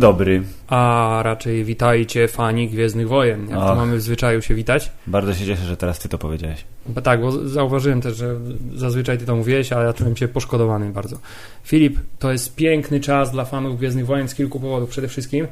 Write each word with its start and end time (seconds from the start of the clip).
Dzień 0.00 0.08
dobry. 0.08 0.42
A 0.68 1.20
raczej 1.24 1.64
witajcie 1.64 2.28
fani 2.28 2.68
Gwiezdnych 2.68 3.08
Wojen. 3.08 3.48
Jak 3.48 3.58
to 3.58 3.72
Och. 3.72 3.76
mamy 3.76 3.96
w 3.96 4.02
zwyczaju 4.02 4.42
się 4.42 4.54
witać? 4.54 4.92
Bardzo 5.06 5.34
się 5.34 5.46
cieszę, 5.46 5.64
że 5.64 5.76
teraz 5.76 5.98
ty 5.98 6.08
to 6.08 6.18
powiedziałeś. 6.18 6.64
Bo 6.86 7.02
tak, 7.02 7.20
bo 7.20 7.48
zauważyłem 7.48 8.00
też, 8.00 8.16
że 8.16 8.36
zazwyczaj 8.74 9.18
ty 9.18 9.26
to 9.26 9.36
mówiłeś, 9.36 9.72
a 9.72 9.82
ja 9.82 9.92
czułem 9.92 10.16
się 10.16 10.28
poszkodowany 10.28 10.90
bardzo. 10.90 11.18
Filip, 11.64 11.98
to 12.18 12.32
jest 12.32 12.54
piękny 12.54 13.00
czas 13.00 13.32
dla 13.32 13.44
fanów 13.44 13.78
Gwiezdnych 13.78 14.06
Wojen 14.06 14.28
z 14.28 14.34
kilku 14.34 14.60
powodów. 14.60 14.90
Przede 14.90 15.08
wszystkim 15.08 15.46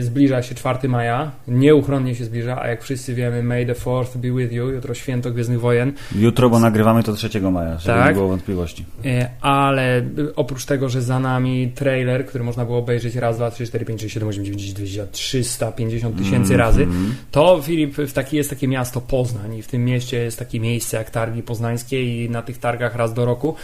zbliża 0.00 0.42
się 0.42 0.54
4 0.54 0.88
maja, 0.88 1.30
nieuchronnie 1.48 2.14
się 2.14 2.24
zbliża, 2.24 2.60
a 2.62 2.68
jak 2.68 2.82
wszyscy 2.82 3.14
wiemy, 3.14 3.42
May 3.42 3.66
the 3.66 3.72
4th 3.72 4.16
be 4.16 4.30
with 4.42 4.52
you, 4.52 4.68
jutro 4.70 4.94
święto 4.94 5.30
Gwiezdnych 5.30 5.60
Wojen. 5.60 5.92
Jutro, 6.14 6.50
bo 6.50 6.58
nagrywamy 6.58 7.02
to 7.02 7.12
3 7.12 7.40
maja, 7.40 7.78
żeby 7.78 7.98
Tak. 7.98 8.08
nie 8.08 8.14
było 8.14 8.28
wątpliwości. 8.28 8.84
E, 9.04 9.30
ale 9.40 10.02
oprócz 10.36 10.64
tego, 10.64 10.88
że 10.88 11.02
za 11.02 11.20
nami 11.20 11.72
trailer, 11.74 12.26
który 12.26 12.44
można 12.44 12.64
było 12.64 12.78
obejrzeć 12.78 13.14
raz, 13.16 13.36
dwa, 13.36 13.50
trzy, 13.50 13.66
cztery, 13.66 13.84
pięć, 13.84 14.00
sześć, 14.00 14.14
siedem, 14.14 14.28
osiem, 14.28 14.44
dziewięć, 14.44 14.72
dwadzieścia, 14.72 15.06
350 15.12 16.16
tysięcy 16.18 16.52
Mhm. 16.54 16.60
razy, 16.60 16.86
to 17.30 17.60
Filip, 17.62 17.96
w 17.96 18.12
taki, 18.12 18.36
jest 18.36 18.50
takie 18.50 18.68
miasto 18.68 19.00
Poznań 19.00 19.54
i 19.56 19.62
w 19.62 19.66
tym 19.68 19.84
mieście 19.84 20.16
jest 20.18 20.38
takie 20.38 20.60
miejsce 20.60 20.96
jak 20.96 21.10
targi 21.10 21.42
poznańskie 21.42 22.24
i 22.24 22.30
na 22.30 22.42
tych 22.42 22.58
targach 22.58 22.96
raz 22.96 23.14
do 23.14 23.24
roku 23.24 23.54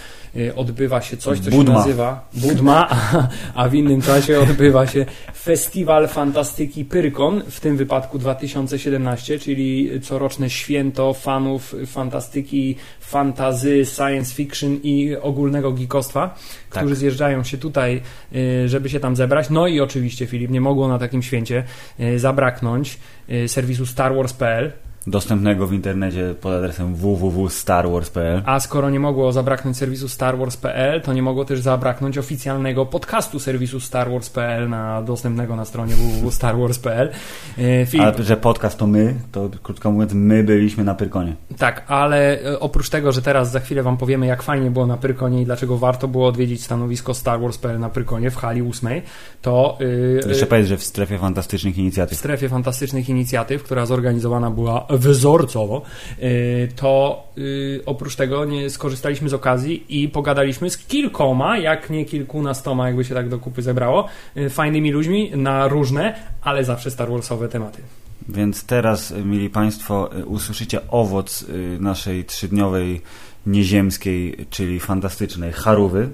odbywa 0.56 1.00
się 1.00 1.16
coś, 1.16 1.40
co 1.40 1.50
Budma. 1.50 1.72
się 1.72 1.78
nazywa 1.78 2.28
Budma, 2.34 2.88
a, 2.90 3.28
a 3.54 3.68
w 3.68 3.74
innym 3.74 4.02
czasie 4.02 4.40
odbywa 4.40 4.86
się 4.86 5.06
Festiwal 5.36 6.08
Fantastyki 6.08 6.84
Pyrkon, 6.84 7.42
w 7.50 7.60
tym 7.60 7.76
wypadku 7.76 8.18
2017, 8.18 9.38
czyli 9.38 9.90
coroczne 10.02 10.50
święto 10.50 11.14
fanów 11.14 11.74
fantastyki, 11.86 12.76
fantazy, 13.00 13.84
science 13.86 14.34
fiction 14.34 14.78
i 14.82 15.16
ogólnego 15.22 15.72
geekostwa, 15.72 16.34
Tak. 16.70 16.82
którzy 16.82 16.96
zjeżdżają 16.96 17.44
się 17.44 17.58
tutaj, 17.58 18.00
y, 18.34 18.68
żeby 18.68 18.88
się 18.88 19.00
tam 19.00 19.16
zebrać. 19.16 19.50
No 19.50 19.66
i 19.66 19.80
oczywiście, 19.80 20.26
Filip, 20.26 20.50
nie 20.50 20.60
mogło 20.60 20.88
na 20.88 20.98
takim 20.98 21.22
święcie 21.22 21.64
y, 22.00 22.18
zabraknąć 22.18 22.98
serwisu 23.46 23.86
StarWars.pl, 23.86 24.72
Dostępnego 25.06 25.66
w 25.66 25.72
internecie 25.72 26.34
pod 26.40 26.52
adresem 26.52 26.94
www.starwars.pl. 26.94 28.42
A 28.46 28.60
skoro 28.60 28.90
nie 28.90 29.00
mogło 29.00 29.32
zabraknąć 29.32 29.76
serwisu 29.76 30.08
StarWars.pl, 30.08 31.00
to 31.02 31.12
nie 31.12 31.22
mogło 31.22 31.44
też 31.44 31.60
zabraknąć 31.60 32.18
oficjalnego 32.18 32.86
podcastu 32.86 33.38
serwisu 33.40 33.80
StarWars.pl 33.80 34.68
na, 34.68 35.02
dostępnego 35.02 35.56
na 35.56 35.64
stronie 35.64 35.94
www.starwars.pl. 35.94 37.10
E, 37.58 37.86
Filip, 37.86 38.06
Ale 38.06 38.24
że 38.24 38.36
podcast 38.36 38.78
to 38.78 38.86
my, 38.86 39.14
to 39.32 39.50
krótko 39.62 39.92
mówiąc, 39.92 40.12
my 40.14 40.44
byliśmy 40.44 40.84
na 40.84 40.94
Pyrkonie. 40.94 41.36
tak, 41.58 41.84
ale 41.88 42.42
e, 42.42 42.60
oprócz 42.60 42.88
tego, 42.90 43.12
że 43.12 43.22
teraz 43.22 43.50
za 43.50 43.60
chwilę 43.60 43.82
Wam 43.82 43.96
powiemy, 43.96 44.26
jak 44.26 44.42
fajnie 44.42 44.70
było 44.70 44.86
na 44.86 44.96
Pyrkonie 44.96 45.42
i 45.42 45.44
dlaczego 45.44 45.78
warto 45.78 46.08
było 46.08 46.26
odwiedzić 46.28 46.64
stanowisko 46.64 47.14
StarWars.pl 47.14 47.78
na 47.80 47.88
Pyrkonie 47.88 48.30
w 48.30 48.36
hali 48.36 48.62
8, 48.62 49.00
to 49.42 49.76
yy, 49.80 50.20
Jeszcze 50.28 50.46
powiedz, 50.46 50.66
że 50.66 50.76
w 50.76 50.84
strefie 50.84 51.18
fantastycznych 51.18 51.74
w 51.74 51.78
inicjatyw. 51.78 52.18
strefie 52.18 52.48
fantastycznych 52.48 53.08
inicjatyw, 53.08 53.62
która 53.62 53.86
zorganizowana 53.86 54.50
była 54.50 54.86
wzorcowo, 54.98 55.82
y, 56.22 56.68
to 56.76 57.24
y, 57.38 57.80
oprócz 57.86 58.16
tego 58.16 58.44
nie 58.44 58.70
skorzystaliśmy 58.70 59.28
z 59.28 59.34
okazji 59.34 59.84
i 59.88 60.08
pogadaliśmy 60.08 60.70
z 60.70 60.78
kilkoma, 60.78 61.58
jak 61.58 61.90
nie 61.90 62.04
kilkunastoma, 62.04 62.86
jakby 62.86 63.04
się 63.04 63.14
tak 63.14 63.28
do 63.28 63.38
kupy 63.38 63.62
zebrało, 63.62 64.06
y, 64.36 64.50
fajnymi 64.50 64.90
ludźmi 64.90 65.30
na 65.36 65.68
różne, 65.68 66.14
ale 66.42 66.64
zawsze 66.64 66.90
Star 66.90 67.10
Warsowe 67.10 67.48
tematy. 67.48 67.82
Więc 68.28 68.64
teraz, 68.64 69.14
mili 69.24 69.50
Państwo, 69.50 70.18
y, 70.18 70.26
usłyszycie 70.26 70.80
owoc 70.90 71.46
naszej 71.80 72.24
trzydniowej 72.24 73.00
nieziemskiej, 73.46 74.46
czyli 74.50 74.80
fantastycznej 74.80 75.52
Harówy 75.52 76.08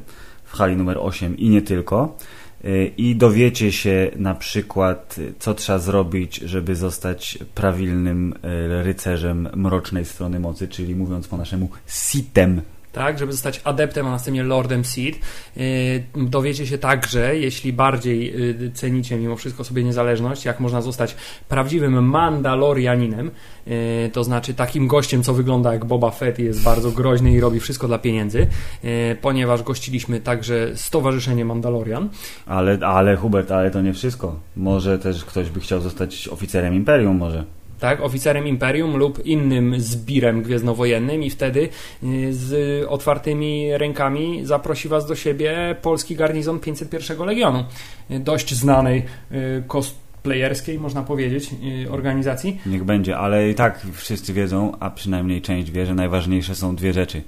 w 0.44 0.52
hali 0.52 0.76
numer 0.76 0.98
8 1.00 1.38
i 1.38 1.48
nie 1.48 1.62
tylko. 1.62 2.16
Y, 2.64 2.92
I 2.96 3.16
dowiecie 3.16 3.72
się 3.72 4.10
na 4.16 4.34
przykład, 4.34 5.18
y, 5.18 5.34
co 5.38 5.54
trzeba 5.54 5.78
zrobić, 5.78 6.36
żeby 6.36 6.76
zostać 6.76 7.38
prawilnym 7.54 8.32
y, 8.32 8.82
rycerzem 8.82 9.48
mrocznej 9.54 10.04
strony 10.04 10.40
mocy, 10.40 10.68
czyli 10.68 10.94
mówiąc 10.94 11.28
po 11.28 11.36
naszemu 11.36 11.68
sitem. 11.86 12.62
Tak, 12.92 13.18
żeby 13.18 13.32
zostać 13.32 13.60
adeptem, 13.64 14.06
a 14.06 14.10
następnie 14.10 14.42
Lordem 14.42 14.84
Seed. 14.84 15.18
Yy, 15.56 15.62
Dowiecie 16.16 16.66
się 16.66 16.78
także, 16.78 17.36
jeśli 17.38 17.72
bardziej 17.72 18.32
yy, 18.60 18.70
cenicie 18.74 19.16
mimo 19.16 19.36
wszystko 19.36 19.64
sobie 19.64 19.84
niezależność, 19.84 20.44
jak 20.44 20.60
można 20.60 20.82
zostać 20.82 21.16
prawdziwym 21.48 22.04
Mandalorianinem, 22.08 23.30
yy, 23.66 24.10
to 24.12 24.24
znaczy 24.24 24.54
takim 24.54 24.86
gościem, 24.86 25.22
co 25.22 25.34
wygląda 25.34 25.72
jak 25.72 25.84
Boba 25.84 26.10
Fett 26.10 26.38
i 26.38 26.44
jest 26.44 26.62
bardzo 26.62 26.90
groźny 26.90 27.32
i 27.32 27.40
robi 27.40 27.60
wszystko 27.60 27.88
dla 27.88 27.98
pieniędzy, 27.98 28.46
ponieważ 29.20 29.62
gościliśmy 29.62 30.20
także 30.20 30.70
Stowarzyszenie 30.74 31.44
Mandalorian. 31.44 32.08
Ale, 32.46 32.78
ale 32.86 33.16
Hubert, 33.16 33.50
ale 33.50 33.70
to 33.70 33.82
nie 33.82 33.92
wszystko. 33.92 34.36
Może 34.56 34.98
też 34.98 35.24
ktoś 35.24 35.50
by 35.50 35.60
chciał 35.60 35.80
zostać 35.80 36.28
oficerem 36.28 36.74
Imperium, 36.74 37.16
może. 37.16 37.44
Tak, 37.80 38.00
oficerem 38.00 38.46
Imperium 38.46 38.96
lub 38.96 39.26
innym 39.26 39.80
zbirem 39.80 40.42
gwiezdnowojennym 40.42 41.22
i 41.22 41.30
wtedy 41.30 41.68
y, 42.02 42.34
z 42.34 42.84
otwartymi 42.88 43.78
rękami 43.78 44.46
zaprosi 44.46 44.88
Was 44.88 45.06
do 45.06 45.16
siebie 45.16 45.76
polski 45.82 46.16
garnizon 46.16 46.60
501 46.60 47.26
Legionu. 47.26 47.64
Y, 48.10 48.18
Dość 48.18 48.54
znanej 48.54 49.02
y, 49.32 49.62
cosplayerskiej, 49.66 50.78
można 50.78 51.02
powiedzieć, 51.02 51.50
organizacji. 51.90 52.60
Niech 52.66 52.84
będzie, 52.84 53.18
ale 53.18 53.50
i 53.50 53.54
tak 53.54 53.86
wszyscy 53.92 54.32
wiedzą, 54.32 54.72
a 54.80 54.90
przynajmniej 54.90 55.42
część 55.42 55.70
wie, 55.70 55.86
że 55.86 55.94
najważniejsze 55.94 56.54
są 56.54 56.76
dwie 56.76 56.92
rzeczy. 56.92 57.22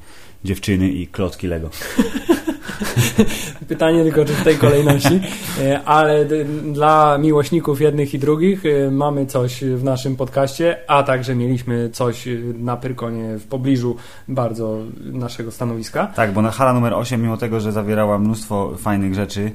Dziewczyny 0.45 0.89
i 0.89 1.07
klocki 1.07 1.47
Lego. 1.47 1.71
Pytanie 3.69 4.03
tylko, 4.03 4.25
czy 4.25 4.33
w 4.33 4.45
tej 4.45 4.57
kolejności, 4.57 5.21
y, 5.61 5.79
ale 5.85 6.25
dla 6.73 7.19
miłośników 7.19 7.81
jednych 7.81 8.15
i 8.15 8.19
drugich 8.19 8.65
y, 8.65 8.91
mamy 8.91 9.27
coś 9.27 9.65
w 9.65 9.85
naszym 9.85 10.17
podcaście, 10.17 10.77
a 10.89 11.03
także 11.03 11.35
mieliśmy 11.35 11.91
coś 11.91 12.27
y, 12.27 12.55
na 12.59 12.77
Pyrkonie 12.77 13.39
w 13.39 13.47
pobliżu 13.47 13.97
bardzo 14.29 14.79
naszego 15.01 15.51
stanowiska. 15.51 16.07
Tak, 16.07 16.33
bo 16.33 16.43
na 16.43 16.51
hala 16.51 16.73
numer 16.73 16.95
8, 16.95 17.23
mimo 17.23 17.37
tego, 17.37 17.61
że 17.61 17.73
zawierała 17.73 18.19
mnóstwo 18.19 18.77
fajnych 18.77 19.15
rzeczy, 19.15 19.53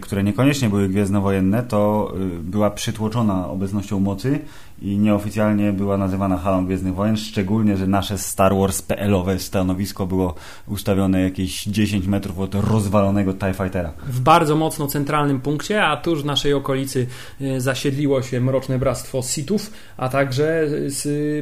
które 0.00 0.24
niekoniecznie 0.24 0.68
były 0.68 0.88
gwiezdnowojenne, 0.88 1.62
to 1.62 2.12
była 2.42 2.70
przytłoczona 2.70 3.48
obecnością 3.48 4.00
mocy 4.00 4.38
i 4.82 4.98
nieoficjalnie 4.98 5.72
była 5.72 5.96
nazywana 5.96 6.38
halą 6.38 6.66
Gwiezdnych 6.66 6.94
Wojen, 6.94 7.16
szczególnie, 7.16 7.76
że 7.76 7.86
nasze 7.86 8.18
Star 8.18 8.56
Wars 8.56 8.82
PL-owe 8.82 9.38
stanowisko 9.38 10.06
było 10.06 10.34
ustawione 10.68 11.20
jakieś 11.20 11.64
10 11.64 12.06
metrów 12.06 12.38
od 12.42 12.54
rozwalonego 12.54 13.34
TIE 13.34 13.54
Fightera. 13.54 13.92
w 14.06 14.20
bardzo 14.20 14.56
mocno 14.56 14.86
centralnym 14.86 15.40
punkcie, 15.40 15.84
a 15.84 15.96
tuż 15.96 16.22
w 16.22 16.24
naszej 16.24 16.54
okolicy 16.54 17.06
e, 17.40 17.60
zasiedliło 17.60 18.22
się 18.22 18.40
mroczne 18.40 18.78
bractwo 18.78 19.22
Sithów, 19.22 19.70
a 19.96 20.08
także 20.08 20.66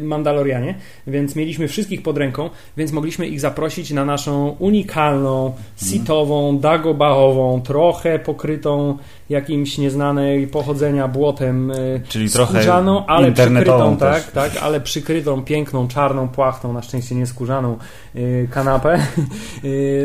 Mandalorianie, 0.02 0.74
więc 1.06 1.36
mieliśmy 1.36 1.68
wszystkich 1.68 2.02
pod 2.02 2.18
ręką, 2.18 2.50
więc 2.76 2.92
mogliśmy 2.92 3.26
ich 3.26 3.40
zaprosić 3.40 3.90
na 3.90 4.04
naszą 4.04 4.56
unikalną, 4.58 5.54
sitową, 5.76 6.58
dagobahową, 6.58 7.62
trochę 7.62 8.18
pokrytą 8.18 8.98
jakimś 9.30 9.78
nieznanej 9.78 10.46
pochodzenia 10.46 11.08
błotem 11.08 11.70
e, 11.70 11.74
Czyli 12.08 12.30
trochę 12.30 12.52
skórzaną, 12.52 13.06
ale 13.06 13.28
internetową 13.28 13.96
przykrytą, 13.96 14.14
też. 14.14 14.24
tak, 14.24 14.52
tak, 14.52 14.62
ale 14.62 14.80
przykrytą 14.80 15.44
piękną 15.44 15.88
czarną 15.88 16.28
płachtą, 16.28 16.72
na 16.72 16.82
szczęście 16.82 17.14
nie 17.14 17.26
skórzaną 17.26 17.78
e, 18.14 18.20
kanapę 18.46 18.94
e, 18.98 19.00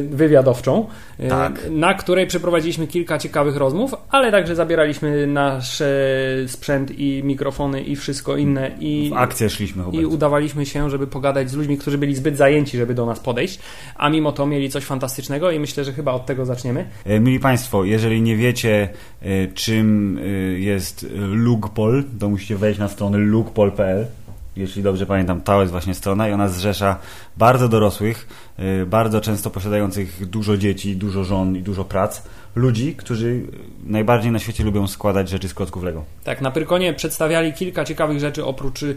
wywiadowczą, 0.03 0.85
Tak. 1.29 1.59
na 1.71 1.93
której 1.93 2.27
przeprowadziliśmy 2.27 2.87
kilka 2.87 3.17
ciekawych 3.17 3.55
rozmów, 3.57 3.95
ale 4.09 4.31
także 4.31 4.55
zabieraliśmy 4.55 5.27
nasz 5.27 5.81
e, 5.81 5.87
sprzęt 6.47 6.99
i 6.99 7.21
mikrofony 7.23 7.81
i 7.81 7.95
wszystko 7.95 8.37
inne 8.37 8.71
i, 8.79 9.09
W 9.09 9.17
akcję 9.17 9.49
szliśmy, 9.49 9.83
Hubert. 9.83 10.03
i 10.03 10.05
udawaliśmy 10.05 10.65
się, 10.65 10.89
żeby 10.89 11.07
pogadać 11.07 11.49
z 11.49 11.53
ludźmi, 11.53 11.77
którzy 11.77 11.97
byli 11.97 12.15
zbyt 12.15 12.37
zajęci, 12.37 12.77
żeby 12.77 12.93
do 12.93 13.05
nas 13.05 13.19
podejść, 13.19 13.59
a 13.95 14.09
mimo 14.09 14.31
to 14.31 14.45
mieli 14.45 14.69
coś 14.69 14.83
fantastycznego 14.83 15.51
i 15.51 15.59
myślę, 15.59 15.83
że 15.83 15.93
chyba 15.93 16.11
od 16.11 16.25
tego 16.25 16.45
zaczniemy. 16.45 16.85
E, 17.05 17.19
Mili 17.19 17.39
Państwo, 17.39 17.83
jeżeli 17.83 18.21
nie 18.21 18.35
wiecie, 18.35 18.89
e, 19.21 19.47
czym 19.47 20.17
e, 20.17 20.21
jest 20.59 21.05
Lugpol, 21.19 22.03
to 22.19 22.29
musicie 22.29 22.55
wejść 22.55 22.79
na 22.79 22.87
stronę 22.87 23.17
lugpol.pl. 23.17 24.05
Jeśli 24.55 24.83
dobrze 24.83 25.05
pamiętam, 25.05 25.41
to 25.41 25.59
jest 25.61 25.71
właśnie 25.71 25.93
strona 25.93 26.29
i 26.29 26.31
ona 26.33 26.47
zrzesza 26.47 26.99
bardzo 27.37 27.69
dorosłych, 27.69 28.27
e, 28.57 28.85
bardzo 28.85 29.21
często 29.21 29.49
posiadających 29.49 30.29
dużo 30.29 30.57
dzieci, 30.57 30.95
dużo 30.95 31.23
żon 31.23 31.55
i 31.55 31.61
dużo 31.61 31.85
prac, 31.85 32.21
ludzi, 32.55 32.95
którzy 32.95 33.41
najbardziej 33.83 34.31
na 34.31 34.39
świecie 34.39 34.63
lubią 34.63 34.87
składać 34.87 35.29
rzeczy 35.29 35.49
z 35.49 35.53
klocków 35.53 35.83
Lego. 35.83 36.03
Tak, 36.23 36.41
na 36.41 36.51
Pyrkonie 36.51 36.93
przedstawiali 36.93 37.53
kilka 37.53 37.85
ciekawych 37.85 38.19
rzeczy 38.19 38.45
oprócz 38.45 38.83
y, 38.83 38.95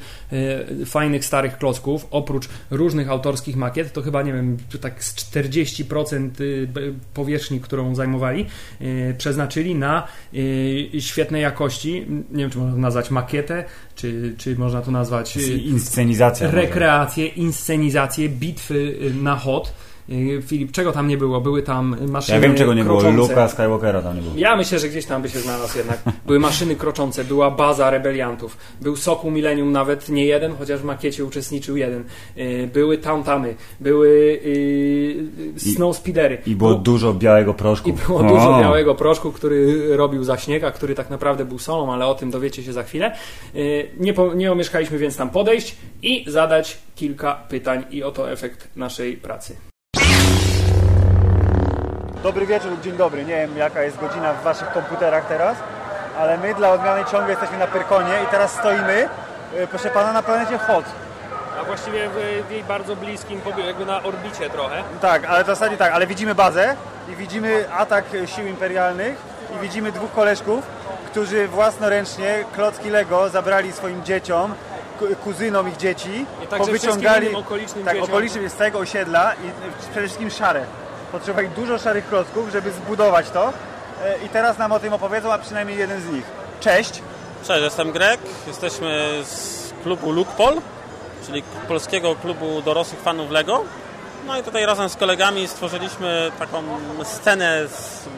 fajnych 0.86 1.24
starych 1.24 1.58
klocków, 1.58 2.06
oprócz 2.10 2.48
różnych 2.70 3.10
autorskich 3.10 3.56
makiet, 3.56 3.92
to 3.92 4.02
chyba 4.02 4.22
nie 4.22 4.32
wiem, 4.32 4.56
tak 4.80 5.04
z 5.04 5.14
40% 5.14 6.40
y, 6.40 6.68
powierzchni, 7.14 7.60
którą 7.60 7.94
zajmowali, 7.94 8.46
y, 8.80 9.14
przeznaczyli 9.18 9.74
na 9.74 10.06
y, 10.34 10.90
świetnej 10.98 11.42
jakości, 11.42 12.06
nie 12.30 12.38
wiem 12.42 12.50
czy 12.50 12.58
można 12.58 12.74
to 12.74 12.80
nazwać 12.80 13.10
makietę, 13.10 13.64
czy, 13.94 14.34
czy 14.38 14.56
można 14.56 14.82
to 14.82 14.90
nazwać 14.90 15.36
y, 15.36 15.40
Inscenizacja. 15.58 16.46
może. 16.46 16.60
rekreację, 16.60 17.26
inscenizację, 17.26 18.27
bitwy 18.28 18.96
y, 19.00 19.14
na 19.22 19.36
hot. 19.36 19.72
Y, 20.10 20.42
Filip, 20.42 20.72
czego 20.72 20.92
tam 20.92 21.08
nie 21.08 21.16
było? 21.16 21.40
Były 21.40 21.62
tam 21.62 21.96
maszyny 22.08 22.36
Ja 22.38 22.42
wiem 22.42 22.54
czego 22.56 22.74
nie 22.74 22.84
było, 22.84 22.98
kroczące. 23.00 23.28
Luka 23.32 23.48
Skywalkera 23.48 24.02
tam 24.02 24.16
nie 24.16 24.22
było. 24.22 24.34
Ja 24.36 24.56
myślę, 24.56 24.78
że 24.78 24.88
gdzieś 24.88 25.06
tam 25.06 25.22
by 25.22 25.28
się 25.28 25.38
znalazł 25.38 25.78
jednak. 25.78 25.98
Były 26.26 26.38
maszyny 26.38 26.76
kroczące, 26.76 27.24
była 27.24 27.50
baza 27.50 27.90
rebeliantów, 27.90 28.56
był 28.80 28.96
Sokół 28.96 29.30
Millennium 29.30 29.72
nawet 29.72 30.08
nie 30.08 30.24
jeden, 30.24 30.54
chociaż 30.56 30.80
w 30.80 30.84
makiecie 30.84 31.24
uczestniczył 31.24 31.76
jeden. 31.76 32.04
Y, 32.38 32.70
Były 32.72 32.98
Tauntamy, 32.98 33.54
były 33.80 34.08
yy, 34.44 35.60
Snowspeedery. 35.60 36.38
I 36.46 36.56
było 36.56 36.70
Było- 36.70 36.82
dużo 36.82 37.14
białego 37.14 37.54
proszku. 37.54 37.88
i 37.88 37.92
było 37.92 38.22
dużo 38.22 38.58
białego 38.60 38.94
proszku, 38.94 39.32
który 39.32 39.88
robił 39.96 40.24
za 40.24 40.36
śnieg, 40.38 40.64
a 40.64 40.70
który 40.70 40.94
tak 40.94 41.10
naprawdę 41.10 41.44
był 41.44 41.58
solą, 41.58 41.92
ale 41.92 42.06
o 42.06 42.14
tym 42.14 42.30
dowiecie 42.30 42.62
się 42.62 42.72
za 42.72 42.82
chwilę. 42.82 43.16
Yy, 43.54 43.88
Nie, 44.00 44.14
po, 44.14 44.34
nie 44.34 44.52
omieszkaliśmy 44.52 44.98
więc 44.98 45.16
tam 45.16 45.30
podejść 45.30 45.76
i 46.02 46.24
zadać 46.26 46.78
kilka 46.96 47.34
pytań 47.34 47.84
i 47.90 48.02
oto 48.02 48.30
efekt 48.32 48.68
naszej 48.76 49.16
pracy. 49.16 49.56
Dobry 52.22 52.46
wieczór 52.46 52.70
lub 52.70 52.80
dzień 52.80 52.96
dobry. 52.96 53.24
Nie 53.24 53.36
wiem 53.36 53.56
jaka 53.56 53.82
jest 53.82 53.98
godzina 54.00 54.32
w 54.32 54.42
waszych 54.42 54.72
komputerach 54.72 55.26
teraz, 55.26 55.56
ale 56.18 56.38
my 56.38 56.54
dla 56.54 56.70
odmiany 56.70 57.04
ciągle 57.04 57.30
jesteśmy 57.30 57.58
na 57.58 57.66
Pyrkonie 57.66 58.12
i 58.24 58.26
teraz 58.30 58.52
stoimy, 58.52 59.08
y, 59.62 59.66
proszę 59.66 59.90
pana, 59.90 60.12
na 60.12 60.22
planecie 60.22 60.58
Hot. 60.58 60.84
A 61.60 61.64
właściwie 61.64 62.08
w, 62.08 62.50
jej 62.50 62.64
bardzo 62.64 62.96
bliskim, 62.96 63.40
jakby 63.66 63.86
na 63.86 64.02
orbicie 64.02 64.50
trochę. 64.50 64.82
Tak, 65.00 65.24
ale 65.24 65.44
w 65.44 65.46
zasadzie 65.46 65.76
tak, 65.76 65.92
ale 65.92 66.06
widzimy 66.06 66.34
bazę 66.34 66.76
i 67.12 67.16
widzimy 67.16 67.64
atak 67.72 68.04
sił 68.26 68.46
imperialnych 68.46 69.16
i 69.56 69.58
widzimy 69.62 69.92
dwóch 69.92 70.12
koleżków, 70.12 70.66
którzy 71.06 71.48
własnoręcznie 71.48 72.44
klocki 72.54 72.90
Lego 72.90 73.28
zabrali 73.28 73.72
swoim 73.72 74.04
dzieciom, 74.04 74.54
ku- 74.98 75.16
kuzynom 75.24 75.68
ich 75.68 75.76
dzieci, 75.76 76.26
I 76.44 76.46
także 76.46 76.66
powyciągali 76.66 77.34
okolicznym 77.34 77.84
tak, 77.84 77.94
dzieciom. 77.94 78.10
okolicznym 78.10 78.48
z 78.50 78.54
całego 78.54 78.78
osiedla 78.78 79.32
i 79.34 79.50
przede 79.90 80.00
wszystkim 80.06 80.30
szare. 80.30 80.64
Potrzebowali 81.12 81.48
dużo 81.48 81.78
szarych 81.78 82.08
klocków, 82.08 82.50
żeby 82.52 82.72
zbudować 82.72 83.30
to 83.30 83.48
y, 83.48 83.52
i 84.26 84.28
teraz 84.28 84.58
nam 84.58 84.72
o 84.72 84.80
tym 84.80 84.92
opowiedzą, 84.92 85.32
a 85.32 85.38
przynajmniej 85.38 85.78
jeden 85.78 86.00
z 86.00 86.06
nich. 86.06 86.24
Cześć! 86.60 87.02
Cześć, 87.44 87.62
jestem 87.62 87.92
Greg. 87.92 88.20
Jesteśmy 88.46 89.22
z 89.24 89.72
klubu 89.82 90.12
Lukpol, 90.12 90.56
czyli 91.26 91.42
polskiego 91.68 92.14
klubu 92.14 92.62
dorosłych 92.62 93.00
fanów 93.00 93.30
Lego. 93.30 93.64
No 94.26 94.38
i 94.38 94.42
tutaj 94.42 94.66
razem 94.66 94.88
z 94.88 94.96
kolegami 94.96 95.48
stworzyliśmy 95.48 96.32
taką 96.38 96.62
scenę 97.04 97.68
z, 97.68 98.08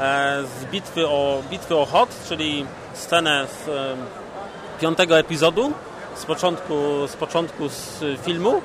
e, 0.00 0.42
z 0.60 0.64
bitwy, 0.64 1.08
o, 1.08 1.42
bitwy 1.50 1.76
o 1.76 1.86
Hot, 1.86 2.08
czyli 2.28 2.66
scenę 2.94 3.46
z 3.46 3.68
e, 3.68 3.96
piątego 4.80 5.18
epizodu, 5.18 5.72
z 6.16 6.24
początku, 6.24 7.06
z 7.06 7.16
początku 7.16 7.68
z 7.68 8.04
filmu. 8.22 8.62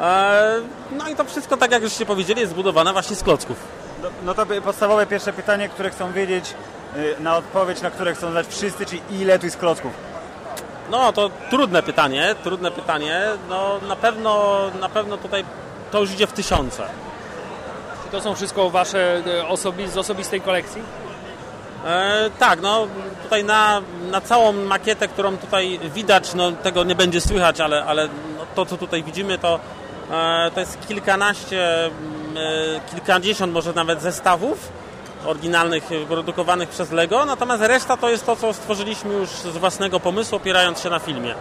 E, 0.00 0.60
no 0.92 1.08
i 1.08 1.16
to 1.16 1.24
wszystko, 1.24 1.56
tak 1.56 1.70
jak 1.70 1.82
żeście 1.82 2.06
powiedzieli, 2.06 2.40
jest 2.40 2.52
zbudowane 2.52 2.92
właśnie 2.92 3.16
z 3.16 3.22
klocków. 3.22 3.56
No, 4.02 4.08
no 4.24 4.34
to 4.34 4.46
podstawowe 4.64 5.06
pierwsze 5.06 5.32
pytanie, 5.32 5.68
które 5.68 5.90
chcą 5.90 6.12
wiedzieć, 6.12 6.54
y, 6.96 7.16
na 7.20 7.36
odpowiedź 7.36 7.82
na 7.82 7.90
które 7.90 8.14
chcą 8.14 8.30
znać 8.30 8.46
wszyscy, 8.46 8.86
czyli 8.86 9.02
ile 9.10 9.38
tu 9.38 9.46
jest 9.46 9.56
klocków? 9.56 9.92
No 10.90 11.12
to 11.12 11.30
trudne 11.50 11.82
pytanie, 11.82 12.34
trudne 12.44 12.70
pytanie. 12.70 13.22
No 13.48 13.80
na 13.88 13.96
pewno, 13.96 14.60
na 14.80 14.88
pewno 14.88 15.16
tutaj 15.16 15.44
to 15.90 16.00
już 16.00 16.12
idzie 16.12 16.26
w 16.26 16.32
tysiące. 16.32 16.82
Czy 18.04 18.10
to 18.10 18.20
są 18.20 18.34
wszystko 18.34 18.70
wasze 18.70 19.22
e, 19.26 19.48
osobi 19.48 19.88
z 19.88 19.96
osobistej 19.96 20.40
kolekcji? 20.40 20.82
E, 21.86 22.30
tak, 22.38 22.60
no 22.60 22.86
tutaj 23.22 23.44
na, 23.44 23.82
na 24.10 24.20
całą 24.20 24.52
makietę, 24.52 25.08
którą 25.08 25.36
tutaj 25.36 25.80
widać, 25.94 26.34
no 26.34 26.52
tego 26.52 26.84
nie 26.84 26.94
będzie 26.94 27.20
słychać, 27.20 27.60
ale, 27.60 27.84
ale 27.84 28.06
no, 28.06 28.46
to 28.54 28.66
co 28.66 28.76
tutaj 28.76 29.02
widzimy 29.02 29.38
to, 29.38 29.60
to 30.54 30.60
jest 30.60 30.78
kilkanaście, 30.88 31.84
mm, 31.84 31.92
e, 32.36 32.90
kilkadziesiąt 32.90 33.52
może 33.52 33.72
nawet 33.72 34.02
zestawów 34.02 34.68
oryginalnych, 35.26 35.92
e, 35.92 36.06
produkowanych 36.06 36.68
przez 36.68 36.92
Lego, 36.92 37.24
natomiast 37.24 37.62
reszta 37.62 37.96
to 37.96 38.10
jest 38.10 38.26
to, 38.26 38.36
co 38.36 38.52
stworzyliśmy 38.52 39.14
już 39.14 39.28
z 39.30 39.56
własnego 39.56 40.00
pomysłu, 40.00 40.36
opierając 40.36 40.80
się 40.80 40.90
na 40.90 40.98
filmie. 40.98 41.34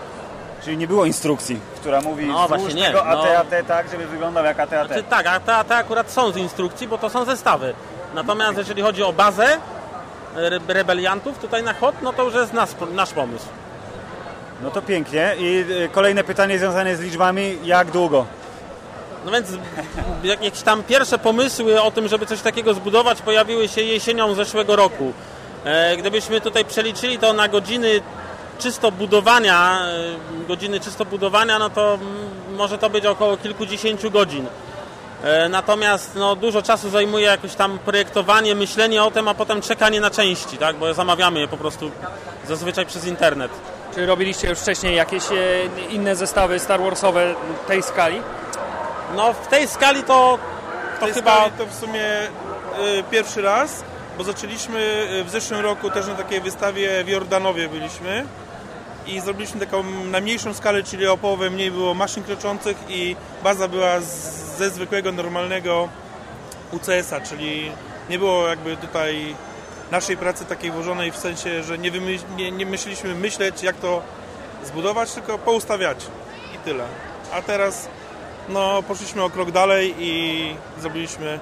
Czyli 0.63 0.77
nie 0.77 0.88
było 0.88 1.06
instrukcji, 1.06 1.60
która 1.75 2.01
mówi 2.01 2.25
No, 2.25 2.48
właśnie 2.48 2.74
nie, 2.74 2.86
tego 2.88 3.04
no. 3.06 3.10
AT-AT 3.10 3.68
tak, 3.68 3.89
żeby 3.92 4.07
wyglądał 4.07 4.45
jak 4.45 4.60
AT-AT. 4.60 4.88
Znaczy, 4.88 5.04
tak, 5.04 5.27
a 5.27 5.39
te, 5.39 5.63
te 5.69 5.75
akurat 5.75 6.12
są 6.12 6.31
z 6.31 6.38
instrukcji, 6.38 6.88
bo 6.88 6.98
to 6.98 7.10
są 7.10 7.25
zestawy. 7.25 7.74
Natomiast 8.16 8.57
jeżeli 8.57 8.81
chodzi 8.81 9.04
o 9.04 9.13
bazę 9.13 9.57
re- 10.36 10.60
rebeliantów 10.68 11.38
tutaj 11.38 11.63
na 11.63 11.74
hot, 11.74 11.95
no 12.01 12.13
to 12.13 12.24
już 12.24 12.33
jest 12.33 12.54
nasz, 12.54 12.69
nasz 12.94 13.13
pomysł. 13.13 13.45
No 14.63 14.71
to 14.71 14.81
pięknie. 14.81 15.36
I 15.39 15.66
kolejne 15.92 16.24
pytanie 16.24 16.60
związane 16.60 16.95
z 16.95 17.00
liczbami. 17.00 17.57
Jak 17.63 17.92
długo? 17.92 18.25
No 19.25 19.31
więc 19.31 19.48
jak- 20.24 20.44
jakieś 20.44 20.62
tam 20.62 20.83
pierwsze 20.83 21.18
pomysły 21.18 21.81
o 21.81 21.92
tym, 21.92 22.07
żeby 22.07 22.25
coś 22.25 22.42
takiego 22.42 22.74
zbudować 22.74 23.21
pojawiły 23.21 23.68
się 23.68 23.81
jesienią 23.81 24.33
zeszłego 24.33 24.75
roku. 24.75 25.13
E, 25.66 25.98
Gdybyśmy 25.98 26.42
tutaj 26.42 26.66
przeliczyli 26.66 27.19
to 27.19 27.33
na 27.33 27.48
godziny 27.48 28.01
czysto 28.60 28.92
budowania, 28.92 29.80
e, 30.44 30.48
godziny 30.48 30.80
czysto 30.80 31.06
budowania, 31.06 31.60
no 31.60 31.69
to 31.69 31.98
może 32.57 32.77
to 32.77 32.89
być 32.89 33.06
około 33.06 33.38
kilkudziesięciu 33.38 34.12
godzin. 34.12 34.45
E, 35.24 35.50
Natomiast 35.50 36.16
no, 36.16 36.36
dużo 36.36 36.62
czasu 36.62 36.89
zajmuje 36.89 37.25
jakoś 37.25 37.56
tam 37.56 37.80
projektowanie, 37.80 38.56
myślenie 38.56 39.04
o 39.04 39.12
tym, 39.12 39.27
a 39.27 39.33
potem 39.33 39.62
czekanie 39.62 40.01
na 40.01 40.10
części, 40.10 40.57
tak? 40.57 40.75
bo 40.75 40.94
zamawiamy 40.94 41.39
je 41.39 41.48
po 41.48 41.57
prostu 41.57 41.92
zazwyczaj 42.48 42.86
przez 42.86 43.06
internet. 43.07 43.51
Czy 43.95 44.06
robiliście 44.06 44.50
już 44.50 44.60
wcześniej 44.60 44.95
jakieś 44.95 45.24
inne 45.89 46.16
zestawy 46.16 46.60
Star 46.60 46.81
Warsowe 46.81 47.36
tej 47.68 47.83
skali? 47.83 48.21
No 49.15 49.33
w 49.33 49.47
tej 49.47 49.67
skali 49.67 50.03
to, 50.03 50.39
to 51.00 51.06
tej 51.06 51.13
chyba... 51.13 51.35
skali 51.35 51.51
to 51.57 51.65
w 51.65 51.73
sumie 51.73 52.03
y, 52.23 53.03
pierwszy 53.11 53.41
raz, 53.41 53.83
bo 54.17 54.23
zaczęliśmy 54.23 55.07
y, 55.21 55.23
w 55.23 55.29
zeszłym 55.29 55.59
roku 55.59 55.89
też 55.89 56.07
na 56.07 56.15
takiej 56.15 56.41
wystawie 56.41 57.03
w 57.03 57.07
Jordanowie 57.07 57.69
byliśmy 57.69 58.25
i 59.07 59.19
zrobiliśmy 59.19 59.59
taką 59.59 59.83
na 59.83 60.19
mniejszą 60.19 60.53
skalę, 60.53 60.83
czyli 60.83 61.07
o 61.07 61.17
połowę 61.17 61.50
mniej 61.50 61.71
było 61.71 61.94
maszyn 61.94 62.23
kroczących 62.23 62.77
i 62.89 63.15
baza 63.44 63.67
była 63.67 64.00
z, 64.00 64.06
ze 64.57 64.69
zwykłego, 64.69 65.11
normalnego 65.11 65.89
UCS-a, 66.71 67.21
czyli 67.21 67.71
nie 68.09 68.19
było 68.19 68.47
jakby 68.47 68.77
tutaj 68.77 69.35
naszej 69.91 70.17
pracy 70.17 70.45
takiej 70.45 70.71
włożonej 70.71 71.11
w 71.11 71.17
sensie, 71.17 71.63
że 71.63 71.77
nie, 71.77 71.91
wymyśl, 71.91 72.23
nie, 72.35 72.51
nie 72.51 72.65
myśleliśmy 72.65 73.16
myśleć 73.16 73.63
jak 73.63 73.75
to 73.75 74.01
zbudować, 74.63 75.11
tylko 75.11 75.37
poustawiać 75.37 76.06
i 76.56 76.57
tyle. 76.57 76.83
A 77.33 77.42
teraz 77.42 77.87
no, 78.49 78.83
poszliśmy 78.83 79.23
o 79.23 79.29
krok 79.29 79.51
dalej 79.51 79.95
i 79.99 80.56
zrobiliśmy 80.79 81.39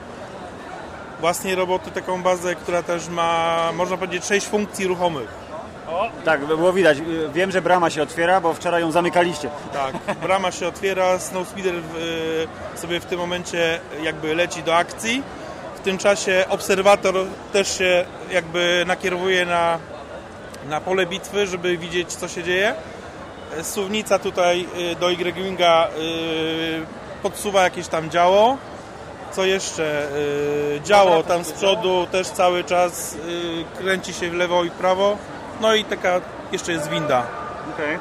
własnej 1.19 1.55
roboty 1.55 1.91
taką 1.91 2.23
bazę, 2.23 2.55
która 2.55 2.83
też 2.83 3.07
ma, 3.09 3.57
można 3.75 3.97
powiedzieć, 3.97 4.25
sześć 4.25 4.47
funkcji 4.47 4.87
ruchomych. 4.87 5.47
Tak, 6.25 6.45
było 6.45 6.73
widać. 6.73 6.97
Y, 6.97 7.29
Wiem, 7.33 7.51
że 7.51 7.61
brama 7.61 7.89
się 7.89 8.01
otwiera, 8.01 8.41
bo 8.41 8.53
wczoraj 8.53 8.81
ją 8.81 8.91
zamykaliście. 8.91 9.49
Tak, 9.73 10.15
brama 10.21 10.51
się 10.51 10.67
otwiera, 10.67 11.19
Snowspeeder 11.19 11.75
w, 11.93 12.45
sobie 12.75 12.99
w 12.99 13.05
tym 13.05 13.19
momencie 13.19 13.79
jakby 14.03 14.35
leci 14.35 14.63
do 14.63 14.75
akcji. 14.75 15.23
W 15.75 15.79
tym 15.79 15.97
czasie 15.97 16.45
obserwator 16.49 17.15
też 17.53 17.77
się 17.77 18.05
jakby 18.31 18.83
nakierowuje 18.87 19.45
na, 19.45 19.79
na 20.69 20.81
pole 20.81 21.05
bitwy, 21.05 21.47
żeby 21.47 21.77
widzieć 21.77 22.13
co 22.13 22.27
się 22.27 22.43
dzieje. 22.43 22.75
Suwnica 23.63 24.19
tutaj 24.19 24.67
y, 24.91 24.95
do 24.95 25.11
Y-Winga 25.11 25.87
y, 25.87 26.85
podsuwa 27.23 27.63
jakieś 27.63 27.87
tam 27.87 28.09
działo. 28.09 28.57
Co 29.31 29.45
jeszcze? 29.45 30.07
Y, 30.75 30.81
Działo 30.83 31.23
tam 31.23 31.43
z 31.43 31.51
przodu 31.51 32.07
też 32.11 32.27
cały 32.27 32.63
czas 32.63 33.17
kręci 33.77 34.13
się 34.13 34.29
w 34.29 34.33
lewo 34.33 34.63
i 34.63 34.69
w 34.69 34.73
prawo. 34.73 35.17
No 35.61 35.75
i 35.75 35.83
taka 35.83 36.21
jeszcze 36.51 36.71
jest 36.71 36.89
winda. 36.89 37.23
Okej. 37.73 37.97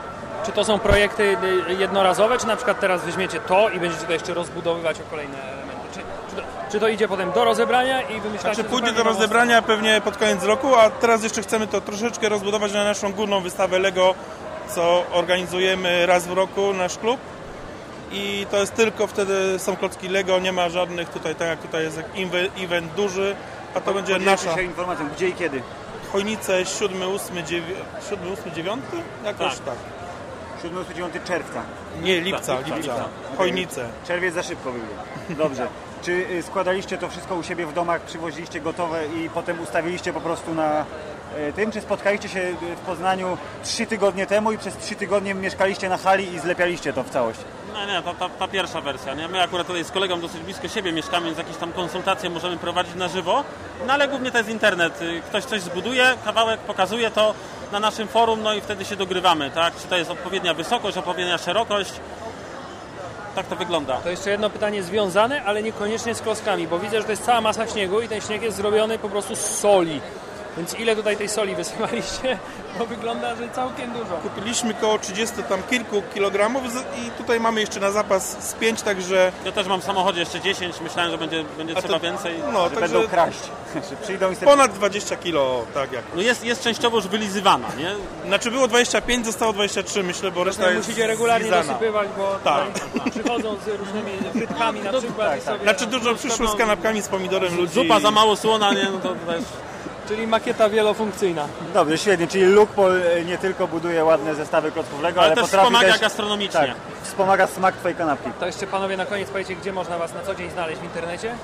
Czy 0.47 0.53
to 0.53 0.65
są 0.65 0.79
projekty 0.79 1.37
jednorazowe, 1.79 2.39
czy 2.39 2.47
na 2.47 2.57
przykład 2.57 2.81
teraz 2.81 3.05
weźmiecie 3.05 3.41
to 3.41 3.71
i 3.71 3.81
będziecie 3.81 4.07
to 4.07 4.13
jeszcze 4.13 4.35
rozbudowywać 4.35 5.01
o 5.01 5.11
kolejne 5.11 5.43
elementy? 5.43 5.83
Czy, 5.95 6.01
czy, 6.31 6.37
to, 6.37 6.43
czy 6.73 6.81
to 6.81 6.89
idzie 6.89 7.09
potem 7.09 7.33
do 7.33 7.45
rozebrania 7.45 8.03
i 8.03 8.21
wymyślacie 8.21 8.55
Znaczy 8.55 8.71
pójdzie 8.71 8.93
do 8.93 9.03
rozebrania 9.03 9.63
pewnie 9.63 10.01
pod 10.01 10.17
koniec 10.17 10.45
roku, 10.45 10.75
a 10.75 10.91
teraz 10.91 11.23
jeszcze 11.23 11.43
chcemy 11.43 11.67
to 11.67 11.81
troszeczkę 11.81 12.29
rozbudować 12.29 12.73
na 12.73 12.85
naszą 12.85 13.13
główną 13.13 13.41
wystawę 13.41 13.79
LEGO, 13.79 14.15
co 14.69 15.05
organizujemy 15.13 16.07
raz 16.07 16.27
w 16.27 16.33
roku, 16.33 16.73
nasz 16.73 16.99
klub. 16.99 17.21
I 18.13 18.47
to 18.51 18.57
jest 18.57 18.75
tylko 18.75 19.07
wtedy 19.07 19.59
są 19.59 19.77
klocki 19.77 20.09
LEGO, 20.09 20.39
nie 20.39 20.53
ma 20.53 20.69
żadnych 20.69 21.09
tutaj, 21.09 21.35
tak 21.35 21.49
jak 21.49 21.59
tutaj 21.63 21.85
jest 21.85 22.01
event 22.59 22.93
duży, 22.93 23.37
a 23.75 23.81
to 23.81 23.95
będzie 23.95 24.19
nasza 24.19 24.55
się 24.55 24.63
informacją, 24.63 25.09
gdzie 25.17 25.29
i 25.29 25.33
kiedy. 25.33 25.63
chojnice 26.13 26.67
7, 26.67 27.03
8, 27.03 27.47
9, 27.47 27.67
7, 28.11 28.33
8, 28.33 28.55
9? 28.55 28.83
Jakoś 29.25 29.55
Tak. 29.55 29.65
tak. 29.65 29.75
7-9 30.73 31.25
czerwca. 31.25 31.63
Nie, 32.03 32.21
lipca, 32.21 32.59
lipca, 32.59 32.77
lipca. 32.77 32.77
lipca. 32.77 33.09
Chojnice. 33.37 33.89
Czerwiec 34.07 34.35
za 34.35 34.43
szybko 34.43 34.73
by 34.73 34.79
było. 34.79 35.39
Dobrze. 35.49 35.67
Czy 36.03 36.13
y, 36.13 36.43
składaliście 36.43 36.99
to 36.99 37.09
wszystko 37.09 37.35
u 37.35 37.43
siebie 37.43 37.67
w 37.67 37.73
domach, 37.73 38.01
przywoziliście 38.03 38.61
gotowe 38.61 39.07
i 39.07 39.31
potem 39.31 39.61
ustawiliście 39.61 40.13
po 40.13 40.21
prostu 40.21 40.55
na 40.55 40.85
tym? 41.57 41.73
Czy 41.73 41.81
spotkaliście 41.81 42.29
się 42.29 42.41
y, 42.41 42.77
w 42.77 42.81
Poznaniu 42.81 43.39
trzy 43.65 43.87
tygodnie 43.87 44.27
temu 44.27 44.53
i 44.53 44.59
przez 44.59 44.77
trzy 44.77 44.95
tygodnie 44.95 45.35
mieszkaliście 45.35 45.89
na 45.89 45.97
hali 45.97 46.35
i 46.35 46.39
zlepialiście 46.41 46.93
to 46.93 47.03
w 47.03 47.11
całość? 47.11 47.39
No 47.75 47.87
nie, 47.87 48.03
ta, 48.03 48.15
ta, 48.15 48.29
ta 48.29 48.49
pierwsza 48.49 48.81
wersja, 48.81 49.15
nie? 49.15 49.29
My 49.29 49.43
akurat 49.43 49.67
tutaj 49.67 49.85
z 49.85 49.91
kolegą 49.91 50.21
dosyć 50.21 50.41
blisko 50.41 50.69
siebie 50.69 50.93
mieszkamy, 50.93 51.27
więc 51.27 51.39
jakieś 51.39 51.57
tam 51.57 51.73
konsultacje 51.73 52.31
możemy 52.31 52.57
prowadzić 52.57 52.95
na 52.95 53.09
żywo, 53.09 53.45
no 53.87 53.93
ale 53.93 54.09
głównie 54.09 54.31
to 54.31 54.39
jest 54.39 54.51
internet. 54.51 55.03
Y, 55.03 55.23
Ktoś 55.29 55.45
coś 55.45 55.61
zbuduje, 55.61 56.15
kawałek 56.25 56.61
pokazuje 56.61 57.11
to 57.11 57.35
na 57.73 57.81
naszym 57.81 58.09
forum, 58.09 58.43
no 58.43 58.55
i 58.55 58.61
wtedy 58.61 58.85
się 58.85 58.97
dogrywamy, 58.97 59.51
tak? 59.51 59.77
Czy 59.77 59.89
to 59.89 59.97
jest 59.97 60.11
odpowiednia 60.11 60.55
wysokość, 60.55 60.97
odpowiednia 60.97 61.39
szerokość. 61.39 61.93
Tak 63.35 63.47
to 63.47 63.57
wygląda. 63.57 63.97
To 63.97 64.11
jeszcze 64.11 64.31
jedno 64.31 64.51
pytanie 64.51 64.83
związane, 64.83 65.43
ale 65.45 65.63
niekoniecznie 65.63 66.15
z 66.15 66.21
kloskami, 66.23 66.69
bo 66.69 66.79
widzę, 66.79 66.99
że 66.99 67.05
to 67.05 67.11
jest 67.11 67.25
cała 67.25 67.41
masa 67.41 67.67
śniegu 67.67 68.01
i 68.01 68.09
ten 68.09 68.21
śnieg 68.21 68.43
jest 68.43 68.57
zrobiony 68.57 68.99
po 68.99 69.09
prostu 69.09 69.37
z 69.37 69.41
soli. 69.41 70.01
Więc 70.57 70.75
ile 70.79 70.97
tutaj 70.97 71.17
tej 71.17 71.29
soli 71.29 71.55
wysypaliście? 71.55 72.39
Bo 72.79 72.87
wygląda, 72.87 73.37
że 73.37 73.49
całkiem 73.49 73.93
dużo. 73.93 74.17
Kupiliśmy 74.23 74.75
koło 74.75 74.99
30 74.99 75.43
tam 75.49 75.63
kilku 75.63 76.03
kilogramów 76.15 76.63
i 77.07 77.11
tutaj 77.11 77.41
mamy 77.41 77.61
jeszcze 77.61 77.81
na 77.81 77.91
zapas 77.91 78.49
z 78.49 78.55
5, 78.55 78.83
także 78.83 79.33
Ja 79.45 79.53
też 79.53 79.67
mam 79.67 79.81
w 79.81 79.85
samochodzie 79.85 80.21
jeszcze 80.21 80.41
10, 80.41 80.81
myślałem, 80.81 81.11
że 81.11 81.19
będzie, 81.19 81.45
będzie 81.59 81.77
A 81.77 81.83
trzeba 81.83 81.95
to- 81.95 82.01
więcej. 82.01 82.35
no, 82.53 82.65
Że 82.69 82.77
także 82.77 82.95
będą 82.95 83.09
kraść. 83.11 83.39
Przyjdą 84.03 84.31
i 84.31 84.35
sobie... 84.35 84.47
ponad 84.47 84.73
20 84.73 85.17
kilo, 85.17 85.65
tak 85.75 85.93
jak. 85.93 86.05
No 86.15 86.23
jest, 86.23 86.45
jest 86.45 86.63
częściowo 86.63 86.97
już 86.97 87.07
wylizywana, 87.09 87.69
nie? 87.79 87.95
Znaczy 88.27 88.51
było 88.51 88.69
25, 88.69 89.27
zostało 89.27 89.53
23 89.53 90.03
myślę, 90.03 90.31
bo 90.31 90.45
reszta 90.45 90.71
jest 90.71 90.89
Musicie 90.89 91.07
regularnie 91.07 91.47
zlizana. 91.49 91.73
dosypywać, 91.73 92.09
bo 92.19 92.39
Tak. 92.45 92.65
przychodzą 93.11 93.57
z 93.65 93.69
różnymi 93.69 94.13
frytkami 94.33 94.81
na 94.81 94.93
przykład. 94.93 95.39
i 95.39 95.41
sobie 95.41 95.59
Znaczy 95.63 95.87
dużo 95.87 96.15
przyszło 96.15 96.49
z 96.49 96.57
kanapkami 96.57 97.03
z 97.03 97.09
pomidorem 97.09 97.57
ludzi. 97.57 97.75
Zupa 97.75 98.01
za 98.01 98.11
mało 98.11 98.37
słona, 98.37 98.73
nie? 98.73 98.85
No 98.93 98.99
to 98.99 99.09
też... 99.09 99.43
Czyli 100.09 100.27
makieta 100.27 100.69
wielofunkcyjna. 100.69 101.47
Dobrze, 101.75 101.99
świetnie. 101.99 102.27
Czyli 102.29 102.45
Lukpol 102.45 103.03
e, 103.03 103.25
nie 103.25 103.39
tylko 103.39 103.69
buduje 103.69 104.05
ładne 104.05 104.35
zestawy 104.35 104.73
klocków 104.73 105.03
Lego, 105.03 105.21
Ale 105.21 105.27
ale, 105.27 105.35
też 105.35 105.45
potrafi 105.45 105.67
wspomaga 105.67 105.93
też... 105.93 106.01
gastronomicznie. 106.01 106.61
Tak, 106.61 106.71
wspomaga 107.03 107.47
smak 107.47 107.77
twojej 107.77 107.97
kanapki. 107.97 108.31
To 108.41 108.47
jeszcze 108.47 108.67
panowie 108.67 108.97
na 108.97 109.07
koniec 109.07 109.31
powiecie, 109.31 109.57
gdzie 109.57 109.73
można 109.73 109.99
was 109.99 110.15
na 110.15 110.23
co 110.23 110.35
dzień 110.35 110.51
znaleźć 110.51 110.81
w 110.81 110.85
internecie? 110.85 111.35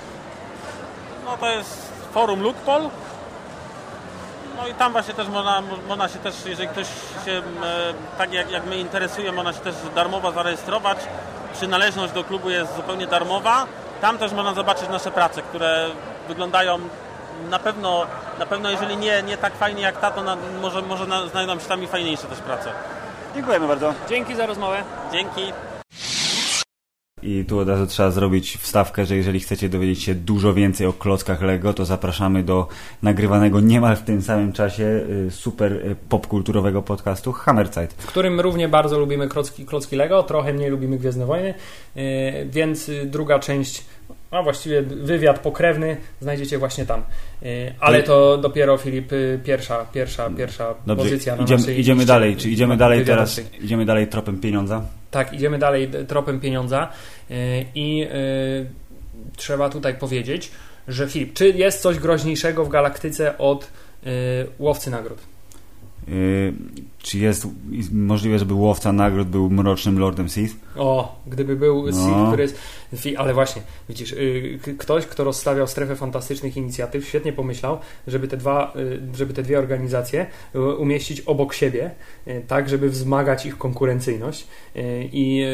No 1.25 1.37
to 1.37 1.51
jest 1.51 1.93
forum 2.13 2.43
Lookpol. 2.43 2.83
No 4.57 4.69
i 4.69 4.75
tam 4.75 4.93
właśnie 4.93 5.15
też 5.15 5.29
można, 5.29 5.63
można 5.89 6.09
się 6.09 6.19
też, 6.19 6.35
jeżeli 6.47 6.69
ktoś 6.69 6.87
się 7.25 7.33
e, 7.33 7.43
tak 8.19 8.33
jak, 8.33 8.51
jak 8.51 8.67
my 8.67 8.77
interesuje, 8.77 9.33
można 9.33 9.53
się 9.53 9.61
też 9.61 9.75
darmowo 9.95 10.33
zarejestrować. 10.33 10.99
Przynależność 11.55 12.13
do 12.13 12.25
klubu 12.25 12.51
jest 12.51 12.77
zupełnie 12.77 13.07
darmowa. 13.07 13.67
Tam 14.01 14.19
też 14.19 14.33
można 14.33 14.55
zobaczyć 14.55 14.89
nasze 14.89 15.11
prace, 15.11 15.43
które 15.43 15.89
wyglądają 16.29 16.79
na 17.51 17.59
pewno, 17.59 18.07
na 18.39 18.47
pewno 18.47 18.71
jeżeli 18.71 18.97
nie, 18.97 19.23
nie 19.23 19.37
tak 19.37 19.57
fajnie 19.57 19.83
jak 19.83 20.01
ta, 20.01 20.11
to 20.11 20.23
na, 20.23 20.37
może, 20.63 20.83
może 20.83 21.07
na, 21.07 21.27
znajdą 21.27 21.59
się 21.59 21.67
tam 21.69 21.83
i 21.83 21.87
fajniejsze 21.87 22.27
też 22.27 22.39
prace. 22.39 22.73
Dziękujemy 23.35 23.69
bardzo. 23.69 23.95
Dzięki 24.09 24.37
za 24.37 24.47
rozmowę. 24.47 24.83
Dzięki. 25.13 25.43
I 27.23 27.45
tu 27.45 27.59
od 27.59 27.69
razu 27.69 27.87
trzeba 27.87 28.11
zrobić 28.11 28.57
wstawkę, 28.57 29.07
że 29.07 29.17
jeżeli 29.17 29.41
chcecie 29.41 29.69
dowiedzieć 29.69 30.03
się 30.03 30.15
dużo 30.15 30.55
więcej 30.55 30.87
o 30.87 30.93
klockach 30.93 31.43
Lego, 31.43 31.75
to 31.75 31.85
zapraszamy 31.85 32.43
do 32.43 32.69
nagrywanego 33.03 33.61
niemal 33.61 33.97
w 33.97 34.03
tym 34.03 34.23
samym 34.23 34.53
czasie 34.53 34.85
y, 34.85 35.31
super 35.31 35.73
y, 35.73 35.97
popkulturowego 36.09 36.83
podcastu 36.83 37.33
Hammerzeit. 37.33 37.93
w 37.93 38.07
którym 38.07 38.41
równie 38.41 38.69
bardzo 38.69 38.99
lubimy 38.99 39.29
klocki, 39.29 39.67
klocki 39.67 39.97
Lego, 39.97 40.23
trochę 40.23 40.53
mniej 40.53 40.71
lubimy 40.71 40.99
Gwiezdne 40.99 41.27
Wojny, 41.27 41.55
yy, 41.95 42.03
więc 42.51 42.89
y, 42.89 43.07
druga 43.07 43.39
część, 43.39 43.85
a 44.33 44.43
właściwie 44.43 44.83
wywiad 44.83 45.39
pokrewny 45.39 45.97
znajdziecie 46.21 46.59
właśnie 46.59 46.87
tam. 46.87 47.03
Yy, 47.43 47.75
Ale 47.81 48.03
to 48.03 48.39
dopiero 48.39 48.77
Filip, 48.79 49.13
y, 49.13 49.41
pierwsza, 49.45 49.87
pierwsza, 49.93 50.31
pierwsza 50.31 50.75
Dobrze, 50.87 51.05
pozycja 51.05 51.37
na 51.37 51.43
idziemy, 51.43 51.61
naszej 51.61 51.81
idziemy 51.81 51.99
liście 51.99 52.13
dalej. 52.13 52.37
Czy 52.37 52.51
idziemy 52.51 52.77
dalej 52.77 53.05
teraz? 53.05 53.41
Idziemy 53.61 53.85
dalej 53.85 54.07
tropem 54.07 54.41
pieniądza? 54.41 54.83
Tak, 55.11 55.33
idziemy 55.33 55.59
dalej 55.59 55.91
tropem 56.09 56.41
pieniądza 56.41 56.89
yy, 57.31 57.37
i 57.75 58.09
trzeba 59.37 59.71
tutaj 59.71 59.95
powiedzieć, 59.95 60.51
że 60.89 61.09
Filip, 61.09 61.33
czy 61.33 61.49
jest 61.51 61.83
coś 61.83 61.99
groźniejszego 61.99 62.65
w 62.65 62.69
galaktyce 62.69 63.39
od 63.39 63.71
łowcy 64.59 64.91
nagród? 64.91 65.19
Czy 67.03 67.19
jest 67.19 67.47
możliwe, 67.93 68.39
żeby 68.39 68.55
łowca 68.55 68.93
nagród 68.93 69.29
był 69.29 69.51
mrocznym 69.51 69.99
Lordem 69.99 70.29
Sith? 70.29 70.57
O, 70.77 71.21
gdyby 71.27 71.57
był 71.57 71.87
No. 71.87 71.93
Sith, 71.93 72.27
który 72.29 72.43
jest. 72.43 72.59
Ale 73.17 73.35
właśnie, 73.35 73.63
widzisz, 73.89 74.13
y, 74.13 74.59
ktoś, 74.79 75.07
kto 75.07 75.25
rozstawiał 75.25 75.67
strefę 75.67 75.97
fantastycznych 75.97 76.57
inicjatyw, 76.57 77.09
świetnie 77.09 77.33
pomyślał, 77.33 77.79
żeby 78.07 78.29
te, 78.29 78.37
dwa, 78.37 78.73
y, 78.77 79.17
żeby 79.17 79.35
te 79.35 79.43
dwie 79.43 79.59
organizacje 79.59 80.27
y, 80.55 80.61
umieścić 80.61 81.21
obok 81.21 81.55
siebie, 81.55 81.91
tak, 82.49 82.69
żeby 82.69 82.89
wzmagać 82.91 83.47
ich 83.47 83.59
konkurencyjność. 83.59 84.47
I 85.13 85.45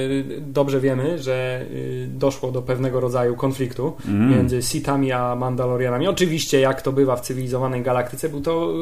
dobrze 0.40 0.80
wiemy, 0.80 1.18
że 1.18 1.66
doszło 2.08 2.52
do 2.52 2.62
pewnego 2.62 3.00
rodzaju 3.00 3.36
konfliktu 3.36 3.92
Mm. 4.08 4.30
między 4.30 4.62
Sithami 4.62 5.12
a 5.12 5.34
Mandalorianami. 5.34 6.06
Oczywiście, 6.08 6.60
jak 6.60 6.82
to 6.82 6.92
bywa 6.92 7.16
w 7.16 7.20
cywilizowanej 7.20 7.82
galaktyce, 7.82 8.28
był 8.28 8.40
to 8.40 8.72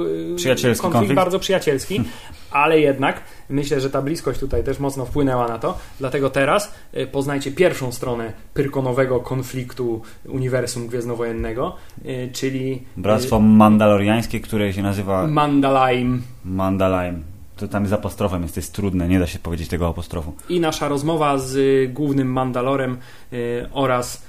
konflikt, 0.44 0.80
konflikt. 0.80 1.14
bardzo 1.14 1.38
przyjacielski, 1.38 2.00
ale 2.56 2.80
jednak 2.80 3.20
myślę, 3.48 3.80
że 3.80 3.90
ta 3.90 4.02
bliskość 4.02 4.40
tutaj 4.40 4.64
też 4.64 4.78
mocno 4.78 5.06
wpłynęła 5.06 5.48
na 5.48 5.58
to. 5.58 5.78
Dlatego 5.98 6.30
teraz 6.30 6.74
y, 6.96 7.06
poznajcie 7.06 7.52
pierwszą 7.52 7.92
stronę 7.92 8.32
pyrkonowego 8.54 9.20
konfliktu 9.20 10.02
uniwersum 10.28 10.86
gwiezdnowojennego, 10.86 11.76
y, 12.04 12.30
czyli 12.32 12.82
Bractwo 12.96 13.40
Mandaloriańskie, 13.40 14.40
które 14.40 14.72
się 14.72 14.82
nazywa 14.82 15.24
y, 15.24 15.28
Mandalaim. 15.28 16.22
Mandalaim. 16.44 17.22
To 17.56 17.68
tam 17.68 17.86
z 17.86 17.92
apostrofem 17.92 18.42
jest, 18.42 18.54
to 18.54 18.60
jest 18.60 18.72
trudne, 18.72 19.08
nie 19.08 19.18
da 19.18 19.26
się 19.26 19.38
powiedzieć 19.38 19.68
tego 19.68 19.88
apostrofu. 19.88 20.32
I 20.48 20.60
nasza 20.60 20.88
rozmowa 20.88 21.38
z 21.38 21.56
y, 21.56 21.90
głównym 21.92 22.32
Mandalorem 22.32 22.98
y, 23.32 23.66
oraz 23.72 24.22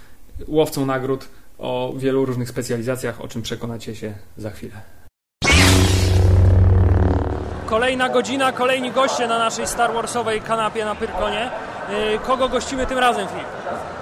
łowcą 0.48 0.86
nagród 0.86 1.30
o 1.58 1.94
wielu 1.98 2.26
różnych 2.26 2.50
specjalizacjach, 2.50 3.22
o 3.22 3.28
czym 3.28 3.42
przekonacie 3.42 3.96
się 3.96 4.14
za 4.38 4.50
chwilę. 4.50 4.82
Kolejna 7.68 8.10
godzina, 8.10 8.52
kolejni 8.52 8.92
goście 8.92 9.28
na 9.28 9.40
naszej 9.40 9.68
Star 9.68 9.94
Warsowej 9.94 10.42
kanapie 10.42 10.86
na 10.86 10.96
Pyrkonie. 10.96 11.50
Y, 12.16 12.20
Kogo 12.20 12.50
gościmy 12.50 12.86
tym 12.86 12.98
razem, 13.00 13.28
Filip? 13.28 13.48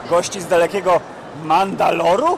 Gości 0.09 0.41
z 0.41 0.47
dalekiego 0.47 1.01
Mandaloru? 1.43 2.37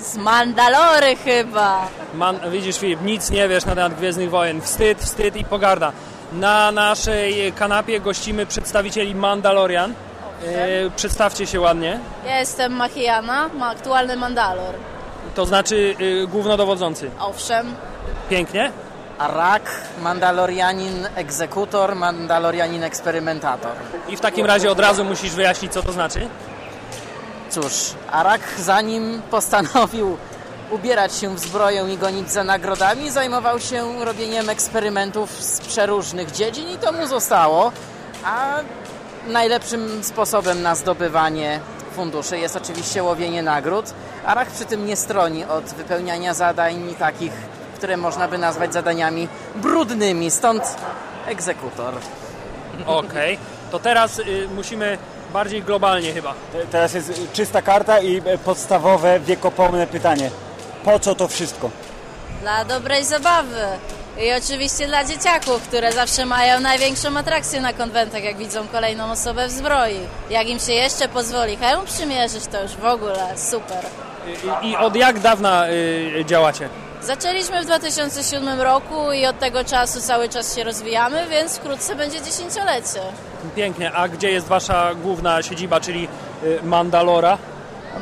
Z 0.00 0.16
Mandalory 0.16 1.16
chyba. 1.16 1.86
Man, 2.14 2.38
widzisz, 2.50 2.78
Filip, 2.78 3.02
nic 3.02 3.30
nie 3.30 3.48
wiesz 3.48 3.64
na 3.64 3.74
temat 3.74 3.94
Gwiezdnych 3.94 4.30
Wojen. 4.30 4.60
Wstyd, 4.60 4.98
wstyd 5.02 5.36
i 5.36 5.44
pogarda. 5.44 5.92
Na 6.32 6.72
naszej 6.72 7.52
kanapie 7.52 8.00
gościmy 8.00 8.46
przedstawicieli 8.46 9.14
Mandalorian. 9.14 9.90
Y, 10.42 10.90
przedstawcie 10.96 11.46
się 11.46 11.60
ładnie. 11.60 11.98
Ja 12.26 12.38
jestem 12.38 12.72
Machiana, 12.72 13.48
ma 13.54 13.68
aktualny 13.70 14.16
Mandalor. 14.16 14.74
To 15.34 15.46
znaczy 15.46 15.94
y, 16.00 16.26
głównodowodzący. 16.26 17.10
Owszem, 17.20 17.74
Pięknie. 18.30 18.70
Arak, 19.20 19.62
Mandalorianin 20.02 21.08
egzekutor, 21.16 21.96
Mandalorianin 21.96 22.82
eksperymentator. 22.82 23.72
I 24.08 24.16
w 24.16 24.20
takim 24.20 24.46
razie 24.46 24.70
od 24.70 24.80
razu 24.80 25.04
musisz 25.04 25.34
wyjaśnić, 25.34 25.72
co 25.72 25.82
to 25.82 25.92
znaczy. 25.92 26.28
Cóż, 27.50 27.94
Arak 28.10 28.40
zanim 28.58 29.22
postanowił 29.30 30.16
ubierać 30.70 31.16
się 31.16 31.34
w 31.34 31.38
zbroję 31.38 31.84
i 31.92 31.98
gonić 31.98 32.30
za 32.30 32.44
nagrodami, 32.44 33.10
zajmował 33.10 33.60
się 33.60 34.04
robieniem 34.04 34.48
eksperymentów 34.48 35.30
z 35.30 35.60
przeróżnych 35.60 36.30
dziedzin 36.30 36.68
i 36.68 36.76
to 36.76 36.92
mu 36.92 37.06
zostało. 37.06 37.72
A 38.24 38.56
najlepszym 39.26 40.04
sposobem 40.04 40.62
na 40.62 40.74
zdobywanie 40.74 41.60
funduszy 41.96 42.38
jest 42.38 42.56
oczywiście 42.56 43.02
łowienie 43.02 43.42
nagród. 43.42 43.84
Arak 44.26 44.48
przy 44.48 44.64
tym 44.64 44.86
nie 44.86 44.96
stroni 44.96 45.44
od 45.44 45.64
wypełniania 45.64 46.34
zadań 46.34 46.94
takich, 46.98 47.32
które 47.80 47.96
można 47.96 48.28
by 48.28 48.38
nazwać 48.38 48.72
zadaniami 48.72 49.28
brudnymi, 49.56 50.30
stąd 50.30 50.76
egzekutor. 51.26 51.94
Okej. 52.86 53.38
To 53.70 53.78
teraz 53.78 54.18
y, 54.18 54.48
musimy 54.54 54.98
bardziej 55.32 55.62
globalnie 55.62 56.12
chyba. 56.12 56.34
Te- 56.52 56.66
Teraz 56.66 56.94
jest 56.94 57.12
czysta 57.32 57.62
karta 57.62 58.00
i 58.00 58.16
e, 58.24 58.38
podstawowe, 58.38 59.20
wiekopomne 59.20 59.86
pytanie. 59.86 60.30
Po 60.84 60.98
co 60.98 61.14
to 61.14 61.28
wszystko? 61.28 61.70
dla 62.42 62.64
dobrej 62.64 63.04
zabawy. 63.04 63.60
I 64.18 64.32
oczywiście 64.32 64.86
dla 64.86 65.04
dzieciaków, 65.04 65.62
które 65.62 65.92
zawsze 65.92 66.26
mają 66.26 66.60
największą 66.60 67.16
atrakcję 67.16 67.60
na 67.60 67.72
konwentach, 67.72 68.24
jak 68.24 68.36
widzą 68.36 68.68
kolejną 68.68 69.10
osobę 69.10 69.48
w 69.48 69.50
zbroi. 69.50 70.00
Jak 70.30 70.48
im 70.48 70.58
się 70.58 70.72
jeszcze 70.72 71.08
pozwoli 71.08 71.56
hełm 71.56 71.86
przymierzyć, 71.86 72.46
to 72.46 72.62
już 72.62 72.72
w 72.76 72.84
ogóle 72.84 73.28
super. 73.36 73.84
I, 74.62 74.68
i 74.70 74.76
od 74.76 74.96
jak 74.96 75.18
dawna 75.18 75.68
y, 75.68 76.24
działacie? 76.26 76.68
Zaczęliśmy 77.02 77.62
w 77.62 77.64
2007 77.64 78.60
roku 78.60 79.12
i 79.12 79.26
od 79.26 79.38
tego 79.38 79.64
czasu 79.64 80.00
cały 80.00 80.28
czas 80.28 80.56
się 80.56 80.64
rozwijamy, 80.64 81.26
więc 81.30 81.56
wkrótce 81.58 81.96
będzie 81.96 82.22
dziesięciolecie. 82.22 83.00
Pięknie. 83.56 83.92
A 83.92 84.08
gdzie 84.08 84.30
jest 84.30 84.46
wasza 84.46 84.94
główna 84.94 85.42
siedziba, 85.42 85.80
czyli 85.80 86.08
y, 86.44 86.58
Mandalora? 86.62 87.38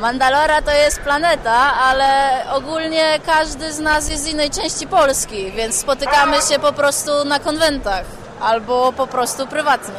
Mandalora 0.00 0.62
to 0.62 0.70
jest 0.70 1.00
planeta, 1.00 1.74
ale 1.74 2.30
ogólnie 2.52 3.20
każdy 3.26 3.72
z 3.72 3.78
nas 3.78 4.10
jest 4.10 4.24
z 4.24 4.26
innej 4.26 4.50
części 4.50 4.86
Polski, 4.86 5.52
więc 5.52 5.76
spotykamy 5.76 6.36
się 6.52 6.58
po 6.58 6.72
prostu 6.72 7.24
na 7.24 7.38
konwentach 7.38 8.04
albo 8.40 8.92
po 8.92 9.06
prostu 9.06 9.46
prywatnie. 9.46 9.94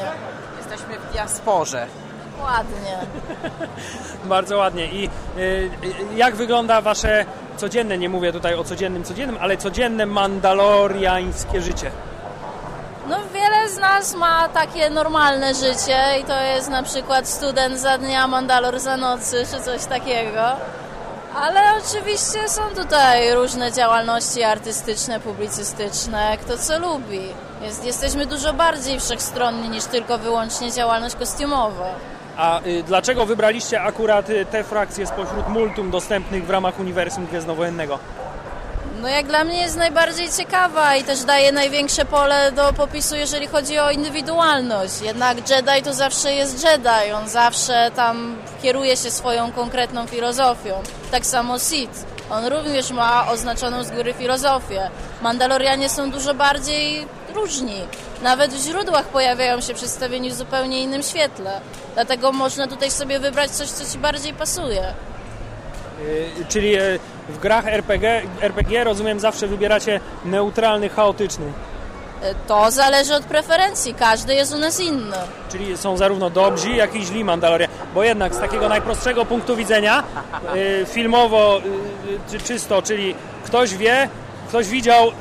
Jesteśmy 0.58 1.00
w 1.00 1.12
diasporze. 1.14 1.88
Ładnie. 2.44 2.98
Bardzo 4.26 4.58
ładnie. 4.58 4.86
I 4.86 5.10
y, 5.38 5.70
jak 6.16 6.36
wygląda 6.36 6.82
wasze 6.82 7.26
codzienne, 7.58 7.98
nie 7.98 8.10
mówię 8.10 8.32
tutaj 8.34 8.56
o 8.56 8.64
codziennym, 8.64 9.04
codziennym, 9.04 9.38
ale 9.42 9.58
codzienne 9.58 10.06
mandaloriańskie 10.06 11.62
życie? 11.62 11.92
No 13.10 13.18
wiele 13.34 13.70
z 13.70 13.78
nas 13.78 14.16
ma 14.16 14.50
takie 14.50 14.90
normalne 14.90 15.56
życie 15.56 16.20
i 16.22 16.24
to 16.24 16.42
jest 16.42 16.70
na 16.70 16.84
przykład 16.84 17.28
student 17.28 17.80
za 17.80 17.98
dnia, 17.98 18.28
mandalor 18.28 18.80
za 18.80 18.98
nocy, 18.98 19.46
czy 19.52 19.62
coś 19.62 19.86
takiego. 19.86 20.42
Ale 21.36 21.60
oczywiście 21.78 22.50
są 22.50 22.62
tutaj 22.76 23.34
różne 23.34 23.72
działalności 23.72 24.44
artystyczne, 24.44 25.20
publicystyczne, 25.20 26.38
kto 26.38 26.58
co 26.58 26.80
lubi. 26.80 27.22
Jest, 27.62 27.86
jesteśmy 27.86 28.26
dużo 28.26 28.54
bardziej 28.54 29.00
wszechstronni 29.00 29.70
niż 29.70 29.84
tylko 29.84 30.18
wyłącznie 30.18 30.72
działalność 30.72 31.16
kostiumowa. 31.16 31.96
A 32.40 32.62
y, 32.66 32.84
dlaczego 32.84 33.26
wybraliście 33.26 33.82
akurat 33.82 34.30
y, 34.30 34.46
te 34.46 34.64
frakcje 34.64 35.08
spośród 35.08 35.48
multum 35.48 35.92
dostępnych 35.92 36.46
w 36.46 36.50
ramach 36.50 36.80
Uniwersum 36.80 37.26
Gwiezdnowojennego? 37.26 38.00
No 39.02 39.08
jak 39.08 39.28
dla 39.28 39.44
mnie 39.44 39.62
jest 39.62 39.78
najbardziej 39.78 40.30
ciekawa 40.38 40.96
i 40.96 41.04
też 41.04 41.24
daje 41.24 41.52
największe 41.52 42.06
pole 42.06 42.52
do 42.52 42.74
popisu, 42.74 43.16
jeżeli 43.16 43.48
chodzi 43.48 43.80
o 43.80 43.92
indywidualność. 43.92 45.02
Jednak 45.02 45.38
Jedi 45.50 45.84
to 45.84 45.94
zawsze 45.94 46.34
jest 46.34 46.66
Jedi, 46.66 47.12
on 47.16 47.30
zawsze 47.30 47.92
tam 47.96 48.36
kieruje 48.62 48.98
się 48.98 49.12
swoją 49.12 49.52
konkretną 49.52 50.08
filozofią. 50.08 50.74
Tak 51.12 51.26
samo 51.26 51.60
Sith. 51.60 52.06
On 52.30 52.46
również 52.46 52.92
ma 52.92 53.32
oznaczoną 53.32 53.84
z 53.84 53.92
góry 53.92 54.14
filozofię. 54.14 54.90
Mandalorianie 55.22 55.90
są 55.90 56.12
dużo 56.12 56.34
bardziej 56.34 57.08
różni. 57.36 57.82
Nawet 58.22 58.54
w 58.54 58.64
źródłach 58.68 59.06
pojawiają 59.06 59.62
się 59.62 59.74
przedstawieni 59.74 60.30
w 60.30 60.34
zupełnie 60.36 60.82
innym 60.84 61.04
świetle. 61.04 61.62
Dlatego 61.94 62.32
można 62.32 62.68
tutaj 62.68 62.92
sobie 62.92 63.20
wybrać 63.20 63.52
coś, 63.52 63.68
co 63.68 63.92
Ci 63.94 63.98
bardziej 63.98 64.34
pasuje. 64.34 64.94
Y, 66.02 66.46
Czyli 66.50 66.76
y, 66.80 67.00
w 67.30 67.40
grach 67.40 67.68
RPG, 67.68 68.22
RPG 68.42 68.84
rozumiem 68.84 69.20
zawsze 69.20 69.48
wybieracie 69.48 70.00
neutralny, 70.26 70.90
chaotyczny. 70.90 71.46
E, 72.22 72.36
To 72.48 72.72
zależy 72.72 73.16
od 73.16 73.24
preferencji. 73.24 73.94
Każdy 73.94 74.34
jest 74.34 74.54
u 74.54 74.58
nas 74.58 74.80
inny. 74.80 75.18
Czyli 75.52 75.78
są 75.78 75.98
zarówno 75.98 76.30
dobrzy, 76.30 76.72
jak 76.72 76.96
i 76.96 77.06
źli 77.06 77.24
Mandalorian. 77.24 77.70
Bo 77.94 78.04
jednak 78.04 78.36
z 78.36 78.40
takiego 78.40 78.70
najprostszego 78.70 79.26
punktu 79.26 79.56
widzenia, 79.56 80.04
y, 80.56 80.86
filmowo 80.90 81.60
y, 81.60 82.32
czy 82.32 82.40
czysto, 82.40 82.82
czyli 82.82 83.16
ktoś 83.46 83.76
wie, 83.76 84.10
ktoś 84.50 84.68
widział 84.68 85.08
y, 85.08 85.12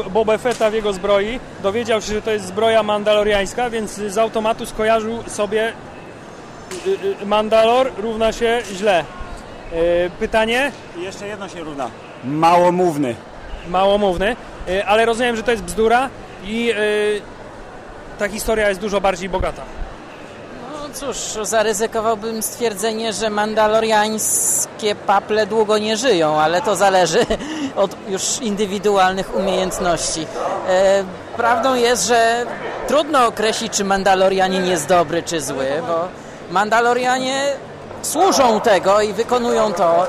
y, 0.00 0.10
Boba 0.10 0.38
Fetta 0.38 0.70
w 0.70 0.74
jego 0.74 0.92
zbroi, 0.92 1.40
dowiedział 1.62 2.02
się, 2.02 2.14
że 2.14 2.22
to 2.22 2.30
jest 2.30 2.46
zbroja 2.46 2.82
mandaloriańska, 2.82 3.70
więc 3.70 3.94
z 3.94 4.18
automatu 4.18 4.66
skojarzył 4.66 5.22
sobie 5.26 5.72
y, 6.86 7.26
Mandalor 7.26 7.92
równa 7.96 8.32
się 8.32 8.60
źle. 8.72 9.04
Pytanie? 10.18 10.72
Jeszcze 10.96 11.26
jedno 11.26 11.48
się 11.48 11.60
równa. 11.60 11.90
Małomówny. 12.24 13.14
małomówny, 13.68 14.36
ale 14.86 15.04
rozumiem, 15.04 15.36
że 15.36 15.42
to 15.42 15.50
jest 15.50 15.62
bzdura 15.62 16.10
i 16.44 16.74
ta 18.18 18.28
historia 18.28 18.68
jest 18.68 18.80
dużo 18.80 19.00
bardziej 19.00 19.28
bogata. 19.28 19.62
No 20.72 20.94
cóż, 20.94 21.16
zaryzykowałbym 21.48 22.42
stwierdzenie, 22.42 23.12
że 23.12 23.30
mandaloriańskie 23.30 24.94
paple 24.94 25.46
długo 25.46 25.78
nie 25.78 25.96
żyją, 25.96 26.40
ale 26.40 26.62
to 26.62 26.76
zależy 26.76 27.26
od 27.76 27.96
już 28.08 28.38
indywidualnych 28.42 29.36
umiejętności. 29.36 30.26
E, 30.68 31.04
prawdą 31.36 31.74
jest, 31.74 32.06
że 32.06 32.46
trudno 32.88 33.26
określić, 33.26 33.72
czy 33.72 33.84
mandalorianin 33.84 34.66
jest 34.66 34.88
dobry 34.88 35.22
czy 35.22 35.40
zły, 35.40 35.66
bo 35.88 36.08
mandalorianie 36.50 37.52
służą 38.02 38.60
tego 38.60 39.00
i 39.00 39.12
wykonują 39.12 39.72
to, 39.72 40.06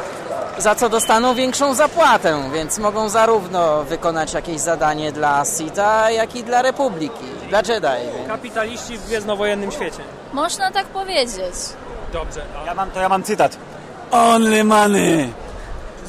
za 0.58 0.76
co 0.76 0.90
dostaną 0.90 1.34
większą 1.36 1.74
zapłatę, 1.74 2.50
więc 2.54 2.78
mogą 2.78 3.10
zarówno 3.10 3.84
wykonać 3.84 4.34
jakieś 4.34 4.60
zadanie 4.60 5.12
dla 5.12 5.44
Sita, 5.46 6.12
jak 6.12 6.36
i 6.36 6.44
dla 6.44 6.62
Republiki, 6.62 7.26
dla 7.50 7.60
Jedi. 7.60 8.16
Więc... 8.16 8.28
Kapitaliści 8.28 8.98
w 8.98 9.06
gwiezdnowojennym 9.06 9.72
świecie. 9.72 10.00
Można 10.34 10.72
tak 10.72 10.86
powiedzieć. 10.86 11.54
Dobrze, 12.14 12.42
a 12.64 12.66
Ja 12.66 12.74
mam, 12.74 12.92
to 12.92 13.00
ja 13.00 13.10
mam 13.10 13.24
cytat. 13.24 13.58
Only 14.12 14.64
money. 14.64 15.34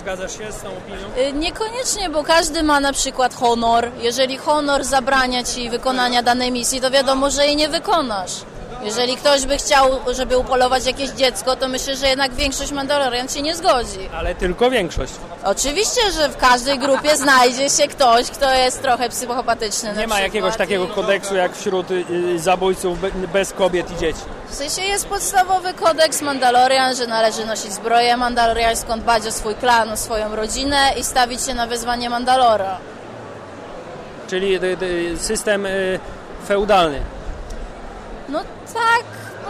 Zgadzasz 0.00 0.38
się 0.38 0.52
z 0.52 0.56
tą 0.62 0.68
opinią? 0.68 1.28
Y, 1.28 1.32
Niekoniecznie, 1.32 2.10
bo 2.10 2.24
każdy 2.24 2.62
ma 2.62 2.80
na 2.80 2.92
przykład 2.92 3.34
honor. 3.34 3.90
Jeżeli 4.00 4.38
honor 4.38 4.84
zabrania 4.84 5.42
ci 5.44 5.70
wykonania 5.70 6.22
danej 6.22 6.52
misji, 6.52 6.80
to 6.80 6.90
wiadomo, 6.90 7.30
że 7.30 7.46
jej 7.46 7.56
nie 7.56 7.68
wykonasz. 7.68 8.32
Jeżeli 8.82 9.16
ktoś 9.16 9.46
by 9.46 9.56
chciał, 9.58 9.90
żeby 10.12 10.38
upolować 10.38 10.86
jakieś 10.86 11.10
dziecko, 11.10 11.56
to 11.56 11.68
myślę, 11.68 11.96
że 11.96 12.08
jednak 12.08 12.34
większość 12.34 12.72
Mandalorian 12.72 13.28
się 13.28 13.42
nie 13.42 13.56
zgodzi. 13.56 14.08
Ale 14.14 14.34
tylko 14.34 14.70
większość. 14.70 15.12
Oczywiście, 15.44 16.12
że 16.12 16.28
w 16.28 16.36
każdej 16.36 16.78
grupie 16.78 17.16
znajdzie 17.16 17.70
się 17.70 17.88
ktoś, 17.88 18.30
kto 18.30 18.54
jest 18.54 18.82
trochę 18.82 19.08
psychopatyczny. 19.08 19.88
Nie 19.88 19.94
ma 19.94 20.00
przykład 20.00 20.20
jakiegoś 20.20 20.56
takiego 20.56 20.86
kodeksu 20.86 21.34
jak 21.34 21.56
wśród 21.56 21.90
y, 21.90 22.04
y, 22.10 22.38
zabójców 22.38 23.00
be, 23.00 23.10
bez 23.32 23.52
kobiet 23.52 23.90
i 23.90 23.96
dzieci. 23.96 24.20
W 24.48 24.54
sensie 24.54 24.82
jest 24.82 25.08
podstawowy 25.08 25.74
kodeks 25.74 26.22
Mandalorian, 26.22 26.96
że 26.96 27.06
należy 27.06 27.46
nosić 27.46 27.72
zbroję 27.72 28.16
mandaloriańską, 28.16 29.00
dbać 29.00 29.26
o 29.26 29.32
swój 29.32 29.54
klan, 29.54 29.90
o 29.90 29.96
swoją 29.96 30.36
rodzinę 30.36 30.76
i 31.00 31.04
stawić 31.04 31.42
się 31.42 31.54
na 31.54 31.66
wezwanie 31.66 32.10
Mandalora. 32.10 32.78
Czyli 34.28 34.54
y, 34.64 35.18
system 35.18 35.66
feudalny. 36.48 37.00
No 38.30 38.40
tak, 38.74 39.04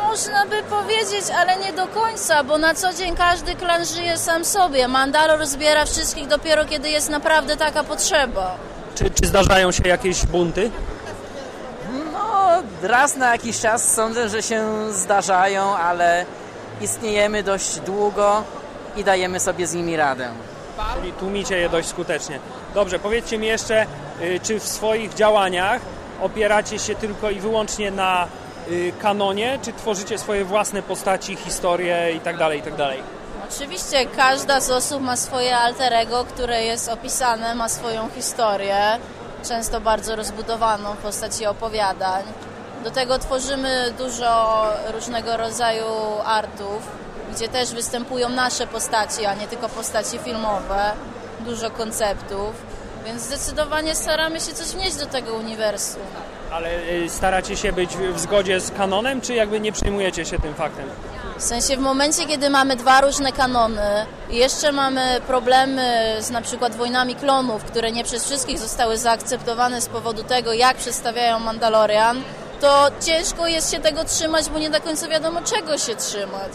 można 0.09 0.47
by 0.47 0.63
powiedzieć, 0.63 1.25
ale 1.37 1.57
nie 1.57 1.73
do 1.73 1.87
końca, 1.87 2.45
bo 2.45 2.59
na 2.59 2.75
co 2.75 2.93
dzień 2.95 3.17
każdy 3.17 3.55
klan 3.55 3.85
żyje 3.85 4.19
sam 4.19 4.45
sobie. 4.45 4.89
Mandalor 4.89 5.47
zbiera 5.47 5.85
wszystkich 5.85 6.27
dopiero 6.27 6.65
kiedy 6.65 6.91
jest 6.91 7.11
naprawdę 7.11 7.57
taka 7.57 7.85
potrzeba. 7.85 8.57
Czy, 8.95 9.11
czy 9.11 9.27
zdarzają 9.27 9.73
się 9.73 9.89
jakieś 9.89 10.27
bunty? 10.27 10.71
No, 12.13 12.63
raz 12.83 13.17
na 13.17 13.33
jakiś 13.33 13.61
czas 13.61 13.95
sądzę, 13.95 14.29
że 14.29 14.43
się 14.43 14.93
zdarzają, 14.93 15.77
ale 15.77 16.27
istniejemy 16.81 17.43
dość 17.43 17.81
długo 17.81 18.45
i 18.97 19.05
dajemy 19.05 19.41
sobie 19.41 19.67
z 19.67 19.75
nimi 19.75 19.97
radę. 19.97 20.29
Czyli 20.95 21.13
tłumicie 21.13 21.59
je 21.59 21.69
dość 21.69 21.89
skutecznie. 21.89 22.39
Dobrze, 22.75 22.99
powiedzcie 22.99 23.39
mi 23.39 23.47
jeszcze, 23.47 23.87
y, 24.21 24.41
czy 24.43 24.61
w 24.61 24.69
swoich 24.69 25.15
działaniach 25.15 25.81
opieracie 26.23 26.79
się 26.79 26.95
tylko 26.95 27.31
i 27.31 27.41
wyłącznie 27.41 27.91
na 27.91 28.27
kanonie, 28.99 29.59
czy 29.63 29.73
tworzycie 29.73 30.19
swoje 30.19 30.45
własne 30.45 30.83
postaci, 30.83 31.37
historie 31.37 32.13
i 32.13 32.21
tak 32.21 32.37
dalej, 32.37 32.59
i 32.59 32.63
tak? 32.63 32.75
Oczywiście 33.55 34.07
każda 34.07 34.61
z 34.61 34.71
osób 34.71 35.03
ma 35.03 35.17
swoje 35.17 35.57
alter 35.57 35.93
ego, 35.93 36.25
które 36.25 36.65
jest 36.65 36.89
opisane, 36.89 37.55
ma 37.55 37.69
swoją 37.69 38.09
historię, 38.09 38.99
często 39.49 39.81
bardzo 39.81 40.17
rozbudowaną 40.17 40.95
w 40.95 40.99
postaci 40.99 41.47
opowiadań. 41.47 42.23
Do 42.85 42.91
tego 42.91 43.19
tworzymy 43.19 43.95
dużo 43.99 44.63
różnego 44.95 45.37
rodzaju 45.37 45.85
artów, 46.25 46.89
gdzie 47.35 47.49
też 47.49 47.75
występują 47.75 48.29
nasze 48.29 48.67
postaci, 48.67 49.27
a 49.27 49.35
nie 49.35 49.49
tylko 49.49 49.69
postaci 49.69 50.19
filmowe, 50.19 50.93
dużo 51.41 51.71
konceptów, 51.71 52.53
więc 53.05 53.23
zdecydowanie 53.23 53.95
staramy 53.95 54.41
się 54.41 54.53
coś 54.53 54.67
wnieść 54.69 54.97
do 54.97 55.07
tego 55.07 55.35
uniwersum. 55.35 56.03
Ale 56.53 56.69
y, 57.05 57.09
staracie 57.09 57.57
się 57.57 57.73
być 57.73 57.97
w 57.97 58.21
zgodzie 58.21 58.61
z 58.61 58.71
kanonem, 58.71 59.21
czy 59.21 59.35
jakby 59.35 59.61
nie 59.61 59.73
przejmujecie 59.73 60.25
się 60.25 60.39
tym 60.39 60.55
faktem? 60.55 60.85
W 61.39 61.43
sensie 61.43 61.77
w 61.77 61.81
momencie, 61.81 62.27
kiedy 62.27 62.51
mamy 62.51 62.77
dwa 62.77 63.01
różne 63.01 63.33
kanony 63.33 64.07
jeszcze 64.31 64.73
mamy 64.73 65.21
problemy 65.27 66.17
z 66.21 66.31
na 66.31 66.43
przykład 66.43 66.77
wojnami 66.77 67.15
klonów, 67.15 67.65
które 67.65 67.93
nie 67.93 68.05
przez 68.05 68.25
wszystkich 68.25 68.59
zostały 68.59 68.99
zaakceptowane 68.99 69.81
z 69.81 69.87
powodu 69.87 70.23
tego, 70.23 70.53
jak 70.53 70.77
przedstawiają 70.77 71.39
Mandalorian, 71.39 72.23
to 72.61 72.87
ciężko 73.01 73.47
jest 73.47 73.73
się 73.73 73.81
tego 73.81 74.05
trzymać, 74.05 74.51
bo 74.51 74.59
nie 74.59 74.71
do 74.71 74.81
końca 74.81 75.09
wiadomo 75.09 75.41
czego 75.43 75.79
się 75.79 75.97
trzymać. 75.97 76.53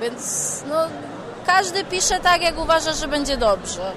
Więc 0.00 0.62
no, 0.68 0.76
każdy 1.46 1.84
pisze 1.84 2.20
tak, 2.20 2.42
jak 2.42 2.58
uważa, 2.58 2.92
że 2.92 3.08
będzie 3.08 3.36
dobrze. 3.36 3.92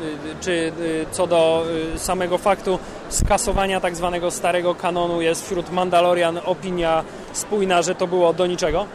Y, 0.00 0.34
Czy 0.40 0.50
y, 0.80 1.06
co 1.10 1.26
do 1.26 1.64
y, 1.94 1.98
samego 1.98 2.38
faktu 2.38 2.78
skasowania 3.08 3.80
tak 3.80 3.96
zwanego 3.96 4.30
starego 4.30 4.74
kanonu 4.74 5.20
jest 5.20 5.46
wśród 5.46 5.70
Mandalorian 5.72 6.40
opinia 6.44 7.04
spójna, 7.32 7.82
że 7.82 7.94
to 7.94 8.06
było 8.06 8.32
do 8.32 8.46
niczego? 8.46 8.86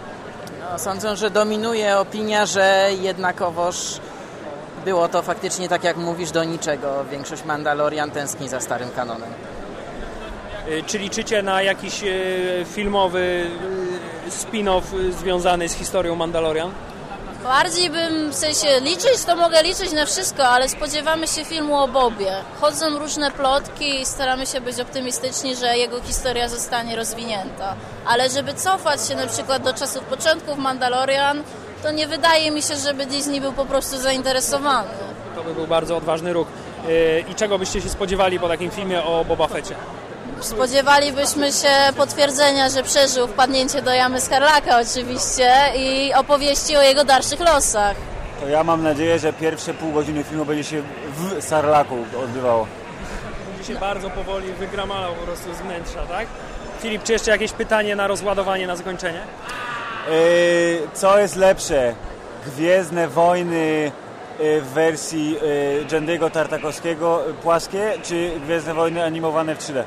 No, 0.72 0.80
sądzę, 0.80 1.16
że 1.16 1.30
dominuje 1.30 1.98
opinia, 2.00 2.46
że 2.46 2.90
jednakowoż 3.02 4.00
było 4.86 5.08
to 5.08 5.22
faktycznie 5.22 5.70
tak 5.70 5.84
jak 5.84 5.98
mówisz 5.98 6.32
do 6.32 6.44
niczego. 6.44 7.06
Większość 7.12 7.46
Mandalorian 7.46 8.12
tęskni 8.12 8.50
za 8.50 8.60
starym 8.60 8.90
kanonem. 8.92 9.30
Y, 10.68 10.84
Czy 10.86 10.98
liczycie 10.98 11.44
na 11.44 11.62
jakiś 11.62 12.04
y, 12.04 12.66
filmowy 12.74 13.48
y, 14.28 14.32
spin-off 14.32 14.94
y, 14.94 15.14
związany 15.14 15.70
z 15.70 15.74
historią 15.74 16.16
Mandalorian? 16.16 16.72
Bardziej 17.44 17.90
bym, 17.90 18.32
w 18.32 18.36
sensie 18.36 18.80
liczyć, 18.82 19.24
to 19.26 19.36
mogę 19.36 19.64
liczyć 19.64 19.92
na 19.92 20.06
wszystko, 20.06 20.44
ale 20.44 20.70
spodziewamy 20.70 21.28
się 21.28 21.46
filmu 21.46 21.78
o 21.78 21.88
Bobie. 21.88 22.34
Chodzą 22.62 23.00
różne 23.00 23.32
plotki 23.32 24.02
i 24.02 24.06
staramy 24.06 24.46
się 24.46 24.62
być 24.62 24.80
optymistyczni, 24.80 25.56
że 25.56 25.78
jego 25.78 26.02
historia 26.02 26.50
zostanie 26.50 26.96
rozwinięta. 26.96 27.76
Ale 28.06 28.30
żeby 28.30 28.54
cofać 28.54 29.08
się 29.08 29.16
na 29.16 29.28
przykład 29.28 29.64
do 29.64 29.74
czasów 29.74 30.04
początków 30.04 30.58
Mandalorian, 30.58 31.44
to 31.84 31.92
nie 31.92 32.08
wydaje 32.08 32.52
mi 32.52 32.62
się, 32.62 32.76
żeby 32.76 33.06
Disney 33.06 33.42
był 33.42 33.54
po 33.54 33.66
prostu 33.66 33.98
zainteresowany. 33.98 34.90
To 35.36 35.44
by 35.44 35.54
był 35.54 35.68
bardzo 35.68 35.98
odważny 35.98 36.34
ruch. 36.34 36.48
Yy, 36.88 37.24
I 37.32 37.36
czego 37.36 37.60
byście 37.60 37.82
się 37.82 37.90
spodziewali 37.90 38.40
po 38.40 38.48
takim 38.48 38.72
filmie 38.72 39.04
o 39.04 39.26
Boba 39.26 39.48
Fetcie? 39.48 39.76
Spodziewalibyśmy 40.42 41.52
się 41.52 41.70
potwierdzenia, 41.98 42.70
że 42.70 42.84
przeżył 42.84 43.28
wpadnięcie 43.28 43.82
do 43.82 43.94
jamy 43.94 44.22
Skarlaka 44.22 44.80
oczywiście 44.82 45.52
i 45.76 46.14
opowieści 46.14 46.78
o 46.78 46.82
jego 46.82 47.04
dalszych 47.04 47.40
losach. 47.40 47.96
To 48.42 48.48
ja 48.48 48.64
mam 48.64 48.84
nadzieję, 48.84 49.20
że 49.20 49.34
pierwsze 49.34 49.74
pół 49.74 49.92
godziny 49.92 50.24
filmu 50.24 50.46
będzie 50.46 50.64
się 50.64 50.82
w 51.18 51.44
Sarlaku 51.44 51.96
odbywało. 52.24 52.68
Będzie 53.48 53.74
się 53.74 53.80
bardzo 53.80 54.10
powoli 54.10 54.54
wygramalał 54.54 55.14
po 55.14 55.26
prostu 55.26 55.54
z 55.54 55.58
wnętrza, 55.58 56.06
tak? 56.10 56.28
Filip, 56.80 57.04
czy 57.04 57.14
jeszcze 57.14 57.32
jakieś 57.32 57.52
pytanie 57.52 57.96
na 57.96 58.08
rozładowanie, 58.08 58.68
na 58.68 58.76
zakończenie? 58.76 59.22
Yy, 60.10 60.88
co 60.94 61.20
jest 61.20 61.36
lepsze? 61.36 61.96
Gwiezdne 62.46 63.08
Wojny 63.08 63.92
yy, 64.40 64.62
w 64.62 64.68
wersji 64.68 65.32
yy, 65.32 65.86
Jendiego 65.92 66.30
Tartakowskiego 66.30 67.24
yy, 67.28 67.34
płaskie, 67.34 67.94
czy 68.04 68.32
Gwiezdne 68.46 68.74
Wojny 68.74 69.04
animowane 69.04 69.56
w 69.56 69.60
3D? 69.60 69.84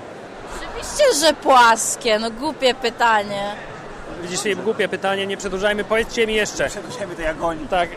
Oczywiście, 0.85 1.27
że 1.27 1.35
płaskie, 1.35 2.19
no 2.19 2.31
głupie 2.31 2.75
pytanie. 2.75 3.53
Widzisz, 4.23 4.57
głupie 4.65 4.89
pytanie, 4.89 5.27
nie 5.27 5.37
przedłużajmy. 5.37 5.85
Powiedzcie 5.85 6.27
mi 6.27 6.35
jeszcze. 6.35 6.69
Przedłużajmy 6.69 7.17
to 7.17 7.23
jak 7.23 7.43
oni. 7.43 7.69
Tak. 7.69 7.89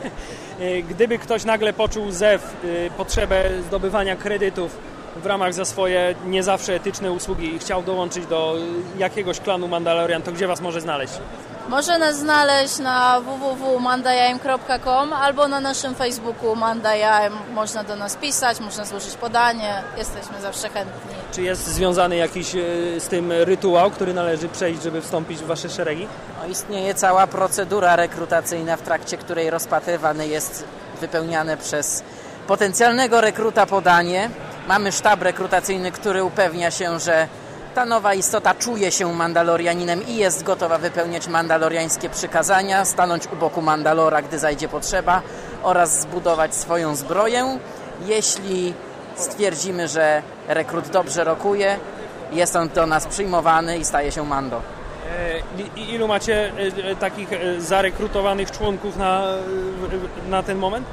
Gdyby 0.90 1.18
ktoś 1.18 1.44
nagle 1.44 1.72
poczuł 1.72 2.10
zew, 2.10 2.56
y, 2.64 2.90
potrzebę 2.96 3.50
zdobywania 3.66 4.16
kredytów 4.16 4.78
w 5.22 5.26
ramach 5.26 5.54
za 5.54 5.64
swoje 5.64 6.14
nie 6.26 6.42
zawsze 6.42 6.74
etyczne 6.74 7.12
usługi 7.12 7.54
i 7.54 7.58
chciał 7.58 7.82
dołączyć 7.82 8.26
do 8.26 8.56
jakiegoś 8.98 9.40
klanu 9.40 9.68
Mandalorian, 9.68 10.22
to 10.22 10.32
gdzie 10.32 10.46
Was 10.46 10.60
może 10.60 10.80
znaleźć? 10.80 11.12
Może 11.68 11.98
nas 11.98 12.18
znaleźć 12.18 12.78
na 12.78 13.20
www.mandajaim.com 13.20 15.12
albo 15.12 15.48
na 15.48 15.60
naszym 15.60 15.94
Facebooku 15.94 16.56
Mandajaim. 16.56 17.32
Można 17.54 17.84
do 17.84 17.96
nas 17.96 18.16
pisać, 18.16 18.60
można 18.60 18.84
złożyć 18.84 19.14
podanie. 19.14 19.82
Jesteśmy 19.98 20.40
zawsze 20.40 20.68
chętni. 20.68 21.10
Czy 21.32 21.42
jest 21.42 21.66
związany 21.66 22.16
jakiś 22.16 22.54
y, 22.54 22.94
z 22.98 23.08
tym 23.08 23.32
rytuał, 23.32 23.90
który 23.90 24.14
należy 24.14 24.48
przejść, 24.48 24.82
żeby 24.82 25.00
wstąpić 25.00 25.38
w 25.38 25.46
Wasze 25.46 25.68
szeregi? 25.68 26.06
No, 26.42 26.48
istnieje 26.48 26.94
cała 26.94 27.26
procedura 27.26 27.96
rekrutacyjna, 27.96 28.76
w 28.76 28.82
trakcie 28.82 29.16
której 29.16 29.50
rozpatrywane 29.50 30.26
jest 30.26 30.64
wypełniane 31.00 31.56
przez 31.56 32.02
potencjalnego 32.46 33.20
rekruta 33.20 33.66
podanie. 33.66 34.30
Mamy 34.68 34.92
sztab 34.92 35.22
rekrutacyjny, 35.22 35.92
który 35.92 36.24
upewnia 36.24 36.70
się, 36.70 37.00
że 37.00 37.28
ta 37.74 37.84
nowa 37.86 38.14
istota 38.14 38.54
czuje 38.54 38.90
się 38.90 39.12
Mandalorianinem 39.14 40.06
i 40.06 40.16
jest 40.16 40.42
gotowa 40.42 40.78
wypełniać 40.78 41.28
mandaloriańskie 41.28 42.10
przykazania, 42.10 42.84
stanąć 42.84 43.26
u 43.32 43.36
boku 43.36 43.62
Mandalora, 43.62 44.22
gdy 44.22 44.38
zajdzie 44.38 44.68
potrzeba 44.68 45.22
oraz 45.62 46.00
zbudować 46.00 46.54
swoją 46.54 46.96
zbroję. 46.96 47.58
Jeśli 48.06 48.74
stwierdzimy, 49.16 49.88
że 49.88 50.22
rekrut 50.48 50.88
dobrze 50.88 51.24
rokuje, 51.24 51.76
jest 52.32 52.56
on 52.56 52.68
do 52.68 52.86
nas 52.86 53.06
przyjmowany 53.06 53.78
i 53.78 53.84
staje 53.84 54.12
się 54.12 54.24
Mando. 54.26 54.62
E, 55.76 55.80
i- 55.80 55.94
Ilu 55.94 56.08
macie 56.08 56.52
e, 56.84 56.90
e, 56.90 56.96
takich 56.96 57.28
zarekrutowanych 57.58 58.50
członków 58.50 58.96
na, 58.96 59.22
na 60.28 60.42
ten 60.42 60.58
moment? 60.58 60.86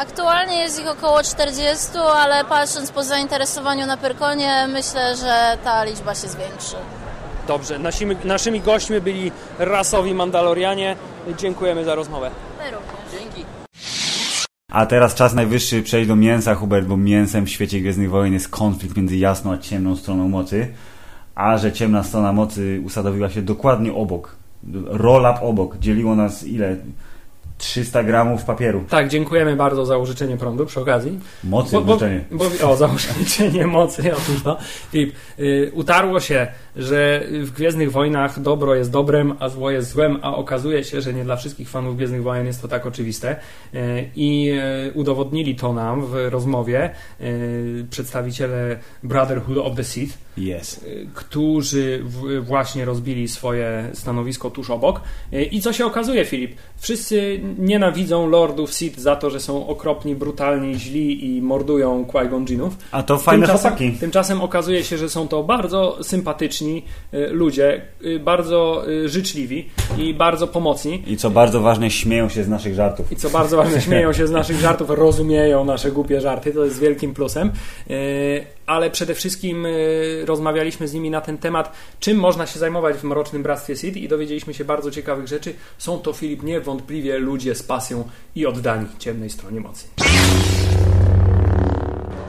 Aktualnie 0.00 0.56
jest 0.56 0.80
ich 0.80 0.88
około 0.88 1.22
40, 1.22 1.88
ale 2.16 2.44
patrząc 2.44 2.90
po 2.90 3.02
zainteresowaniu 3.02 3.86
na 3.86 3.96
Pyrkonie, 3.96 4.68
myślę, 4.72 5.16
że 5.16 5.58
ta 5.64 5.84
liczba 5.84 6.14
się 6.14 6.28
zwiększy. 6.28 6.76
Dobrze, 7.48 7.78
naszymi, 7.78 8.16
naszymi 8.24 8.60
gośćmi 8.60 9.00
byli 9.00 9.32
rasowi 9.58 10.14
Mandalorianie. 10.14 10.96
Dziękujemy 11.38 11.84
za 11.84 11.94
rozmowę. 11.94 12.30
My 12.58 12.70
również. 12.70 13.20
Dzięki. 13.20 13.44
A 14.72 14.86
teraz 14.86 15.14
czas 15.14 15.34
najwyższy 15.34 15.82
przejść 15.82 16.08
do 16.08 16.16
mięsa, 16.16 16.54
Hubert, 16.54 16.86
bo 16.86 16.96
mięsem 16.96 17.44
w 17.44 17.50
świecie 17.50 17.80
Gwiezdnych 17.80 18.10
Wojen 18.10 18.32
jest 18.32 18.48
konflikt 18.48 18.96
między 18.96 19.16
jasną 19.16 19.52
a 19.52 19.58
ciemną 19.58 19.96
stroną 19.96 20.28
mocy. 20.28 20.74
A 21.34 21.58
że 21.58 21.72
ciemna 21.72 22.02
strona 22.02 22.32
mocy 22.32 22.80
usadowiła 22.84 23.30
się 23.30 23.42
dokładnie 23.42 23.94
obok, 23.94 24.36
roll-up 24.86 25.40
obok, 25.40 25.78
dzieliło 25.78 26.16
nas 26.16 26.44
ile? 26.44 26.76
300 27.60 28.02
gramów 28.02 28.44
papieru. 28.44 28.84
Tak, 28.88 29.08
dziękujemy 29.08 29.56
bardzo 29.56 29.86
za 29.86 29.98
użyczenie 29.98 30.36
prądu 30.36 30.66
przy 30.66 30.80
okazji. 30.80 31.20
Mocy 31.44 31.72
Bo, 31.72 31.80
bo, 31.80 31.92
użyczenie. 31.92 32.24
bo, 32.30 32.70
o, 32.70 32.76
za 32.76 32.86
użyczenie 32.86 33.66
mocy, 33.66 34.12
otóż 34.12 34.42
to. 34.42 34.58
Filip, 34.92 35.14
y, 35.38 35.70
utarło 35.74 36.20
się, 36.20 36.46
że 36.76 37.22
w 37.44 37.50
Gwiezdnych 37.50 37.92
Wojnach 37.92 38.40
dobro 38.40 38.74
jest 38.74 38.90
dobrem, 38.90 39.34
a 39.40 39.48
zło 39.48 39.70
jest 39.70 39.90
złem, 39.90 40.18
a 40.22 40.36
okazuje 40.36 40.84
się, 40.84 41.00
że 41.00 41.14
nie 41.14 41.24
dla 41.24 41.36
wszystkich 41.36 41.68
fanów 41.68 41.96
Gwiezdnych 41.96 42.22
Wojen 42.22 42.46
jest 42.46 42.62
to 42.62 42.68
tak 42.68 42.86
oczywiste. 42.86 43.36
Y, 43.74 44.08
I 44.16 44.50
y, 44.88 44.92
udowodnili 44.94 45.56
to 45.56 45.72
nam 45.72 46.06
w 46.06 46.14
rozmowie 46.30 46.90
y, 47.20 47.86
przedstawiciele 47.90 48.76
Brotherhood 49.02 49.58
of 49.58 49.76
the 49.76 49.84
Sith, 49.84 50.18
Yes. 50.40 50.82
y, 50.82 51.06
którzy 51.14 52.04
właśnie 52.40 52.84
rozbili 52.84 53.28
swoje 53.28 53.90
stanowisko 53.92 54.50
tuż 54.50 54.70
obok. 54.70 55.00
Y, 55.32 55.44
I 55.44 55.60
co 55.60 55.72
się 55.72 55.86
okazuje, 55.86 56.24
Filip? 56.24 56.54
Wszyscy 56.76 57.40
nienawidzą 57.58 58.28
Lordów 58.28 58.74
Sith 58.74 58.98
za 58.98 59.16
to, 59.16 59.30
że 59.30 59.40
są 59.40 59.66
okropni, 59.66 60.14
brutalni, 60.14 60.74
źli 60.74 61.36
i 61.36 61.42
mordują 61.42 62.04
Qui-Gon. 62.04 62.70
A 62.92 63.02
to 63.02 63.18
fajne 63.18 63.46
tymczasem, 63.46 63.70
chłopaki. 63.70 63.98
tymczasem 64.00 64.40
okazuje 64.40 64.84
się, 64.84 64.98
że 64.98 65.08
są 65.08 65.28
to 65.28 65.42
bardzo 65.42 65.98
sympatyczni 66.02 66.82
y, 67.14 67.28
ludzie, 67.30 67.82
bardzo 68.20 68.84
życzliwi 69.06 69.68
i 69.98 70.14
bardzo 70.14 70.46
pomocni. 70.46 71.02
I 71.06 71.16
co 71.16 71.30
bardzo 71.30 71.60
ważne, 71.60 71.90
śmieją 71.90 72.28
się 72.28 72.44
z 72.44 72.48
naszych 72.48 72.74
żartów. 72.74 73.12
I 73.12 73.16
co 73.16 73.30
bardzo 73.30 73.56
ważne, 73.56 73.80
śmieją 73.80 74.12
się 74.12 74.26
z 74.26 74.30
naszych 74.30 74.60
żartów, 74.60 74.90
rozumieją 75.06 75.64
nasze 75.64 75.92
głupie 75.92 76.20
żarty, 76.20 76.52
to 76.52 76.64
jest 76.64 76.80
wielkim 76.80 77.14
plusem. 77.14 77.52
Ale 78.70 78.90
przede 78.90 79.14
wszystkim 79.14 79.64
yy, 79.64 80.24
rozmawialiśmy 80.26 80.88
z 80.88 80.92
nimi 80.92 81.10
na 81.10 81.20
ten 81.20 81.38
temat, 81.38 81.72
czym 82.00 82.18
można 82.18 82.46
się 82.46 82.58
zajmować 82.58 82.96
w 82.96 83.04
Mrocznym 83.04 83.42
Bractwie 83.42 83.76
Sith 83.76 83.96
i 83.96 84.08
dowiedzieliśmy 84.08 84.54
się 84.54 84.64
bardzo 84.64 84.90
ciekawych 84.90 85.28
rzeczy. 85.28 85.54
Są 85.78 85.98
to, 85.98 86.12
Filip, 86.12 86.42
niewątpliwie 86.42 87.18
ludzie 87.18 87.54
z 87.54 87.62
pasją 87.62 88.08
i 88.34 88.46
oddani 88.46 88.86
ciemnej 88.98 89.30
stronie 89.30 89.60
mocy. 89.60 89.84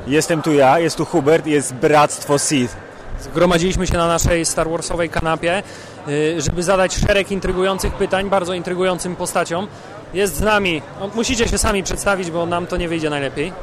Jestem 0.07 0.41
tu 0.41 0.53
ja, 0.53 0.79
jest 0.79 0.97
tu 0.97 1.05
Hubert, 1.05 1.47
jest 1.47 1.73
Bractwo 1.73 2.39
Sith. 2.39 2.75
Zgromadziliśmy 3.19 3.87
się 3.87 3.93
na 3.93 4.07
naszej 4.07 4.45
Star 4.45 4.69
Warsowej 4.69 5.09
kanapie, 5.09 5.63
yy, 6.07 6.41
żeby 6.41 6.63
zadać 6.63 6.95
szereg 6.95 7.31
intrygujących 7.31 7.93
pytań 7.93 8.29
bardzo 8.29 8.53
intrygującym 8.53 9.15
postaciom. 9.15 9.67
Jest 10.13 10.35
z 10.35 10.41
nami, 10.41 10.81
no, 10.99 11.09
musicie 11.15 11.47
się 11.47 11.57
sami 11.57 11.83
przedstawić, 11.83 12.31
bo 12.31 12.45
nam 12.45 12.67
to 12.67 12.77
nie 12.77 12.89
wyjdzie 12.89 13.09
najlepiej. 13.09 13.53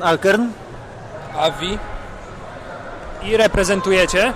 Alkern, 0.00 0.48
Avi, 1.38 1.78
I 3.22 3.36
reprezentujecie 3.36 4.32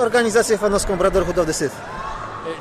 organizację 0.00 0.58
fanowską 0.58 0.96
Brotherhood 0.96 1.38
of 1.38 1.46
the 1.46 1.52
Sith. 1.52 1.76